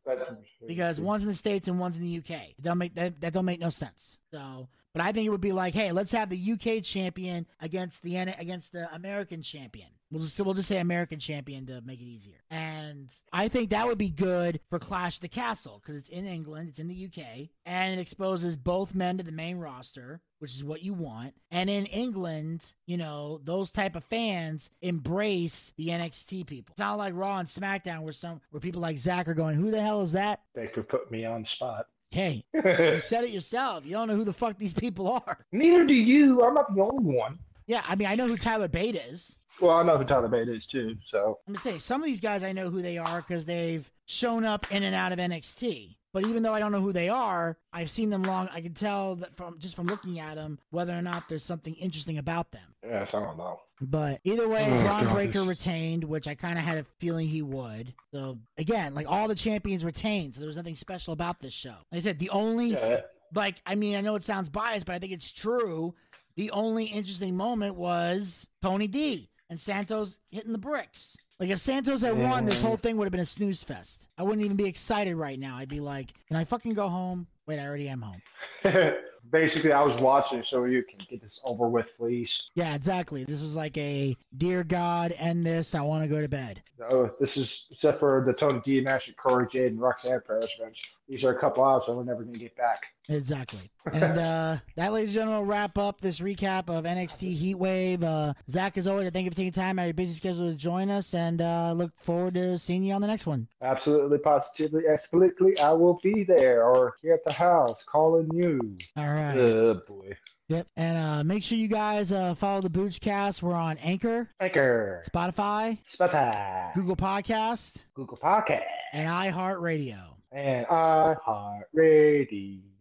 because 0.68 1.00
one's 1.00 1.22
in 1.24 1.28
the 1.28 1.34
states 1.34 1.66
and 1.66 1.80
one's 1.80 1.96
in 1.96 2.04
the 2.04 2.18
UK. 2.18 2.50
It 2.50 2.62
don't 2.62 2.78
make 2.78 2.94
that, 2.94 3.20
that 3.20 3.32
don't 3.32 3.46
make 3.46 3.58
no 3.58 3.70
sense. 3.70 4.18
So, 4.30 4.68
but 4.92 5.02
I 5.02 5.12
think 5.12 5.26
it 5.26 5.30
would 5.30 5.40
be 5.40 5.52
like, 5.52 5.74
hey, 5.74 5.92
let's 5.92 6.12
have 6.12 6.28
the 6.28 6.52
UK 6.52 6.82
champion 6.82 7.46
against 7.60 8.02
the 8.02 8.16
against 8.16 8.72
the 8.72 8.92
American 8.94 9.42
champion. 9.42 9.88
We'll 10.10 10.22
just 10.22 10.38
we'll 10.40 10.54
just 10.54 10.68
say 10.68 10.78
American 10.78 11.18
champion 11.18 11.64
to 11.66 11.80
make 11.80 12.00
it 12.00 12.04
easier. 12.04 12.42
And 12.50 13.12
I 13.32 13.48
think 13.48 13.70
that 13.70 13.86
would 13.86 13.96
be 13.96 14.10
good 14.10 14.60
for 14.68 14.78
Clash 14.78 15.18
the 15.18 15.28
Castle 15.28 15.80
because 15.80 15.96
it's 15.96 16.08
in 16.10 16.26
England, 16.26 16.68
it's 16.68 16.78
in 16.78 16.88
the 16.88 17.06
UK, 17.06 17.48
and 17.64 17.98
it 17.98 18.02
exposes 18.02 18.56
both 18.56 18.94
men 18.94 19.16
to 19.16 19.24
the 19.24 19.32
main 19.32 19.56
roster, 19.56 20.20
which 20.38 20.54
is 20.54 20.62
what 20.62 20.82
you 20.82 20.92
want. 20.92 21.34
And 21.50 21.70
in 21.70 21.86
England, 21.86 22.74
you 22.84 22.98
know, 22.98 23.40
those 23.42 23.70
type 23.70 23.96
of 23.96 24.04
fans 24.04 24.68
embrace 24.82 25.72
the 25.78 25.88
NXT 25.88 26.46
people. 26.46 26.72
It's 26.72 26.80
not 26.80 26.98
like 26.98 27.14
Raw 27.16 27.38
and 27.38 27.48
SmackDown 27.48 28.02
where 28.02 28.12
some 28.12 28.42
where 28.50 28.60
people 28.60 28.82
like 28.82 28.98
Zack 28.98 29.28
are 29.28 29.34
going, 29.34 29.56
"Who 29.56 29.70
the 29.70 29.80
hell 29.80 30.02
is 30.02 30.12
that?" 30.12 30.42
They 30.54 30.66
could 30.66 30.88
put 30.88 31.10
me 31.10 31.24
on 31.24 31.44
spot. 31.44 31.86
Hey, 32.12 32.44
you 32.54 33.00
said 33.00 33.24
it 33.24 33.30
yourself. 33.30 33.84
You 33.86 33.92
don't 33.92 34.06
know 34.06 34.16
who 34.16 34.24
the 34.24 34.32
fuck 34.34 34.58
these 34.58 34.74
people 34.74 35.08
are. 35.10 35.38
Neither 35.50 35.84
do 35.84 35.94
you. 35.94 36.42
I'm 36.42 36.54
not 36.54 36.74
the 36.74 36.82
only 36.82 37.16
one. 37.16 37.38
Yeah, 37.66 37.82
I 37.88 37.94
mean, 37.94 38.06
I 38.08 38.14
know 38.14 38.26
who 38.26 38.36
Tyler 38.36 38.68
Bate 38.68 38.96
is. 38.96 39.38
Well, 39.60 39.70
I 39.72 39.82
know 39.82 39.96
who 39.96 40.04
Tyler 40.04 40.28
Bate 40.28 40.48
is 40.48 40.64
too. 40.64 40.96
So 41.10 41.38
I'm 41.46 41.54
gonna 41.54 41.62
say 41.62 41.78
some 41.78 42.00
of 42.02 42.06
these 42.06 42.20
guys 42.20 42.44
I 42.44 42.52
know 42.52 42.68
who 42.70 42.82
they 42.82 42.98
are 42.98 43.22
because 43.22 43.46
they've 43.46 43.90
shown 44.06 44.44
up 44.44 44.64
in 44.70 44.82
and 44.82 44.94
out 44.94 45.12
of 45.12 45.18
NXT. 45.18 45.96
But 46.12 46.24
even 46.26 46.42
though 46.42 46.52
I 46.52 46.58
don't 46.60 46.72
know 46.72 46.80
who 46.82 46.92
they 46.92 47.08
are, 47.08 47.56
I've 47.72 47.90
seen 47.90 48.10
them 48.10 48.22
long. 48.22 48.48
I 48.52 48.60
can 48.60 48.74
tell 48.74 49.16
that 49.16 49.34
from 49.36 49.58
just 49.58 49.74
from 49.74 49.86
looking 49.86 50.20
at 50.20 50.34
them 50.34 50.58
whether 50.70 50.92
or 50.92 51.00
not 51.00 51.28
there's 51.30 51.42
something 51.44 51.74
interesting 51.76 52.18
about 52.18 52.50
them. 52.52 52.74
yes, 52.86 53.14
I 53.14 53.20
don't 53.20 53.38
know. 53.38 53.60
But 53.82 54.20
either 54.24 54.48
way, 54.48 54.66
Oh, 54.66 54.82
Bron 54.82 55.04
God, 55.04 55.12
Breakker 55.12 55.42
retained, 55.42 56.04
which 56.04 56.28
I 56.28 56.34
kind 56.34 56.56
of 56.58 56.64
had 56.64 56.78
a 56.78 56.84
feeling 57.00 57.26
he 57.26 57.42
would. 57.42 57.92
So 58.14 58.38
again, 58.56 58.94
like 58.94 59.06
all 59.08 59.26
the 59.26 59.34
champions 59.34 59.84
retained, 59.84 60.34
so 60.34 60.40
there 60.40 60.46
was 60.46 60.56
nothing 60.56 60.76
special 60.76 61.12
about 61.12 61.40
this 61.40 61.52
show. 61.52 61.74
Like 61.90 61.96
I 61.96 61.98
said, 61.98 62.18
the 62.18 62.30
only 62.30 62.68
Yeah, 62.70 63.00
like 63.34 63.60
I 63.66 63.74
mean, 63.74 63.96
I 63.96 64.00
know 64.00 64.14
it 64.14 64.22
sounds 64.22 64.48
biased, 64.48 64.86
but 64.86 64.94
I 64.94 64.98
think 64.98 65.12
it's 65.12 65.32
true. 65.32 65.94
The 66.36 66.50
only 66.52 66.86
interesting 66.86 67.36
moment 67.36 67.74
was 67.74 68.46
Tony 68.62 68.86
D 68.86 69.28
and 69.50 69.58
Santos 69.58 70.18
hitting 70.30 70.52
the 70.52 70.58
bricks. 70.58 71.16
Like 71.40 71.50
if 71.50 71.58
Santos 71.58 72.02
had 72.02 72.16
won, 72.16 72.46
this 72.46 72.60
mm. 72.60 72.66
whole 72.66 72.76
thing 72.76 72.96
would 72.96 73.06
have 73.06 73.12
been 73.12 73.20
a 73.20 73.26
snooze 73.26 73.64
fest. 73.64 74.06
I 74.16 74.22
wouldn't 74.22 74.44
even 74.44 74.56
be 74.56 74.66
excited 74.66 75.16
right 75.16 75.38
now. 75.38 75.56
I'd 75.56 75.68
be 75.68 75.80
like, 75.80 76.12
"Can 76.28 76.36
I 76.36 76.44
fucking 76.44 76.74
go 76.74 76.88
home?" 76.88 77.26
Wait, 77.48 77.58
I 77.58 77.66
already 77.66 77.88
am 77.88 78.02
home. 78.02 78.22
Basically, 79.30 79.72
I 79.72 79.80
was 79.82 79.94
watching 79.94 80.42
so 80.42 80.64
you 80.64 80.82
can 80.82 80.98
get 81.08 81.20
this 81.20 81.40
over 81.44 81.68
with, 81.68 81.96
please. 81.96 82.50
Yeah, 82.54 82.74
exactly. 82.74 83.24
This 83.24 83.40
was 83.40 83.56
like 83.56 83.76
a 83.78 84.16
dear 84.36 84.64
God, 84.64 85.14
end 85.18 85.46
this. 85.46 85.74
I 85.74 85.80
want 85.80 86.04
to 86.04 86.08
go 86.08 86.20
to 86.20 86.28
bed. 86.28 86.62
Oh, 86.90 87.10
this 87.20 87.36
is 87.36 87.66
except 87.70 88.00
for 88.00 88.22
the 88.26 88.32
Tony 88.32 88.60
D 88.64 88.80
match 88.80 89.06
with 89.06 89.16
Cora 89.16 89.46
Jade 89.48 89.72
and 89.72 89.80
Roxanne 89.80 90.20
Perez 90.26 90.50
match. 90.60 90.80
These 91.08 91.24
are 91.24 91.30
a 91.30 91.38
couple 91.38 91.62
hours 91.62 91.82
that 91.86 91.94
we're 91.94 92.04
never 92.04 92.22
going 92.22 92.32
to 92.32 92.38
get 92.38 92.56
back. 92.56 92.84
Exactly. 93.08 93.70
And 93.92 94.16
uh, 94.16 94.56
that, 94.76 94.92
ladies 94.92 95.10
and 95.10 95.14
gentlemen, 95.14 95.40
will 95.40 95.46
wrap 95.46 95.76
up 95.76 96.00
this 96.00 96.20
recap 96.20 96.68
of 96.68 96.84
NXT 96.84 97.56
Heatwave. 97.56 98.04
Uh, 98.04 98.32
Zack, 98.48 98.78
as 98.78 98.86
always, 98.86 99.08
I 99.08 99.10
thank 99.10 99.24
you 99.24 99.32
for 99.32 99.36
taking 99.36 99.50
time 99.50 99.80
out 99.80 99.82
of 99.82 99.86
your 99.88 99.94
busy 99.94 100.12
schedule 100.12 100.48
to 100.48 100.56
join 100.56 100.88
us, 100.88 101.12
and 101.12 101.42
uh, 101.42 101.72
look 101.72 101.90
forward 102.00 102.34
to 102.34 102.56
seeing 102.58 102.84
you 102.84 102.94
on 102.94 103.00
the 103.00 103.08
next 103.08 103.26
one. 103.26 103.48
Absolutely, 103.60 104.18
positively, 104.18 104.84
absolutely, 104.88 105.58
I 105.58 105.72
will 105.72 105.98
be 106.00 106.22
there 106.22 106.62
or 106.64 106.94
here 107.02 107.14
at 107.14 107.24
the 107.26 107.32
house 107.32 107.82
calling 107.84 108.30
you. 108.32 108.76
All 108.96 109.08
right. 109.08 109.11
Oh 109.18 109.80
boy. 109.86 110.16
Yep. 110.48 110.66
And 110.76 110.98
uh, 110.98 111.24
make 111.24 111.42
sure 111.42 111.56
you 111.58 111.68
guys 111.68 112.12
uh, 112.12 112.34
follow 112.34 112.60
the 112.60 112.68
Boochcast. 112.70 113.42
We're 113.42 113.54
on 113.54 113.78
Anchor, 113.78 114.28
Anchor, 114.40 115.02
Spotify, 115.08 115.78
Spotify, 115.84 116.74
Google 116.74 116.96
Podcast, 116.96 117.76
Google 117.94 118.18
Podcast, 118.18 118.62
and 118.92 119.06
iHeartRadio. 119.08 119.98
and 120.30 120.66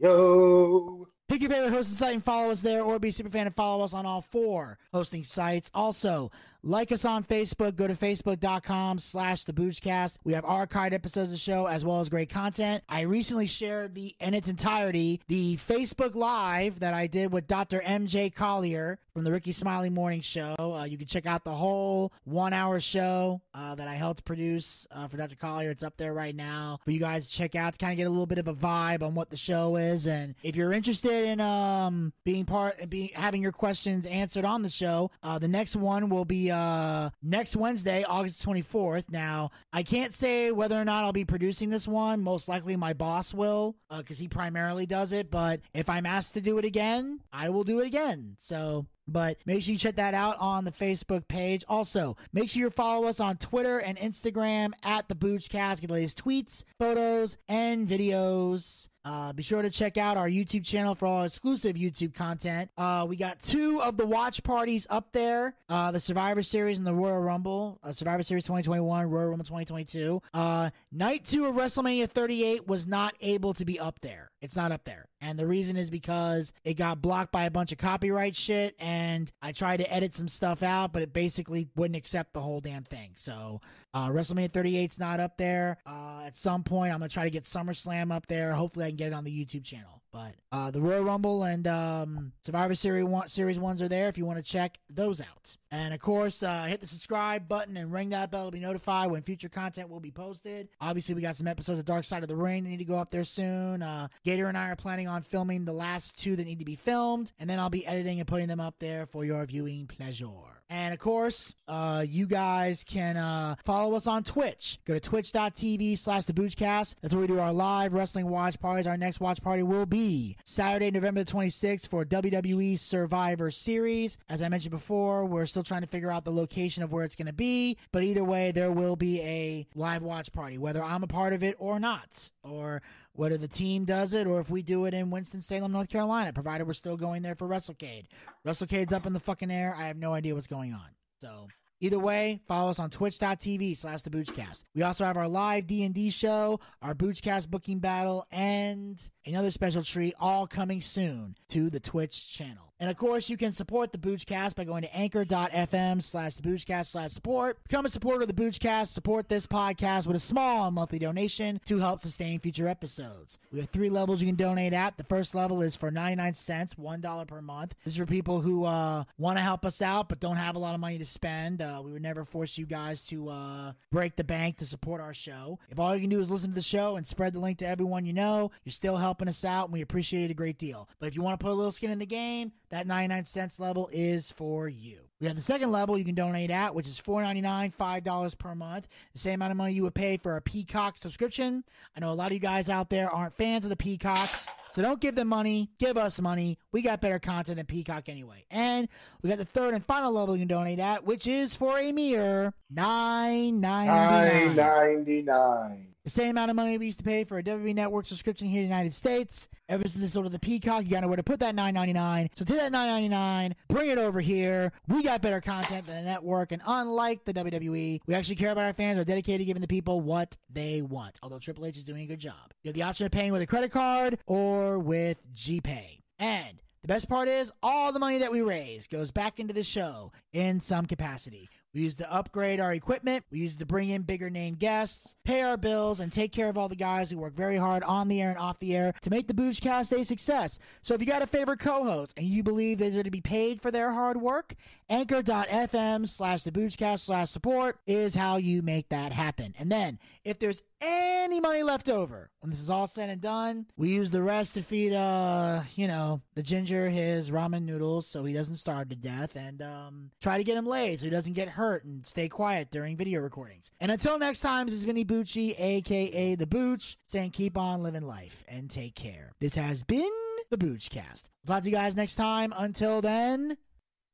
iHeartRadio. 0.02 1.06
Pick 1.30 1.42
your 1.42 1.50
favorite 1.50 1.72
hosting 1.72 1.96
site 1.96 2.14
and 2.16 2.24
follow 2.24 2.52
us 2.52 2.62
there, 2.62 2.84
or 2.84 3.00
be 3.00 3.08
a 3.10 3.12
super 3.14 3.30
fan 3.30 3.48
and 3.48 3.56
follow 3.56 3.84
us 3.86 3.94
on 3.94 4.06
all 4.06 4.22
four 4.22 4.78
hosting 4.94 5.24
sites. 5.24 5.72
Also, 5.74 6.30
like 6.64 6.92
us 6.92 7.06
on 7.06 7.24
Facebook. 7.24 7.76
Go 7.76 7.88
to 7.88 7.96
facebook.com 7.96 9.00
slash 9.00 9.44
the 9.44 9.54
Boochcast. 9.54 10.18
We 10.24 10.34
have 10.34 10.44
archived 10.44 10.94
episodes 10.94 11.30
of 11.30 11.32
the 11.32 11.38
show 11.38 11.68
as 11.68 11.84
well 11.84 12.00
as 12.00 12.10
great 12.10 12.30
content. 12.30 12.84
I 12.88 13.02
recently 13.02 13.48
shared 13.48 13.96
the 13.96 14.16
in 14.20 14.34
its 14.34 14.48
entirety 14.48 15.22
the 15.28 15.58
Facebook 15.58 16.16
Live 16.16 16.80
that 16.80 16.94
I 16.94 17.08
did 17.08 17.32
with 17.32 17.48
Dr. 17.48 17.82
MJ 17.82 18.34
Collier 18.34 19.00
from 19.14 19.24
the 19.24 19.32
Rickey 19.32 19.52
Smiley 19.52 19.90
Morning 19.90 20.22
Show. 20.22 20.56
Uh, 20.60 20.86
you 20.86 20.98
can 20.98 21.08
check 21.08 21.26
out 21.26 21.44
the 21.44 21.54
whole 21.54 22.14
one 22.24 22.54
hour 22.54 22.80
show 22.80 23.42
uh, 23.54 23.76
that 23.76 23.88
I 23.88 23.96
helped 23.96 24.24
produce 24.24 24.88
uh, 24.92 25.08
for 25.08 25.18
Dr. 25.18 25.36
Collier. 25.36 25.72
It's 25.72 25.84
up 25.84 25.98
there 25.98 26.14
right 26.14 26.36
now 26.36 26.80
for 26.86 26.92
you 26.92 27.00
guys 27.00 27.28
to 27.28 27.34
check 27.34 27.56
out 27.56 27.74
to 27.74 27.80
kind 27.80 27.92
of 27.92 27.98
get 27.98 28.08
a 28.08 28.10
little 28.10 28.26
bit 28.26 28.38
of 28.38 28.48
a 28.48 28.54
vibe 28.54 29.02
on 29.04 29.16
what 29.16 29.30
the 29.30 29.38
show 29.38 29.76
is. 29.76 30.08
And 30.08 30.36
if 30.44 30.56
you're 30.56 30.72
interested 30.72 31.26
in 31.28 31.42
um, 31.42 32.14
being 32.24 32.46
part, 32.46 32.90
being 32.90 33.10
having 33.14 33.42
your 33.42 33.52
questions 33.52 34.06
answered 34.06 34.46
on 34.46 34.62
the 34.62 34.70
show, 34.70 35.12
uh, 35.24 35.40
the 35.40 35.48
next 35.48 35.76
one 35.76 36.10
will 36.10 36.26
be 36.26 36.51
uh, 36.52 37.10
next 37.24 37.56
Wednesday, 37.56 38.04
August 38.04 38.46
24th. 38.46 39.10
Now, 39.10 39.52
I 39.74 39.84
can't 39.84 40.14
say 40.14 40.52
whether 40.52 40.80
or 40.80 40.86
not 40.86 41.04
I'll 41.04 41.14
be 41.14 41.26
producing 41.26 41.70
this 41.70 41.88
one. 41.88 42.22
Most 42.22 42.48
likely, 42.48 42.76
my 42.76 42.94
boss 42.94 43.34
will 43.34 43.76
because 43.90 44.20
he 44.20 44.28
primarily 44.28 44.86
does 44.86 45.12
it. 45.12 45.32
But 45.32 45.62
if 45.74 45.90
I'm 45.90 46.06
asked 46.06 46.34
to 46.34 46.42
do 46.42 46.58
it 46.58 46.66
again, 46.66 47.22
I 47.34 47.50
will 47.50 47.64
do 47.64 47.80
it 47.80 47.88
again. 47.88 48.36
So 48.38 48.86
but 49.12 49.38
make 49.46 49.62
sure 49.62 49.74
you 49.74 49.80
check 49.80 49.96
that 49.96 50.14
out 50.14 50.38
on 50.40 50.64
the 50.64 50.72
Facebook 50.72 51.28
page. 51.28 51.64
Also, 51.68 52.16
make 52.34 52.50
sure 52.50 52.62
you 52.62 52.70
follow 52.70 53.08
us 53.08 53.20
on 53.20 53.38
Twitter 53.38 53.80
and 53.80 53.98
Instagram 53.98 54.72
at 54.84 55.10
the 55.10 55.16
Boochcast. 55.16 55.82
Get 55.82 55.88
the 55.88 55.94
latest 55.94 56.24
tweets, 56.24 56.64
photos, 56.80 57.38
and 57.48 57.88
videos. 57.88 58.88
Uh, 59.04 59.34
be 59.34 59.44
sure 59.44 59.62
to 59.62 59.70
check 59.70 59.98
out 59.98 60.18
our 60.18 60.30
YouTube 60.30 60.64
channel 60.64 60.94
for 60.96 61.08
all 61.08 61.24
exclusive 61.24 61.76
YouTube 61.76 62.14
content. 62.14 62.70
Uh, 62.78 63.06
we 63.08 63.16
got 63.16 63.42
two 63.42 63.82
of 63.82 63.98
the 63.98 64.06
watch 64.06 64.44
parties 64.44 64.86
up 64.90 65.12
there 65.12 65.56
uh, 65.70 65.92
the 65.92 66.00
Survivor 66.00 66.44
Series 66.44 66.78
and 66.78 66.86
the 66.86 66.94
Royal 66.94 67.20
Rumble. 67.20 67.80
Uh, 67.84 67.92
Survivor 67.92 68.24
Series 68.24 68.44
2021, 68.44 69.10
Royal 69.10 69.30
Rumble 69.30 69.46
2022. 69.46 70.22
Uh, 70.34 70.70
night 70.92 71.26
two 71.26 71.46
of 71.46 71.56
WrestleMania 71.56 72.10
38 72.10 72.68
was 72.68 72.86
not 72.86 73.16
able 73.22 73.54
to 73.54 73.66
be 73.66 73.80
up 73.80 74.00
there. 74.02 74.32
It's 74.42 74.56
not 74.56 74.72
up 74.72 74.84
there. 74.84 75.08
And 75.22 75.38
the 75.38 75.46
reason 75.46 75.78
is 75.78 75.90
because 75.90 76.52
it 76.64 76.74
got 76.74 77.02
blocked 77.02 77.32
by 77.32 77.44
a 77.44 77.52
bunch 77.52 77.72
of 77.72 77.78
copyright 77.78 78.36
shit, 78.36 78.76
and 78.80 79.32
I 79.42 79.52
tried 79.52 79.78
to 79.78 79.94
edit 79.94 80.16
some 80.16 80.28
stuff 80.28 80.64
out, 80.64 80.94
but 80.94 81.04
it 81.04 81.14
basically 81.14 81.70
wouldn't 81.76 81.96
accept 81.96 82.34
the 82.34 82.42
whole 82.42 82.60
damn 82.60 82.84
thing. 82.84 83.12
So 83.16 83.62
uh, 83.94 84.10
WrestleMania 84.10 84.52
38's 84.52 84.98
not 84.98 85.20
up 85.20 85.38
there. 85.38 85.78
At 85.86 86.38
some 86.38 86.64
point, 86.64 86.94
I'm 86.94 87.00
gonna 87.00 87.10
try 87.10 87.24
to 87.26 87.30
get 87.30 87.44
SummerSlam 87.44 88.12
up 88.12 88.28
there. 88.28 88.54
Hopefully, 88.54 88.86
I 88.86 88.91
can 88.92 88.98
get 88.98 89.08
it 89.08 89.14
on 89.14 89.24
the 89.24 89.32
YouTube 89.32 89.64
channel. 89.64 90.02
But 90.12 90.36
uh, 90.52 90.72
the 90.72 90.82
Royal 90.82 91.04
Rumble 91.04 91.44
and 91.44 91.66
um, 91.68 92.34
Survivor 92.42 92.76
Series 92.76 93.06
one, 93.06 93.30
Series 93.30 93.58
ones 93.58 93.82
are 93.82 93.88
there 93.88 94.10
if 94.10 94.18
you 94.18 94.26
want 94.26 94.40
to 94.40 94.44
check 94.44 94.78
those 94.90 95.22
out. 95.22 95.56
And 95.72 95.94
of 95.94 96.02
course, 96.02 96.44
uh, 96.44 96.66
hit 96.66 96.82
the 96.82 96.88
subscribe 96.88 97.48
button 97.48 97.78
and 97.78 97.94
ring 97.94 98.10
that 98.10 98.30
bell 98.30 98.48
to 98.48 98.52
be 98.52 98.60
notified 98.60 99.10
when 99.10 99.22
future 99.24 99.48
content 99.48 99.90
will 99.90 100.02
be 100.02 100.12
posted. 100.12 100.68
Obviously, 100.82 101.16
we 101.16 101.22
got 101.22 101.38
some 101.38 101.48
episodes 101.48 101.80
of 101.80 101.86
Dark 101.86 102.04
Side 102.04 102.24
of 102.24 102.30
the 102.30 102.36
Ring 102.36 102.66
that 102.66 102.70
need 102.70 102.78
to 102.78 102.86
go 102.86 102.98
up 102.98 103.10
there 103.10 103.24
soon. 103.24 103.82
Uh, 103.82 104.10
Gator 104.26 104.48
and 104.48 104.58
I 104.58 104.70
are 104.70 104.76
planning 104.76 105.08
on 105.08 105.22
filming 105.22 105.64
the 105.64 105.72
last 105.72 106.20
two 106.20 106.36
that 106.36 106.46
need 106.46 106.60
to 106.60 106.66
be 106.66 106.76
filmed, 106.76 107.32
and 107.40 107.50
then 107.50 107.58
I'll 107.58 107.70
be 107.70 107.88
editing 107.88 108.20
and 108.20 108.28
putting 108.28 108.48
them 108.48 108.60
up 108.60 108.76
there 108.80 109.06
for 109.06 109.24
your 109.24 109.46
viewing 109.46 109.88
pleasure. 109.88 110.28
And 110.72 110.94
of 110.94 111.02
course, 111.02 111.54
uh, 111.68 112.06
you 112.08 112.26
guys 112.26 112.86
can 112.86 113.18
uh, 113.18 113.56
follow 113.66 113.94
us 113.94 114.08
on 114.08 114.24
Twitch. 114.24 114.80
Go 114.86 114.94
to 114.94 115.02
twitch.tv 115.02 115.98
slash 115.98 116.24
the 116.24 116.32
Boochcast. 116.32 116.96
That's 117.02 117.14
where 117.14 117.20
we 117.20 117.28
do 117.28 117.42
our 117.42 117.52
live 117.52 117.92
wrestling 117.92 118.30
watch 118.30 118.58
parties. 118.58 118.88
Our 118.88 118.96
next 118.96 119.20
watch 119.20 119.42
party 119.42 119.64
will 119.64 119.86
be 119.86 120.38
Saturday, 120.46 120.90
November 120.90 121.26
the 121.26 121.32
26th 121.32 121.90
for 121.90 122.06
WWE 122.06 122.80
Survivor 122.80 123.52
Series. 123.52 124.18
As 124.30 124.42
I 124.42 124.48
mentioned 124.48 124.72
before, 124.72 125.26
we're 125.26 125.46
still 125.46 125.62
trying 125.62 125.82
to 125.82 125.88
figure 125.88 126.10
out 126.10 126.24
the 126.24 126.32
location 126.32 126.84
of 126.84 126.94
where 126.94 127.04
it's 127.04 127.18
going 127.18 127.28
to 127.28 127.34
be. 127.34 127.76
But 127.92 128.06
either 128.06 128.24
way, 128.24 128.54
there 128.54 128.72
will 128.72 128.96
be 128.96 129.20
a 129.20 129.68
live 129.76 130.04
watch 130.04 130.32
party, 130.32 130.58
whether 130.58 130.82
I'm 130.82 131.04
a 131.04 131.08
part 131.08 131.34
of 131.34 131.44
it 131.44 131.58
or 131.60 131.82
not. 131.82 132.32
Or 132.44 132.82
whether 133.14 133.38
the 133.38 133.48
team 133.48 133.86
does 133.86 134.14
it 134.14 134.28
or 134.28 134.40
if 134.40 134.50
we 134.50 134.62
do 134.62 134.86
it 134.86 134.94
in 134.94 135.10
Winston-Salem, 135.10 135.72
North 135.72 135.90
Carolina, 135.90 136.34
provided 136.34 136.66
we're 136.68 136.74
still 136.74 136.98
going 136.98 137.22
there 137.22 137.36
for 137.36 137.48
WrestleCade. 137.48 138.06
WrestleCade's 138.46 138.94
up 138.94 139.06
in 139.06 139.14
the 139.14 139.20
fucking 139.20 139.52
air. 139.52 139.76
I 139.78 139.88
have 139.88 139.98
no 139.98 140.14
idea 140.14 140.36
what's 140.36 140.48
going 140.48 140.74
on. 140.74 140.88
So 141.20 141.48
either 141.80 142.00
way, 142.00 142.42
follow 142.48 142.70
us 142.70 142.80
on 142.80 142.90
twitch.tv 142.90 143.78
slash 143.78 144.02
the 144.02 144.10
Boochcast. 144.10 144.64
We 144.74 144.84
also 144.84 145.06
have 145.06 145.18
our 145.18 145.28
live 145.28 145.68
D&D 145.68 146.10
show, 146.10 146.60
our 146.82 146.94
Boochcast 146.96 147.50
booking 147.50 147.80
battle, 147.80 148.26
and 148.32 149.02
another 149.26 149.52
special 149.52 149.84
treat 149.84 150.16
all 150.20 150.48
coming 150.48 150.82
soon 150.82 151.36
to 151.50 151.70
the 151.70 151.80
Twitch 151.80 152.34
channel. 152.34 152.71
And 152.82 152.90
of 152.90 152.98
course, 152.98 153.30
you 153.30 153.38
can 153.38 153.52
support 153.52 153.92
the 153.92 154.00
Boochcast 154.00 154.56
by 154.56 154.64
going 154.64 154.82
to 154.82 154.96
anchor.fm 154.96 156.02
slash 156.02 156.36
the 156.36 156.42
Boochcast 156.42 156.88
slash 156.88 157.12
support. 157.12 157.64
Become 157.68 157.86
a 157.86 157.90
supporter 157.90 158.24
of 158.24 158.28
the 158.28 158.34
Boochcast. 158.34 158.88
Support 158.88 159.30
this 159.30 159.46
podcast 159.46 160.08
with 160.08 160.16
a 160.16 160.20
small 160.20 160.72
monthly 160.72 160.98
donation 160.98 161.62
to 161.66 161.78
help 161.78 162.02
sustain 162.02 162.40
future 162.40 162.68
episodes. 162.68 163.38
We 163.52 163.60
have 163.60 163.70
three 163.70 163.92
levels 163.92 164.20
you 164.20 164.28
can 164.28 164.36
donate 164.36 164.74
at. 164.74 164.98
The 164.98 165.04
first 165.04 165.36
level 165.36 165.62
is 165.62 165.76
for 165.76 165.92
99 165.92 166.34
cents, 166.34 166.74
$1 166.74 167.28
per 167.28 167.40
month. 167.40 167.76
This 167.86 167.94
is 167.94 168.00
for 168.00 168.08
people 168.08 168.42
who 168.42 168.66
uh, 168.66 169.04
want 169.20 169.38
to 169.38 169.44
help 169.44 169.64
us 169.64 169.84
out 169.84 170.10
but 170.10 170.20
don't 170.20 170.38
have 170.38 170.56
a 170.56 170.60
lot 170.60 170.74
of 170.74 170.82
money 170.82 170.98
to 170.98 171.06
spend. 171.06 171.62
Uh, 171.62 171.84
we 171.86 171.92
would 171.92 172.02
never 172.02 172.26
force 172.26 172.58
you 172.58 172.66
guys 172.66 173.04
to 173.04 173.30
uh, 173.30 173.74
break 173.92 174.16
the 174.16 174.24
bank 174.24 174.58
to 174.58 174.66
support 174.66 175.02
our 175.02 175.14
show. 175.14 175.60
If 175.70 175.78
all 175.78 175.94
you 175.94 176.02
can 176.02 176.10
do 176.10 176.20
is 176.20 176.32
listen 176.32 176.50
to 176.50 176.56
the 176.56 176.62
show 176.62 176.96
and 176.96 177.06
spread 177.06 177.34
the 177.34 177.40
link 177.40 177.60
to 177.60 177.68
everyone 177.68 178.08
you 178.08 178.14
know, 178.14 178.50
you're 178.64 178.74
still 178.74 178.98
helping 178.98 179.28
us 179.28 179.46
out 179.46 179.66
and 179.66 179.74
we 179.74 179.82
appreciate 179.82 180.24
it 180.24 180.32
a 180.32 180.34
great 180.34 180.58
deal. 180.58 180.90
But 181.00 181.06
if 181.10 181.16
you 181.16 181.22
want 181.22 181.40
to 181.40 181.44
put 181.44 181.52
a 181.52 181.54
little 181.54 181.72
skin 181.72 181.92
in 181.92 182.00
the 182.00 182.08
game, 182.08 182.54
that 182.72 182.88
99 182.88 183.26
cents 183.26 183.60
level 183.60 183.90
is 183.92 184.32
for 184.32 184.68
you. 184.68 184.98
We 185.20 185.28
have 185.28 185.36
the 185.36 185.42
second 185.42 185.72
level 185.72 185.98
you 185.98 186.06
can 186.06 186.16
donate 186.16 186.50
at, 186.50 186.74
which 186.74 186.88
is 186.88 187.00
$4.99, 187.00 187.76
$5 187.76 188.38
per 188.40 188.56
month. 188.56 188.88
The 189.14 189.20
same 189.20 189.36
amount 189.36 189.52
of 189.52 189.58
money 189.58 189.74
you 189.74 189.84
would 189.84 189.94
pay 189.94 190.18
for 190.18 190.36
a 190.36 190.42
Peacock 190.42 190.98
subscription. 190.98 191.64
I 191.96 192.00
know 192.00 192.12
a 192.12 192.14
lot 192.16 192.28
of 192.28 192.34
you 192.34 192.40
guys 192.40 192.70
out 192.70 192.90
there 192.90 193.10
aren't 193.12 193.38
fans 193.38 193.66
of 193.66 193.70
the 193.70 193.76
Peacock, 193.76 194.30
So 194.72 194.82
don't 194.82 195.00
give 195.02 195.16
them 195.16 195.28
money. 195.28 195.70
Give 195.80 195.98
us 195.98 196.20
money. 196.22 196.58
We 196.72 196.82
got 196.82 197.02
better 197.02 197.20
content 197.20 197.58
than 197.58 197.66
Peacock 197.66 198.08
anyway. 198.08 198.46
And 198.50 198.88
we 199.22 199.30
got 199.30 199.38
the 199.38 199.46
third 199.46 199.74
and 199.74 199.86
final 199.86 200.12
level 200.12 200.36
you 200.36 200.42
can 200.42 200.48
donate 200.48 200.80
at, 200.80 201.06
which 201.06 201.28
is 201.28 201.56
for 201.56 201.78
a 201.78 201.92
mere 201.92 202.54
nine 202.70 203.60
ninety 203.60 203.92
nine. 203.92 204.56
Nine 204.56 204.56
ninety 204.56 205.22
nine. 205.22 205.88
The 206.04 206.10
same 206.10 206.32
amount 206.32 206.50
of 206.50 206.56
money 206.56 206.80
we 206.80 206.88
used 206.88 206.98
to 206.98 207.06
pay 207.06 207.26
for 207.26 207.38
a 207.38 207.44
WWE 207.44 207.76
Network 207.76 208.08
subscription 208.08 208.48
here 208.48 208.62
in 208.62 208.68
the 208.68 208.74
United 208.74 208.96
States. 208.96 209.48
Ever 209.70 209.88
since 209.88 210.02
they 210.02 210.08
sold 210.08 210.26
to 210.26 210.32
the 210.32 210.40
Peacock, 210.40 210.84
you 210.84 210.90
gotta 210.90 211.02
know 211.02 211.08
where 211.10 211.18
to 211.18 211.24
put 211.24 211.40
that 211.42 211.54
nine 211.54 211.76
ninety 211.76 211.94
nine. 211.94 212.30
So 212.36 212.44
take 212.44 212.58
that 212.58 212.72
nine 212.72 212.88
ninety 212.88 213.08
nine, 213.08 213.56
bring 213.68 213.90
it 213.90 214.00
over 214.00 214.20
here. 214.20 214.72
We 214.88 215.04
got 215.04 215.22
better 215.22 215.40
content 215.40 215.86
than 215.86 216.04
the 216.04 216.10
network, 216.10 216.52
and 216.52 216.62
unlike 216.66 217.24
the 217.26 217.34
WWE, 217.36 218.00
we 218.08 218.16
actually 218.16 218.36
care 218.36 218.52
about 218.52 218.66
our 218.66 218.74
fans. 218.74 219.00
Are 219.00 219.04
dedicated 219.04 219.42
to 219.42 219.46
giving 219.46 219.62
the 219.62 219.68
people 219.68 220.02
what 220.02 220.38
they 220.50 220.82
want. 220.82 221.20
Although 221.22 221.38
Triple 221.38 221.68
H 221.68 221.78
is 221.78 221.84
doing 221.84 222.02
a 222.02 222.08
good 222.08 222.20
job. 222.20 222.52
You 222.64 222.70
have 222.70 222.76
the 222.76 222.84
option 222.84 223.06
of 223.06 223.12
paying 223.12 223.32
with 223.32 223.44
a 223.44 223.48
credit 223.48 223.72
card 223.72 224.18
or 224.26 224.61
with 224.80 225.18
GPay. 225.34 226.02
And 226.20 226.62
the 226.82 226.88
best 226.88 227.10
part 227.10 227.28
is 227.28 227.52
all 227.62 227.92
the 227.92 228.00
money 228.00 228.20
that 228.20 228.32
we 228.32 228.42
raise 228.42 228.88
goes 228.88 229.12
back 229.12 229.40
into 229.40 229.54
the 229.54 229.64
show 229.64 230.12
in 230.34 230.62
some 230.62 230.86
capacity. 230.86 231.50
We 231.74 231.82
use 231.82 231.96
to 231.98 232.12
upgrade 232.12 232.60
our 232.60 232.74
equipment. 232.74 233.24
We 233.32 233.40
use 233.40 233.56
to 233.58 233.66
bring 233.66 233.90
in 233.90 234.02
bigger 234.02 234.30
name 234.30 234.56
guests, 234.56 235.16
pay 235.24 235.42
our 235.42 235.56
bills, 235.56 236.02
and 236.02 236.12
take 236.12 236.34
care 236.34 236.50
of 236.50 236.58
all 236.58 236.68
the 236.68 236.76
guys 236.76 237.10
who 237.10 237.18
work 237.18 237.34
very 237.34 237.56
hard 237.56 237.84
on 237.84 238.10
the 238.10 238.22
air 238.22 238.30
and 238.32 238.40
off 238.40 238.60
the 238.60 238.76
air 238.76 238.94
to 239.02 239.10
make 239.10 239.28
the 239.28 239.34
Boochcast 239.34 239.98
a 239.98 240.04
success. 240.04 240.60
So 240.82 240.94
if 240.94 241.00
you 241.00 241.08
got 241.08 241.22
a 241.22 241.28
favorite 241.28 241.60
co-host 241.60 242.14
and 242.18 242.26
you 242.26 242.44
believe 242.44 242.78
they're 242.78 242.92
going 242.92 243.04
to 243.04 243.12
be 243.12 243.22
paid 243.22 243.62
for 243.62 243.72
their 243.72 243.94
hard 243.94 244.18
work, 244.18 244.56
anchor.fm 244.90 246.08
slash 246.08 246.44
the 246.44 246.52
Boochcast 246.52 247.00
slash 247.00 247.30
support 247.30 247.80
is 247.88 248.16
how 248.16 248.36
you 248.36 248.62
make 248.62 248.90
that 248.90 249.14
happen. 249.14 249.56
And 249.58 249.72
then 249.72 249.98
if 250.26 250.40
there's 250.40 250.62
any 250.82 251.40
money 251.40 251.64
left 251.64 251.88
over 251.88 252.32
when 252.40 252.50
this 252.50 252.60
is 252.60 252.70
all 252.70 252.88
said 252.88 253.10
and 253.10 253.22
done, 253.22 253.68
we 253.78 253.90
use 253.90 254.12
the 254.12 254.24
rest 254.24 254.56
to 254.56 254.64
feed, 254.64 254.94
uh, 254.94 255.62
you 255.76 255.88
know, 255.88 256.22
the 256.34 256.44
ginger 256.44 256.90
his 256.90 257.30
ramen 257.30 257.64
noodles 257.64 258.08
so 258.08 258.26
he 258.26 258.34
doesn't 258.34 258.56
starve 258.56 258.90
to 258.90 258.96
death 258.96 259.36
and 259.36 259.62
um, 259.62 260.12
try 260.22 260.38
to 260.38 260.44
get 260.44 260.58
him 260.58 260.66
laid 260.66 261.00
so 261.00 261.06
he 261.06 261.12
doesn't 261.12 261.34
get 261.34 261.48
hurt 261.48 261.61
and 261.62 262.06
stay 262.06 262.28
quiet 262.28 262.72
during 262.72 262.98
video 262.98 263.22
recordings. 263.22 263.72
And 263.80 263.92
until 263.92 264.18
next 264.18 264.42
time, 264.42 264.68
this 264.68 264.76
is 264.76 264.86
Vinny 264.86 265.06
Bucci, 265.06 265.60
aka 265.60 266.36
The 266.36 266.48
Booch, 266.48 266.98
saying 267.08 267.32
keep 267.32 267.58
on 267.58 267.84
living 267.84 268.06
life 268.06 268.44
and 268.48 268.70
take 268.70 268.96
care. 268.96 269.32
This 269.40 269.56
has 269.56 269.84
been 269.84 270.12
the 270.50 270.58
Boochcast. 270.58 271.30
We'll 271.46 271.56
talk 271.56 271.64
to 271.64 271.70
you 271.70 271.76
guys 271.76 271.96
next 271.96 272.16
time. 272.16 272.54
Until 272.58 273.02
then, 273.02 273.58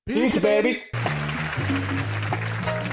Pizza, 0.06 0.40
baby. 0.40 0.84